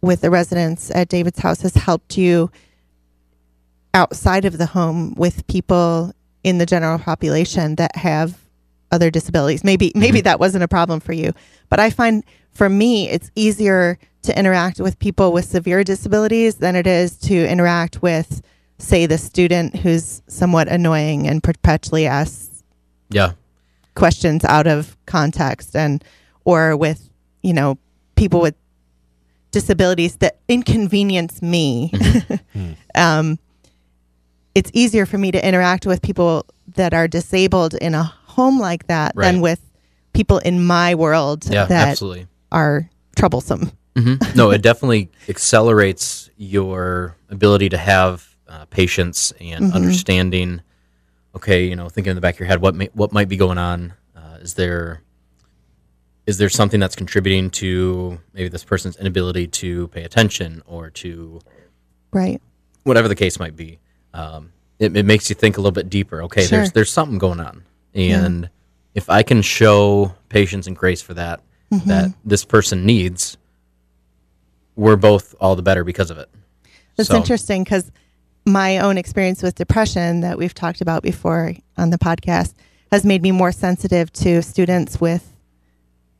with 0.00 0.20
the 0.20 0.30
residents 0.30 0.90
at 0.94 1.08
David's 1.08 1.40
house 1.40 1.62
has 1.62 1.74
helped 1.74 2.16
you 2.16 2.50
outside 3.94 4.44
of 4.44 4.58
the 4.58 4.66
home 4.66 5.14
with 5.14 5.46
people 5.46 6.12
in 6.44 6.58
the 6.58 6.66
general 6.66 6.98
population 6.98 7.76
that 7.76 7.96
have 7.96 8.38
other 8.90 9.10
disabilities? 9.10 9.64
Maybe 9.64 9.88
mm-hmm. 9.88 10.00
maybe 10.00 10.20
that 10.22 10.40
wasn't 10.40 10.64
a 10.64 10.68
problem 10.68 11.00
for 11.00 11.12
you, 11.12 11.32
but 11.68 11.80
I 11.80 11.90
find 11.90 12.24
for 12.52 12.68
me 12.68 13.08
it's 13.08 13.30
easier 13.34 13.98
to 14.22 14.38
interact 14.38 14.80
with 14.80 14.98
people 14.98 15.32
with 15.32 15.44
severe 15.44 15.84
disabilities 15.84 16.56
than 16.56 16.76
it 16.76 16.86
is 16.86 17.16
to 17.16 17.48
interact 17.48 18.02
with 18.02 18.42
say 18.78 19.06
the 19.06 19.18
student 19.18 19.76
who's 19.76 20.22
somewhat 20.28 20.68
annoying 20.68 21.26
and 21.26 21.42
perpetually 21.42 22.06
asks 22.06 22.62
Yeah, 23.10 23.32
questions 23.94 24.44
out 24.44 24.66
of 24.66 24.96
context 25.06 25.74
and 25.74 26.04
or 26.44 26.76
with 26.76 27.10
you 27.42 27.52
know 27.52 27.78
people 28.16 28.40
with 28.40 28.54
disabilities 29.50 30.16
that 30.16 30.38
inconvenience 30.48 31.42
me. 31.42 31.90
Mm-hmm. 31.92 32.34
Mm. 32.58 32.76
Um, 32.94 33.38
it's 34.58 34.70
easier 34.74 35.06
for 35.06 35.18
me 35.18 35.30
to 35.30 35.46
interact 35.46 35.86
with 35.86 36.02
people 36.02 36.44
that 36.74 36.92
are 36.92 37.06
disabled 37.06 37.74
in 37.74 37.94
a 37.94 38.02
home 38.02 38.58
like 38.60 38.86
that 38.88 39.14
than 39.14 39.40
with 39.40 39.60
people 40.12 40.38
in 40.38 40.64
my 40.64 40.94
world 40.94 41.46
yeah, 41.48 41.64
that 41.64 41.88
absolutely. 41.88 42.26
are 42.50 42.90
troublesome 43.16 43.70
hmm 43.96 44.14
No, 44.34 44.50
it 44.50 44.62
definitely 44.62 45.10
accelerates 45.28 46.30
your 46.36 47.16
ability 47.30 47.68
to 47.70 47.78
have 47.78 48.36
uh, 48.48 48.64
patience 48.66 49.32
and 49.40 49.72
understanding. 49.72 50.62
Okay, 51.34 51.66
you 51.66 51.76
know, 51.76 51.88
thinking 51.88 52.10
in 52.10 52.16
the 52.16 52.20
back 52.20 52.34
of 52.34 52.40
your 52.40 52.48
head, 52.48 52.60
what 52.60 52.74
may, 52.74 52.88
what 52.94 53.12
might 53.12 53.28
be 53.28 53.36
going 53.36 53.58
on? 53.58 53.92
Uh, 54.16 54.38
is 54.40 54.54
there 54.54 55.02
is 56.26 56.38
there 56.38 56.48
something 56.48 56.78
that's 56.78 56.96
contributing 56.96 57.50
to 57.50 58.20
maybe 58.34 58.48
this 58.48 58.64
person's 58.64 58.96
inability 58.96 59.46
to 59.46 59.88
pay 59.88 60.04
attention 60.04 60.62
or 60.66 60.90
to 60.90 61.40
right 62.12 62.40
whatever 62.84 63.08
the 63.08 63.16
case 63.16 63.38
might 63.38 63.56
be? 63.56 63.78
Um, 64.14 64.52
it, 64.78 64.96
it 64.96 65.04
makes 65.04 65.28
you 65.28 65.34
think 65.34 65.56
a 65.56 65.60
little 65.60 65.72
bit 65.72 65.90
deeper. 65.90 66.22
Okay, 66.24 66.46
Sure. 66.46 66.58
there's 66.58 66.72
there's 66.72 66.92
something 66.92 67.18
going 67.18 67.40
on, 67.40 67.64
and 67.94 68.48
if 68.94 69.10
I 69.10 69.22
can 69.22 69.42
show 69.42 70.14
patience 70.28 70.66
and 70.66 70.76
grace 70.76 71.02
for 71.02 71.14
that 71.14 71.40
mm-hmm. 71.72 71.88
that 71.88 72.12
this 72.24 72.44
person 72.44 72.84
needs, 72.86 73.36
we're 74.76 74.96
both 74.96 75.34
all 75.40 75.56
the 75.56 75.62
better 75.62 75.84
because 75.84 76.10
of 76.10 76.18
it. 76.18 76.28
That's 76.96 77.08
So- 77.08 77.16
interesting 77.16 77.64
because 77.64 77.90
my 78.46 78.78
own 78.78 78.96
experience 78.96 79.42
with 79.42 79.54
depression 79.54 80.20
that 80.20 80.38
we've 80.38 80.54
talked 80.54 80.80
about 80.80 81.02
before 81.02 81.54
on 81.76 81.90
the 81.90 81.98
podcast 81.98 82.54
has 82.90 83.04
made 83.04 83.22
me 83.22 83.30
more 83.30 83.52
sensitive 83.52 84.10
to 84.14 84.42
students 84.42 85.00
with 85.00 85.36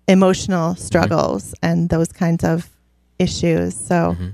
emotional 0.07 0.75
mm-hmm. 0.75 0.83
struggles 0.83 1.55
and 1.63 1.89
those 1.89 2.09
kinds 2.09 2.45
of 2.45 2.69
issues. 3.19 3.75
So 3.75 4.13
mm-hmm. 4.13 4.29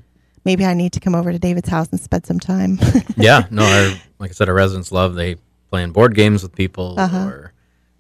Maybe 0.45 0.65
I 0.65 0.75
need 0.75 0.93
to 0.93 1.01
come 1.01 1.15
over 1.15 1.33
to 1.33 1.39
David's 1.39 1.69
house 1.69 1.89
and 1.91 2.01
spend 2.01 2.27
some 2.27 2.41
time. 2.41 2.79
yeah, 3.17 3.47
no, 3.51 3.63
our, 3.65 3.89
like 4.19 4.31
I 4.31 4.35
said, 4.35 4.49
our 4.49 4.55
residents 4.55 4.93
love 4.93 5.15
they 5.15 5.37
playing 5.71 5.93
board 5.93 6.15
games 6.15 6.43
with 6.43 6.55
people, 6.55 6.99
Uh-huh. 6.99 7.27
or 7.27 7.53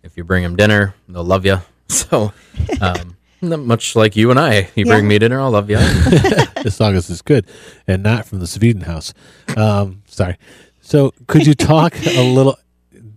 if 0.03 0.17
you 0.17 0.25
bring 0.25 0.43
them 0.43 0.57
dinner, 0.57 0.95
they'll 1.09 1.25
love 1.25 1.45
you. 1.47 1.59
So, 1.89 2.33
um, 2.81 3.17
much 3.67 3.95
like 3.95 4.17
you 4.17 4.31
and 4.31 4.41
I, 4.41 4.69
you 4.75 4.87
bring 4.87 5.07
me 5.07 5.19
dinner, 5.19 5.39
I'll 5.39 5.51
love 5.51 5.69
you. 5.71 5.77
as 5.77 6.81
long 6.81 6.95
as 6.97 7.11
it's 7.11 7.21
good 7.23 7.47
and 7.87 8.03
not 8.03 8.25
from 8.27 8.41
the 8.41 8.47
Sweden 8.47 8.81
house. 8.83 9.13
Um, 9.57 10.03
sorry. 10.07 10.39
So 10.81 11.13
could 11.27 11.47
you 11.47 11.55
talk 11.55 11.95
a 12.07 12.23
little, 12.35 12.59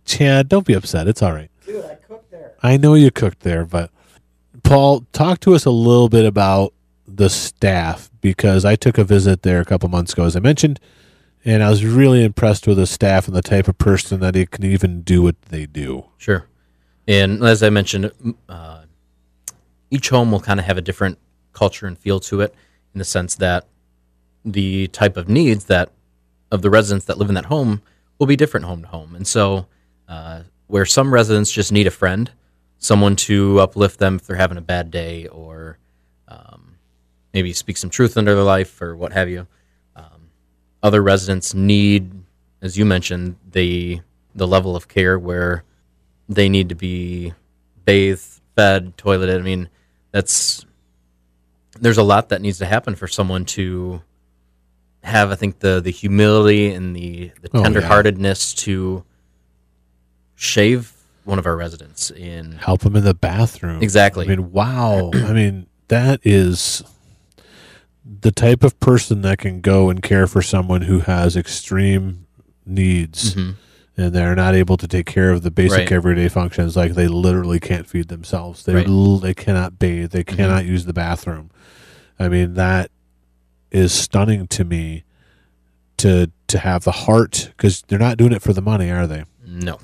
Chad? 0.06 0.50
Don't 0.50 0.66
be 0.66 0.74
upset. 0.74 1.08
It's 1.08 1.24
all 1.24 1.32
right. 1.32 1.50
Dude, 1.66 1.84
I 1.86 1.96
cooked 1.96 2.30
there. 2.30 2.52
I 2.62 2.76
know 2.76 2.94
you 2.94 3.10
cooked 3.10 3.40
there, 3.40 3.66
but 3.66 3.90
Paul, 4.64 5.06
talk 5.14 5.40
to 5.42 5.56
us 5.56 5.64
a 5.66 5.72
little 5.72 6.10
bit 6.10 6.26
about 6.26 6.74
the 7.08 7.30
staff 7.30 8.12
because 8.22 8.66
I 8.66 8.76
took 8.76 8.98
a 8.98 9.04
visit 9.04 9.44
there 9.44 9.62
a 9.62 9.66
couple 9.66 9.88
months 9.90 10.14
ago, 10.14 10.26
as 10.26 10.36
I 10.36 10.40
mentioned, 10.40 10.80
and 11.46 11.64
I 11.64 11.70
was 11.70 11.86
really 11.86 12.24
impressed 12.24 12.68
with 12.68 12.78
the 12.78 12.86
staff 12.86 13.28
and 13.28 13.36
the 13.36 13.42
type 13.42 13.68
of 13.68 13.78
person 13.78 14.20
that 14.20 14.36
it 14.36 14.52
can 14.52 14.66
even 14.66 15.02
do 15.02 15.22
what 15.22 15.42
they 15.44 15.66
do. 15.66 16.06
Sure. 16.18 16.48
And 17.08 17.42
as 17.44 17.64
I 17.64 17.70
mentioned, 17.70 18.12
uh, 18.50 18.84
each 19.90 20.10
home 20.10 20.32
will 20.32 20.42
kind 20.42 20.60
of 20.60 20.66
have 20.66 20.78
a 20.78 20.82
different 20.82 21.18
culture 21.54 21.88
and 21.88 21.98
feel 21.98 22.20
to 22.20 22.42
it 22.42 22.54
in 22.94 23.00
the 23.00 23.06
sense 23.06 23.36
that 23.36 23.66
the 24.44 24.88
type 24.88 25.16
of 25.16 25.30
needs 25.30 25.66
that 25.66 25.92
of 26.52 26.62
the 26.62 26.70
residents 26.70 27.06
that 27.06 27.18
live 27.18 27.30
in 27.30 27.36
that 27.36 27.46
home 27.46 27.82
will 28.20 28.28
be 28.28 28.36
different 28.36 28.66
home 28.66 28.82
to 28.82 28.88
home. 28.88 29.16
And 29.16 29.26
so, 29.26 29.68
uh, 30.08 30.42
where 30.68 30.86
some 30.86 31.14
residents 31.14 31.52
just 31.52 31.72
need 31.72 31.88
a 31.88 31.92
friend, 31.92 32.32
someone 32.78 33.16
to 33.16 33.60
uplift 33.60 34.00
them 34.00 34.18
if 34.18 34.28
they're 34.28 34.36
having 34.36 34.58
a 34.58 34.62
bad 34.62 34.92
day 34.92 35.28
or 35.28 35.78
maybe 37.38 37.54
speak 37.54 37.78
some 37.78 37.92
truth 37.92 38.18
into 38.18 38.34
their 38.34 38.44
life 38.44 38.82
or 38.82 38.96
what 38.96 39.14
have 39.14 39.30
you. 39.30 39.46
Um, 39.96 40.32
other 40.82 41.04
residents 41.04 41.54
need, 41.54 42.10
as 42.64 42.80
you 42.80 42.84
mentioned, 42.84 43.36
the 43.52 44.02
the 44.34 44.48
level 44.48 44.76
of 44.76 44.88
care 44.88 45.20
where 45.20 45.64
they 46.28 46.50
need 46.50 46.70
to 46.70 46.76
be 46.76 47.34
bathed, 47.86 48.42
fed, 48.56 48.98
toileted. 48.98 49.38
I 49.38 49.44
mean, 49.44 49.70
that's 50.12 50.66
there's 51.80 52.00
a 52.00 52.04
lot 52.04 52.30
that 52.30 52.42
needs 52.42 52.58
to 52.58 52.66
happen 52.66 52.96
for 52.96 53.08
someone 53.08 53.46
to 53.46 54.02
have, 55.04 55.30
I 55.32 55.36
think, 55.36 55.60
the 55.60 55.80
the 55.80 55.92
humility 55.92 56.74
and 56.74 56.96
the 56.96 57.32
the 57.42 57.50
Oh, 57.54 57.60
yeah. 57.62 57.68
tenderheartedness 57.68 58.56
to 58.66 59.04
shave 60.34 60.92
one 61.24 61.38
of 61.38 61.46
our 61.46 61.56
residents 61.56 62.10
in 62.10 62.54
Help 62.54 62.82
them 62.82 62.96
in 62.96 63.04
the 63.04 63.14
bathroom. 63.14 63.84
Exactly. 63.84 64.26
I 64.26 64.30
mean, 64.30 64.52
wow. 64.52 65.12
I 65.14 65.34
mean, 65.34 65.68
that 65.90 66.20
is 66.24 66.84
the 68.22 68.32
type 68.32 68.64
of 68.64 68.80
person 68.80 69.22
that 69.22 69.38
can 69.38 69.62
go 69.62 69.90
and 69.90 70.02
care 70.02 70.28
for 70.28 70.42
someone 70.42 70.84
who 70.84 71.00
has 71.02 71.36
extreme 71.36 72.26
needs 72.66 73.36
Mhm. 73.36 73.56
and 73.98 74.14
they're 74.14 74.36
not 74.36 74.56
able 74.56 74.78
to 74.78 74.88
take 74.88 75.06
care 75.06 75.32
of 75.32 75.42
the 75.42 75.52
basic 75.52 75.78
Right. 75.80 75.92
everyday 75.92 76.28
functions 76.30 76.76
like 76.76 76.94
they 76.94 77.08
literally 77.08 77.60
can't 77.60 77.88
feed 77.88 78.08
themselves 78.08 78.64
they 78.64 78.74
Right. 78.76 78.86
Mm-hmm. 78.86 78.94
l- 78.94 79.18
they 79.20 79.34
cannot 79.34 79.78
bathe 79.80 80.12
they 80.12 80.24
cannot 80.24 80.66
use 80.66 80.86
the 80.86 80.94
bathroom 80.94 81.50
i 82.20 82.28
mean 82.30 82.54
that 82.56 82.92
is 83.72 83.92
stunning 83.92 84.48
to 84.48 84.64
me 84.64 85.04
to 85.98 86.32
to 86.48 86.60
have 86.60 86.84
the 86.84 86.92
heart 86.92 87.52
cuz 87.58 87.84
they're 87.88 88.00
not 88.00 88.18
doing 88.18 88.32
it 88.32 88.42
for 88.42 88.54
the 88.54 88.62
money 88.62 88.90
are 88.92 89.08
they 89.08 89.24
no. 89.46 89.80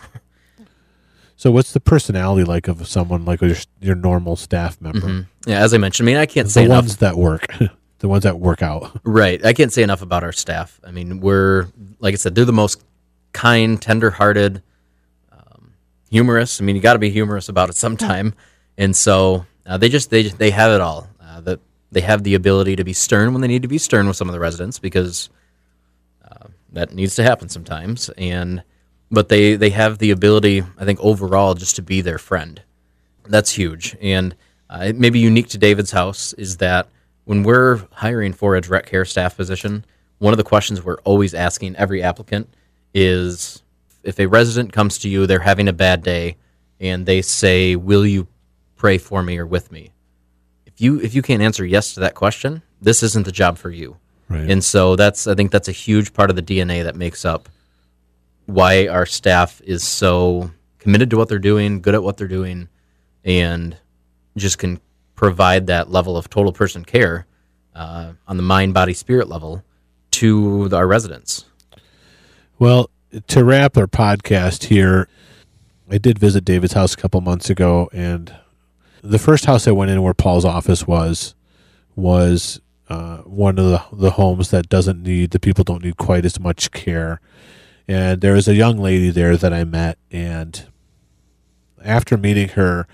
so 1.36 1.52
what's 1.52 1.74
the 1.74 1.80
personality 1.80 2.44
like 2.44 2.68
of 2.68 2.88
someone 2.88 3.26
like 3.26 3.42
your 3.42 3.56
your 3.82 3.96
normal 3.96 4.36
staff 4.36 4.80
member 4.82 5.00
Mhm. 5.08 5.26
Yeah, 5.46 5.60
as 5.62 5.74
I 5.74 5.78
mentioned, 5.78 6.08
I 6.08 6.12
mean, 6.12 6.18
I 6.18 6.26
can't 6.26 6.48
the 6.48 6.54
say 6.54 6.64
enough 6.66 6.84
ones 6.84 6.98
that 6.98 7.18
work 7.18 7.48
the 8.04 8.10
ones 8.10 8.24
that 8.24 8.38
work 8.38 8.62
out 8.62 9.00
Right. 9.06 9.44
I 9.46 9.54
can't 9.54 9.72
say 9.72 9.82
enough 9.82 10.02
about 10.02 10.26
our 10.26 10.34
staff. 10.34 10.78
I 10.84 10.92
mean, 10.92 11.22
we're 11.22 11.70
like 12.00 12.14
I 12.14 12.18
said, 12.18 12.36
they're 12.36 12.44
the 12.44 12.52
most 12.52 12.84
kind, 13.32 13.82
tender-hearted, 13.82 14.62
um, 15.32 15.74
humorous. 16.12 16.60
I 16.60 16.66
mean, 16.66 16.76
you 16.76 16.82
got 16.82 16.94
to 16.94 17.00
be 17.00 17.10
humorous 17.10 17.50
about 17.50 17.70
it 17.70 17.76
sometime. 17.76 18.36
And 18.76 18.96
so 18.96 19.46
uh, 19.68 19.78
they 19.78 19.88
just 19.88 20.10
they 20.10 20.24
they 20.24 20.50
have 20.50 20.72
it 20.72 20.82
all. 20.82 21.08
Uh, 21.22 21.42
that 21.42 21.60
they 21.92 22.02
have 22.02 22.24
the 22.24 22.34
ability 22.34 22.76
to 22.78 22.84
be 22.84 22.92
stern 22.92 23.32
when 23.32 23.42
they 23.44 23.48
need 23.48 23.62
to 23.62 23.68
be 23.68 23.78
stern 23.78 24.08
with 24.08 24.18
some 24.18 24.28
of 24.28 24.34
the 24.34 24.40
residents 24.40 24.80
because 24.80 25.30
uh, 26.28 26.48
that 26.72 26.92
needs 26.96 27.14
to 27.18 27.24
happen 27.24 27.50
sometimes. 27.50 28.10
And 28.18 28.64
but 29.12 29.30
they 29.30 29.56
they 29.58 29.70
have 29.70 30.00
the 30.00 30.10
ability, 30.10 30.64
I 30.80 30.86
think, 30.86 31.00
overall, 31.02 31.54
just 31.54 31.76
to 31.76 31.84
be 31.84 32.02
their 32.02 32.18
friend. 32.18 32.64
That's 33.26 33.52
huge. 33.52 33.96
And 34.02 34.36
uh, 34.72 34.86
it 34.88 34.98
may 34.98 35.12
be 35.12 35.20
unique 35.20 35.50
to 35.50 35.60
David's 35.60 35.92
house 35.92 36.34
is 36.34 36.58
that 36.58 36.88
when 37.26 37.44
we're 37.44 37.82
hiring 37.92 38.34
for 38.34 38.56
a 38.56 38.62
direct 38.62 38.90
care 38.90 39.06
staff 39.06 39.38
position, 39.38 39.86
one 40.20 40.34
of 40.34 40.38
the 40.38 40.44
questions 40.44 40.84
we're 40.84 41.00
always 41.04 41.34
asking 41.34 41.76
every 41.76 42.02
applicant 42.02 42.54
is 42.94 43.62
if 44.04 44.20
a 44.20 44.28
resident 44.28 44.74
comes 44.74 44.98
to 45.00 45.10
you, 45.10 45.26
they're 45.26 45.40
having 45.40 45.68
a 45.68 45.74
bad 45.74 46.04
day, 46.04 46.38
and 46.80 47.06
they 47.06 47.22
say, 47.22 47.76
"Will 47.76 48.06
you 48.06 48.28
pray 48.76 48.98
for 48.98 49.24
me 49.24 49.38
or 49.38 49.46
with 49.46 49.72
me?" 49.72 49.92
If 50.66 50.82
you 50.82 51.00
if 51.00 51.14
you 51.14 51.22
can't 51.22 51.42
answer 51.42 51.66
yes 51.66 51.94
to 51.94 52.00
that 52.02 52.16
question, 52.16 52.62
this 52.82 53.04
isn't 53.04 53.26
the 53.26 53.32
job 53.32 53.58
for 53.58 53.70
you. 53.70 53.98
right 54.30 54.50
And 54.50 54.64
so 54.64 54.96
that's 54.96 55.28
I 55.28 55.36
think 55.36 55.52
that's 55.52 55.68
a 55.68 55.74
huge 55.74 56.14
part 56.14 56.30
of 56.30 56.36
the 56.36 56.42
DNA 56.42 56.84
that 56.84 56.96
makes 56.96 57.26
up 57.26 57.50
why 58.46 58.88
our 58.88 59.06
staff 59.06 59.62
is 59.64 59.84
so 59.84 60.52
committed 60.80 61.10
to 61.10 61.18
what 61.18 61.30
they're 61.30 61.40
doing, 61.40 61.82
good 61.82 61.96
at 61.96 62.04
what 62.04 62.18
they're 62.18 62.28
doing, 62.28 62.68
and 63.24 63.78
just 64.36 64.58
can 64.58 64.80
provide 65.24 65.68
that 65.68 65.90
level 65.90 66.18
of 66.18 66.30
total 66.30 66.52
person 66.52 66.84
care 66.84 67.26
uh, 67.74 68.12
on 68.28 68.36
the 68.36 68.44
mind, 68.44 68.74
body, 68.74 68.94
spirit 68.94 69.30
level 69.30 69.64
to 70.12 70.70
our 70.74 70.86
residents. 70.86 71.46
Well, 72.60 72.90
to 73.28 73.46
wrap 73.46 73.78
our 73.78 73.88
podcast 73.88 74.66
here, 74.66 75.08
I 75.90 75.98
did 75.98 76.20
visit 76.20 76.44
David's 76.44 76.74
house 76.74 76.94
a 76.94 76.98
couple 76.98 77.22
months 77.22 77.50
ago, 77.50 77.90
and 77.94 78.36
the 79.02 79.18
first 79.18 79.46
house 79.46 79.66
I 79.66 79.72
went 79.72 79.92
in 79.92 80.02
where 80.02 80.14
Paul's 80.14 80.44
office 80.44 80.86
was 80.86 81.36
was 81.96 82.60
uh, 82.90 83.20
one 83.20 83.58
of 83.58 83.66
the, 83.66 83.82
the 83.94 84.12
homes 84.12 84.50
that 84.50 84.68
doesn't 84.68 85.02
need 85.02 85.32
the 85.32 85.40
people 85.40 85.64
don't 85.64 85.86
need 85.86 85.96
quite 85.96 86.26
as 86.26 86.38
much 86.38 86.72
care. 86.72 87.22
And 87.88 88.20
there 88.20 88.34
was 88.34 88.50
a 88.50 88.56
young 88.56 88.78
lady 88.78 89.10
there 89.10 89.38
that 89.38 89.54
I 89.54 89.64
met, 89.64 89.98
and 90.12 90.68
after 91.82 92.18
meeting 92.18 92.50
her, 92.50 92.88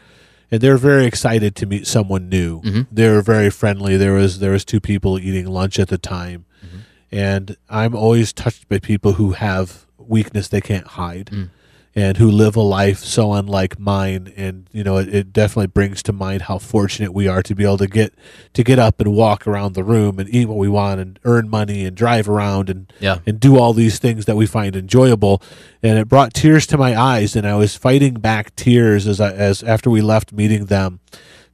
and 0.51 0.61
they're 0.61 0.77
very 0.77 1.05
excited 1.05 1.55
to 1.55 1.65
meet 1.65 1.87
someone 1.87 2.29
new. 2.29 2.61
Mm-hmm. 2.61 2.81
They 2.91 3.09
were 3.09 3.21
very 3.21 3.49
friendly. 3.49 3.97
There 3.97 4.13
was 4.13 4.39
there 4.39 4.51
was 4.51 4.65
two 4.65 4.79
people 4.79 5.19
eating 5.19 5.47
lunch 5.47 5.79
at 5.79 5.89
the 5.89 5.97
time, 5.97 6.45
mm-hmm. 6.65 6.79
and 7.11 7.57
I'm 7.69 7.95
always 7.95 8.33
touched 8.33 8.67
by 8.69 8.79
people 8.79 9.13
who 9.13 9.31
have 9.31 9.85
weakness 9.97 10.47
they 10.47 10.61
can't 10.61 10.87
hide, 10.87 11.27
mm. 11.27 11.49
And 11.95 12.17
who 12.17 12.29
live 12.29 12.55
a 12.55 12.61
life 12.61 12.99
so 12.99 13.33
unlike 13.33 13.79
mine. 13.79 14.31
And 14.37 14.67
you 14.71 14.83
know, 14.83 14.97
it, 14.97 15.13
it 15.13 15.33
definitely 15.33 15.67
brings 15.67 16.03
to 16.03 16.13
mind 16.13 16.43
how 16.43 16.59
fortunate 16.59 17.13
we 17.13 17.27
are 17.27 17.41
to 17.43 17.55
be 17.55 17.63
able 17.63 17.77
to 17.79 17.87
get 17.87 18.13
to 18.53 18.63
get 18.63 18.77
up 18.79 18.99
and 19.01 19.11
walk 19.13 19.47
around 19.47 19.73
the 19.73 19.83
room 19.83 20.19
and 20.19 20.29
eat 20.33 20.45
what 20.47 20.57
we 20.57 20.69
want 20.69 21.01
and 21.01 21.19
earn 21.25 21.49
money 21.49 21.85
and 21.85 21.97
drive 21.97 22.29
around 22.29 22.69
and 22.69 22.91
Yeah. 22.99 23.19
and 23.25 23.39
do 23.39 23.57
all 23.57 23.73
these 23.73 23.97
things 23.99 24.25
that 24.25 24.35
we 24.35 24.45
find 24.45 24.75
enjoyable. 24.75 25.41
And 25.81 25.97
it 25.97 26.07
brought 26.07 26.33
tears 26.33 26.67
to 26.67 26.77
my 26.77 26.95
eyes, 26.99 27.35
and 27.35 27.47
I 27.47 27.55
was 27.55 27.75
fighting 27.75 28.15
back 28.15 28.55
tears 28.55 29.07
as 29.07 29.19
I, 29.19 29.31
as 29.31 29.63
after 29.63 29.89
we 29.89 30.01
left 30.01 30.31
meeting 30.33 30.65
them, 30.65 30.99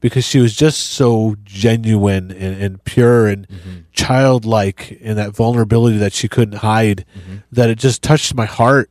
because 0.01 0.25
she 0.25 0.39
was 0.39 0.55
just 0.55 0.79
so 0.81 1.35
genuine 1.43 2.31
and, 2.31 2.61
and 2.61 2.83
pure 2.83 3.27
and 3.27 3.47
childlike 3.93 4.91
in 5.01 5.15
that 5.17 5.31
vulnerability 5.35 5.97
that 5.97 6.13
she 6.13 6.27
couldn't 6.27 6.57
hide, 6.59 7.05
that 7.51 7.69
it 7.69 7.77
just 7.77 8.01
touched 8.01 8.33
my 8.35 8.45
heart. 8.45 8.89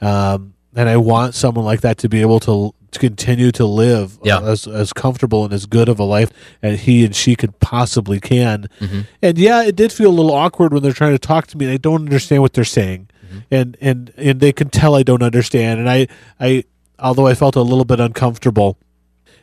Um, 0.00 0.53
and 0.76 0.88
I 0.88 0.96
want 0.96 1.34
someone 1.34 1.64
like 1.64 1.80
that 1.82 1.98
to 1.98 2.08
be 2.08 2.20
able 2.20 2.40
to 2.40 2.74
to 2.92 3.00
continue 3.00 3.50
to 3.52 3.66
live 3.66 4.18
uh, 4.18 4.22
Yeah. 4.24 4.40
as 4.42 4.66
as 4.66 4.92
comfortable 4.92 5.44
and 5.44 5.52
as 5.52 5.66
good 5.66 5.88
of 5.88 5.98
a 5.98 6.04
life 6.04 6.30
as 6.62 6.82
he 6.82 7.04
and 7.04 7.14
she 7.14 7.34
could 7.36 7.58
possibly 7.60 8.20
can. 8.20 8.68
Mm-hmm. 8.80 9.00
And 9.20 9.38
yeah, 9.38 9.64
it 9.64 9.74
did 9.76 9.92
feel 9.92 10.10
a 10.10 10.14
little 10.14 10.32
awkward 10.32 10.72
when 10.72 10.82
they're 10.82 10.92
trying 10.92 11.12
to 11.12 11.18
talk 11.18 11.46
to 11.48 11.58
me 11.58 11.64
and 11.66 11.74
I 11.74 11.76
don't 11.76 12.02
understand 12.02 12.42
what 12.42 12.52
they're 12.52 12.64
saying. 12.64 13.08
Mm-hmm. 13.26 13.38
And 13.50 13.76
and 13.80 14.12
and 14.16 14.40
they 14.40 14.52
can 14.52 14.68
tell 14.70 14.94
I 14.94 15.02
don't 15.02 15.22
understand 15.22 15.80
and 15.80 15.90
I 15.90 16.06
I 16.38 16.64
although 16.98 17.26
I 17.26 17.34
felt 17.34 17.56
a 17.56 17.62
little 17.62 17.84
bit 17.84 17.98
uncomfortable, 18.00 18.78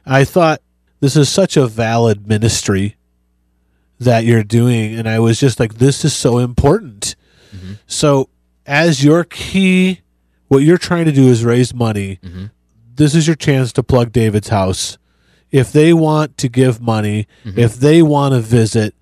I 0.06 0.24
thought 0.24 0.62
this 1.02 1.16
is 1.18 1.28
such 1.30 1.58
a 1.58 1.68
valid 1.68 2.28
ministry 2.28 2.96
that 4.00 4.24
you're 4.24 4.44
doing 4.44 4.96
and 4.96 5.08
I 5.10 5.20
was 5.20 5.40
just 5.40 5.60
like 5.60 5.76
this 5.76 6.06
is 6.06 6.14
so 6.14 6.38
important. 6.38 7.16
Mm-hmm. 7.56 7.74
So 7.86 8.30
as 8.66 9.04
your 9.04 9.26
key 9.26 10.02
what 10.52 10.64
you're 10.64 10.78
trying 10.78 11.06
to 11.06 11.14
do 11.14 11.30
is 11.30 11.46
raise 11.46 11.74
money. 11.74 12.20
This 12.96 13.16
is 13.16 13.26
your 13.26 13.38
chance 13.38 13.72
to 13.74 13.84
plug 13.84 14.12
David's 14.12 14.50
house. 14.50 14.98
If 15.50 15.72
they 15.72 15.94
want 15.94 16.38
to 16.40 16.50
give 16.50 16.82
money, 16.82 17.26
if 17.46 17.76
they 17.76 18.02
want 18.02 18.34
to 18.34 18.42
visit, 18.42 18.94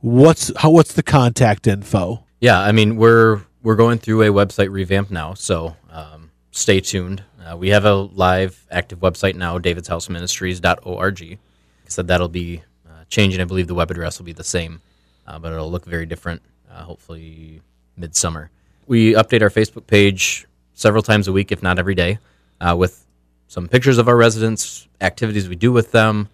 what's 0.00 0.50
how 0.56 0.70
what's 0.70 0.94
the 0.94 1.02
contact 1.02 1.66
info? 1.66 2.24
Yeah, 2.40 2.58
I 2.58 2.72
mean 2.72 2.96
we're 2.96 3.42
we're 3.62 3.76
going 3.76 3.98
through 3.98 4.22
a 4.22 4.28
website 4.28 4.70
revamp 4.70 5.10
now, 5.10 5.34
so 5.34 5.76
um, 5.90 6.30
stay 6.50 6.80
tuned. 6.80 7.22
Uh, 7.44 7.58
we 7.58 7.68
have 7.68 7.84
a 7.84 7.94
live 7.94 8.66
active 8.70 9.00
website 9.00 9.34
now, 9.34 9.58
davidshouseministries.org. 9.58 11.20
Like 11.20 11.38
I 11.86 11.88
said 11.88 12.08
that'll 12.08 12.28
be 12.28 12.62
uh, 12.88 13.04
changing. 13.10 13.42
I 13.42 13.44
believe 13.44 13.66
the 13.66 13.74
web 13.74 13.90
address 13.90 14.18
will 14.18 14.24
be 14.24 14.32
the 14.32 14.44
same, 14.44 14.80
uh, 15.26 15.38
but 15.38 15.52
it'll 15.52 15.70
look 15.70 15.84
very 15.84 16.06
different. 16.06 16.40
Uh, 16.70 16.84
hopefully 16.84 17.60
midsummer. 17.98 18.50
We 18.86 19.12
update 19.12 19.42
our 19.42 19.50
Facebook 19.50 19.86
page 19.86 20.46
several 20.76 21.02
times 21.02 21.26
a 21.26 21.32
week, 21.32 21.50
if 21.50 21.62
not 21.62 21.80
every 21.80 21.96
day, 21.96 22.18
uh, 22.60 22.76
with 22.78 23.04
some 23.48 23.66
pictures 23.66 23.98
of 23.98 24.06
our 24.06 24.16
residents, 24.16 24.86
activities 25.00 25.48
we 25.48 25.56
do 25.56 25.72
with 25.72 25.90
them, 25.90 26.28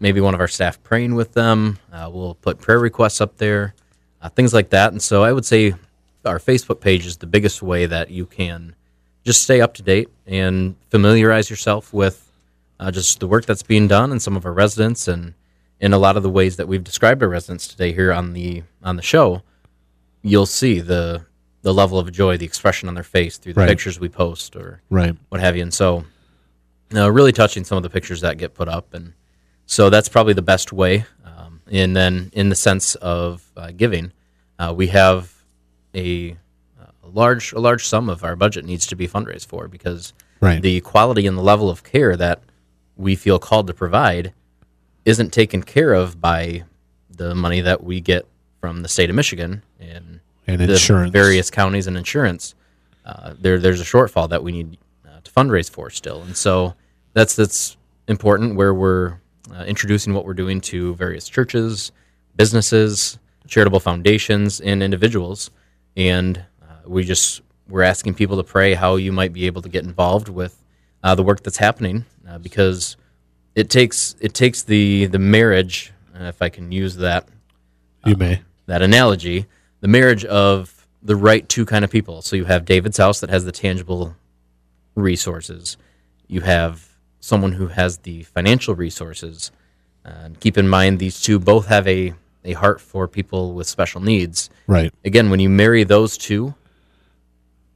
maybe 0.00 0.20
one 0.20 0.34
of 0.34 0.40
our 0.40 0.48
staff 0.48 0.82
praying 0.82 1.14
with 1.14 1.34
them. 1.34 1.78
Uh, 1.92 2.10
we'll 2.12 2.34
put 2.34 2.58
prayer 2.58 2.78
requests 2.78 3.20
up 3.20 3.36
there, 3.36 3.74
uh, 4.22 4.28
things 4.30 4.52
like 4.52 4.70
that. 4.70 4.92
And 4.92 5.00
so 5.00 5.22
I 5.22 5.32
would 5.32 5.44
say 5.44 5.74
our 6.24 6.38
Facebook 6.38 6.80
page 6.80 7.06
is 7.06 7.18
the 7.18 7.26
biggest 7.26 7.62
way 7.62 7.86
that 7.86 8.10
you 8.10 8.26
can 8.26 8.74
just 9.24 9.42
stay 9.42 9.60
up 9.60 9.74
to 9.74 9.82
date 9.82 10.08
and 10.26 10.74
familiarize 10.90 11.50
yourself 11.50 11.92
with 11.92 12.30
uh, 12.80 12.90
just 12.90 13.20
the 13.20 13.28
work 13.28 13.44
that's 13.44 13.62
being 13.62 13.88
done 13.88 14.10
and 14.10 14.20
some 14.22 14.36
of 14.36 14.46
our 14.46 14.52
residents 14.52 15.06
and 15.06 15.34
in 15.80 15.92
a 15.92 15.98
lot 15.98 16.16
of 16.16 16.22
the 16.22 16.30
ways 16.30 16.56
that 16.56 16.66
we've 16.66 16.84
described 16.84 17.22
our 17.22 17.28
residents 17.28 17.68
today 17.68 17.92
here 17.92 18.12
on 18.12 18.32
the 18.32 18.62
on 18.82 18.96
the 18.96 19.02
show. 19.02 19.42
You'll 20.22 20.46
see 20.46 20.80
the 20.80 21.26
the 21.66 21.74
level 21.74 21.98
of 21.98 22.12
joy, 22.12 22.36
the 22.36 22.44
expression 22.46 22.88
on 22.88 22.94
their 22.94 23.02
face 23.02 23.38
through 23.38 23.52
the 23.52 23.60
Right. 23.60 23.68
pictures 23.68 23.98
we 23.98 24.08
post 24.08 24.54
or 24.54 24.80
Right. 24.88 25.16
what 25.30 25.40
have 25.40 25.56
you. 25.56 25.62
And 25.62 25.74
so, 25.74 26.04
uh, 26.94 27.10
really 27.10 27.32
touching 27.32 27.64
some 27.64 27.76
of 27.76 27.82
the 27.82 27.90
pictures 27.90 28.20
that 28.20 28.38
get 28.38 28.54
put 28.54 28.68
up, 28.68 28.94
and 28.94 29.14
so 29.66 29.90
that's 29.90 30.08
probably 30.08 30.32
the 30.32 30.42
best 30.42 30.72
way. 30.72 31.06
Um, 31.24 31.60
and 31.68 31.96
then, 31.96 32.30
in 32.32 32.50
the 32.50 32.54
sense 32.54 32.94
of 32.94 33.42
uh, 33.56 33.72
giving, 33.76 34.12
uh, 34.60 34.72
we 34.76 34.86
have 34.88 35.32
a, 35.92 36.36
a 37.02 37.08
large 37.12 37.52
a 37.52 37.58
large 37.58 37.84
sum 37.84 38.08
of 38.08 38.22
our 38.22 38.36
budget 38.36 38.64
needs 38.64 38.86
to 38.86 38.94
be 38.94 39.08
fundraised 39.08 39.46
for 39.46 39.66
because 39.66 40.12
Right. 40.40 40.62
the 40.62 40.80
quality 40.82 41.26
and 41.26 41.36
the 41.36 41.42
level 41.42 41.68
of 41.68 41.82
care 41.82 42.14
that 42.16 42.42
we 42.96 43.16
feel 43.16 43.40
called 43.40 43.66
to 43.66 43.74
provide 43.74 44.32
isn't 45.04 45.32
taken 45.32 45.64
care 45.64 45.94
of 45.94 46.20
by 46.20 46.62
the 47.10 47.34
money 47.34 47.60
that 47.60 47.82
we 47.82 48.00
get 48.00 48.24
from 48.60 48.82
the 48.82 48.88
state 48.88 49.10
of 49.10 49.16
Michigan 49.16 49.62
and, 49.80 50.20
And 50.46 50.60
the 50.60 50.72
insurance. 50.72 51.10
various 51.10 51.50
counties 51.50 51.86
and 51.86 51.96
insurance. 51.96 52.54
Uh, 53.04 53.34
there, 53.38 53.58
there's 53.58 53.80
a 53.80 53.84
shortfall 53.84 54.28
that 54.30 54.42
we 54.42 54.52
need 54.52 54.78
uh, 55.06 55.20
to 55.22 55.30
fundraise 55.30 55.70
for 55.70 55.90
still, 55.90 56.22
and 56.22 56.36
so 56.36 56.74
that's 57.12 57.36
that's 57.36 57.76
important. 58.08 58.56
Where 58.56 58.74
we're 58.74 59.18
uh, 59.54 59.64
introducing 59.64 60.14
what 60.14 60.24
we're 60.24 60.34
doing 60.34 60.60
to 60.62 60.94
various 60.96 61.28
churches, 61.28 61.92
businesses, 62.36 63.18
charitable 63.46 63.80
foundations, 63.80 64.60
and 64.60 64.82
individuals, 64.82 65.50
and 65.96 66.44
uh, 66.62 66.66
we 66.86 67.04
just 67.04 67.42
we're 67.68 67.82
asking 67.82 68.14
people 68.14 68.36
to 68.36 68.44
pray 68.44 68.74
how 68.74 68.96
you 68.96 69.12
might 69.12 69.32
be 69.32 69.46
able 69.46 69.62
to 69.62 69.68
get 69.68 69.84
involved 69.84 70.28
with 70.28 70.62
uh, 71.02 71.14
the 71.14 71.22
work 71.22 71.42
that's 71.42 71.58
happening 71.58 72.04
uh, 72.28 72.38
because 72.38 72.96
it 73.54 73.70
takes 73.70 74.16
it 74.20 74.34
takes 74.34 74.62
the 74.62 75.06
the 75.06 75.18
marriage, 75.18 75.92
uh, 76.18 76.24
if 76.24 76.42
I 76.42 76.48
can 76.48 76.72
use 76.72 76.96
that 76.96 77.28
You 78.04 78.16
may. 78.16 78.42
that 78.66 78.82
analogy, 78.82 79.46
the 79.80 79.88
marriage 79.88 80.24
of 80.24 80.86
the 81.02 81.16
right 81.16 81.48
two 81.48 81.64
kind 81.64 81.84
of 81.84 81.90
people. 81.90 82.22
So 82.22 82.36
you 82.36 82.44
have 82.44 82.64
David's 82.64 82.98
house 82.98 83.20
that 83.20 83.30
has 83.30 83.44
the 83.44 83.52
tangible 83.52 84.16
resources. 84.94 85.76
You 86.26 86.40
have 86.40 86.88
someone 87.20 87.52
who 87.52 87.68
has 87.68 87.98
the 87.98 88.22
financial 88.24 88.74
resources. 88.74 89.50
And 90.04 90.38
keep 90.40 90.56
in 90.58 90.68
mind, 90.68 90.98
these 90.98 91.20
two 91.20 91.38
both 91.38 91.66
have 91.66 91.86
a, 91.86 92.14
a 92.44 92.52
heart 92.54 92.80
for 92.80 93.06
people 93.08 93.54
with 93.54 93.66
special 93.66 94.00
needs. 94.00 94.50
Right. 94.66 94.92
Again, 95.04 95.30
when 95.30 95.40
you 95.40 95.48
marry 95.48 95.84
those 95.84 96.16
two, 96.16 96.54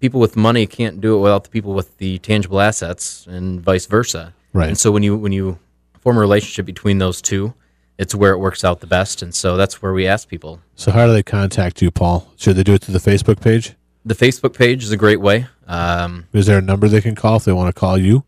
people 0.01 0.21
with 0.21 0.37
money 0.37 0.67
can't 0.67 1.01
do 1.01 1.17
it 1.17 1.21
without 1.21 1.45
the 1.45 1.51
people 1.51 1.75
with 1.75 1.99
the 1.99 2.19
tangible 2.19 2.61
assets, 2.61 3.27
and 3.27 3.61
vice 3.61 3.87
versa. 3.87 4.35
Right. 4.53 4.69
And 4.69 4.79
so 4.79 4.91
when 4.91 5.03
you 5.03 5.17
when 5.17 5.33
you 5.33 5.59
form 6.01 6.17
a 6.17 6.21
relationship 6.21 6.67
between 6.67 6.99
those 6.99 7.23
two, 7.23 7.55
it's 8.01 8.15
where 8.15 8.33
it 8.33 8.39
works 8.39 8.65
out 8.65 8.81
the 8.81 8.87
best. 8.87 9.21
And 9.23 9.35
so 9.35 9.57
that's 9.59 9.83
where 9.83 9.93
we 9.93 10.07
ask 10.07 10.27
people 10.27 10.61
So 10.75 10.91
how 10.91 11.07
do 11.07 11.13
they 11.13 11.23
contact 11.23 11.83
you, 11.83 11.91
Paul? 11.91 12.33
Should 12.37 12.57
they 12.57 12.63
do 12.65 12.73
it 12.75 12.83
through 12.83 12.99
the 12.99 13.11
Facebook 13.11 13.41
page? 13.41 13.75
The 14.07 14.15
Facebook 14.15 14.55
page 14.57 14.83
is 14.83 14.91
a 14.91 14.97
great 14.97 15.21
way. 15.21 15.47
Um, 15.69 16.27
Is 16.33 16.47
there 16.47 16.57
a 16.59 16.63
number 16.63 16.89
they 16.89 17.03
can 17.03 17.15
call 17.15 17.37
if 17.37 17.45
they 17.45 17.53
want 17.53 17.73
to 17.75 17.79
call 17.79 17.99
you? 17.99 18.25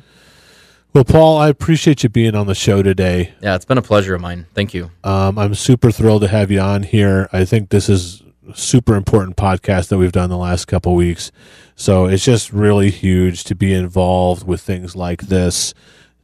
Well, 0.97 1.05
Paul, 1.05 1.37
I 1.37 1.49
appreciate 1.49 2.01
you 2.01 2.09
being 2.09 2.33
on 2.33 2.47
the 2.47 2.55
show 2.55 2.81
today. 2.81 3.31
Yeah, 3.39 3.53
it's 3.53 3.65
been 3.65 3.77
a 3.77 3.83
pleasure 3.83 4.15
of 4.15 4.21
mine. 4.21 4.47
Thank 4.55 4.73
you. 4.73 4.89
Um, 5.03 5.37
I'm 5.37 5.53
super 5.53 5.91
thrilled 5.91 6.23
to 6.23 6.27
have 6.27 6.49
you 6.49 6.59
on 6.59 6.81
here. 6.81 7.29
I 7.31 7.45
think 7.45 7.69
this 7.69 7.87
is 7.87 8.23
a 8.49 8.57
super 8.57 8.95
important 8.95 9.37
podcast 9.37 9.89
that 9.89 9.99
we've 9.99 10.11
done 10.11 10.31
the 10.31 10.37
last 10.37 10.65
couple 10.65 10.95
weeks. 10.95 11.31
So 11.75 12.07
it's 12.07 12.25
just 12.25 12.51
really 12.51 12.89
huge 12.89 13.43
to 13.43 13.53
be 13.53 13.75
involved 13.75 14.47
with 14.47 14.59
things 14.59 14.95
like 14.95 15.27
this, 15.27 15.75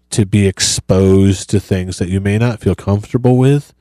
to 0.09 0.25
be 0.25 0.47
exposed 0.47 1.51
to 1.51 1.59
things 1.59 1.99
that 1.99 2.09
you 2.09 2.19
may 2.19 2.39
not 2.39 2.59
feel 2.59 2.73
comfortable 2.73 3.37
with, 3.37 3.75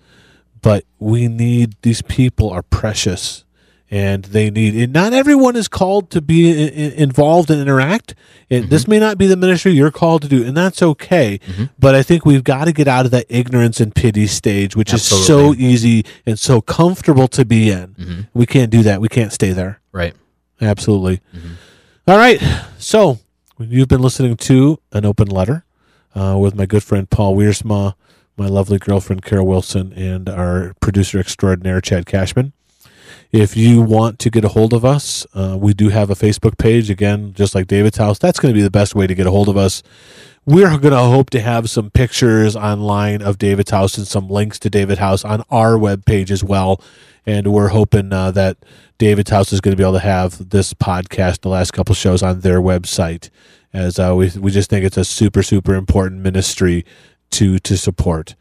but 0.60 0.84
we 0.98 1.26
need 1.26 1.74
these 1.80 2.02
people 2.02 2.50
are 2.50 2.62
precious 2.62 3.46
and 3.92 4.24
they 4.24 4.50
need 4.50 4.74
and 4.74 4.92
not 4.92 5.12
everyone 5.12 5.54
is 5.54 5.68
called 5.68 6.10
to 6.10 6.22
be 6.22 6.50
i- 6.50 6.94
involved 6.96 7.50
and 7.50 7.60
interact. 7.60 8.14
And 8.50 8.64
mm-hmm. 8.64 8.70
this 8.70 8.88
may 8.88 8.98
not 8.98 9.18
be 9.18 9.26
the 9.26 9.36
ministry 9.36 9.72
you're 9.72 9.90
called 9.90 10.22
to 10.22 10.28
do 10.28 10.44
and 10.44 10.56
that's 10.56 10.82
okay 10.82 11.38
mm-hmm. 11.38 11.64
but 11.78 11.94
i 11.94 12.02
think 12.02 12.26
we've 12.26 12.44
got 12.44 12.64
to 12.64 12.72
get 12.72 12.88
out 12.88 13.04
of 13.04 13.10
that 13.10 13.26
ignorance 13.28 13.80
and 13.80 13.94
pity 13.94 14.26
stage 14.26 14.74
which 14.74 14.92
is 14.92 15.02
so 15.02 15.54
easy 15.54 16.04
and 16.26 16.38
so 16.38 16.60
comfortable 16.60 17.28
to 17.28 17.44
be 17.44 17.70
in. 17.70 17.94
Mm-hmm. 17.94 18.20
We 18.34 18.46
can't 18.46 18.70
do 18.70 18.82
that. 18.82 19.00
We 19.00 19.08
can't 19.08 19.32
stay 19.32 19.50
there. 19.50 19.80
Right. 19.92 20.14
Absolutely. 20.60 21.20
All 22.06 22.16
right. 22.16 22.40
So 22.78 23.18
you've 23.58 23.88
been 23.88 24.02
listening 24.02 24.36
to 24.36 24.80
an 24.92 25.04
open 25.04 25.28
letter 25.28 25.64
uh, 26.14 26.36
with 26.38 26.54
my 26.54 26.66
good 26.66 26.82
friend 26.82 27.08
Paul 27.08 27.36
Wiersma, 27.36 27.94
my 28.36 28.46
lovely 28.46 28.78
girlfriend 28.78 29.22
Carol 29.22 29.46
Wilson, 29.46 29.92
and 29.92 30.28
our 30.28 30.74
producer 30.80 31.18
extraordinaire 31.18 31.80
Chad 31.80 32.06
Cashman. 32.06 32.52
If 33.32 33.56
you 33.56 33.80
want 33.80 34.18
to 34.18 34.30
get 34.30 34.44
a 34.44 34.48
hold 34.48 34.74
of 34.74 34.84
us, 34.84 35.26
uh, 35.32 35.56
we 35.58 35.72
do 35.72 35.88
have 35.88 36.10
a 36.10 36.14
Facebook 36.14 36.58
page. 36.58 36.90
Again, 36.90 37.32
just 37.32 37.54
like 37.54 37.66
David's 37.66 37.96
house, 37.96 38.18
that's 38.18 38.38
going 38.38 38.52
to 38.52 38.58
be 38.58 38.62
the 38.62 38.70
best 38.70 38.94
way 38.94 39.06
to 39.06 39.14
get 39.14 39.26
a 39.26 39.30
hold 39.30 39.48
of 39.48 39.56
us. 39.56 39.82
We're 40.44 40.76
going 40.76 40.92
to 40.92 40.98
hope 40.98 41.30
to 41.30 41.40
have 41.40 41.70
some 41.70 41.88
pictures 41.90 42.54
online 42.54 43.22
of 43.22 43.38
David's 43.38 43.70
house 43.70 43.96
and 43.96 44.06
some 44.06 44.28
links 44.28 44.58
to 44.58 44.68
David's 44.68 45.00
House 45.00 45.24
on 45.24 45.44
our 45.50 45.78
webpage 45.78 46.30
as 46.30 46.44
well. 46.44 46.82
And 47.24 47.54
we're 47.54 47.68
hoping 47.68 48.12
uh, 48.12 48.32
that 48.32 48.58
David's 48.98 49.30
house 49.30 49.50
is 49.50 49.62
going 49.62 49.72
to 49.72 49.76
be 49.76 49.84
able 49.84 49.94
to 49.94 50.00
have 50.00 50.50
this 50.50 50.74
podcast, 50.74 51.40
the 51.40 51.48
last 51.48 51.72
couple 51.72 51.94
shows 51.94 52.22
on 52.22 52.40
their 52.40 52.60
website, 52.60 53.30
as 53.72 53.98
uh, 53.98 54.14
we 54.14 54.30
we 54.38 54.50
just 54.50 54.68
think 54.68 54.84
it's 54.84 54.96
a 54.96 55.04
super 55.04 55.42
super 55.42 55.74
important 55.74 56.20
ministry 56.20 56.84
to 57.30 57.58
to 57.60 57.78
support. 57.78 58.34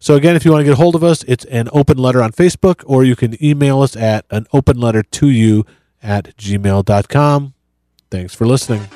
So 0.00 0.14
again, 0.14 0.36
if 0.36 0.44
you 0.44 0.52
want 0.52 0.60
to 0.60 0.64
get 0.64 0.74
a 0.74 0.76
hold 0.76 0.94
of 0.94 1.02
us, 1.02 1.24
it's 1.24 1.44
an 1.46 1.68
open 1.72 1.98
letter 1.98 2.22
on 2.22 2.32
Facebook, 2.32 2.82
or 2.86 3.04
you 3.04 3.16
can 3.16 3.42
email 3.44 3.82
us 3.82 3.96
at 3.96 4.24
an 4.30 4.46
open 4.52 4.78
letter 4.78 5.02
to 5.02 5.28
you 5.28 5.66
at 6.02 6.36
gmail.com. 6.36 7.54
Thanks 8.10 8.34
for 8.34 8.46
listening. 8.46 8.88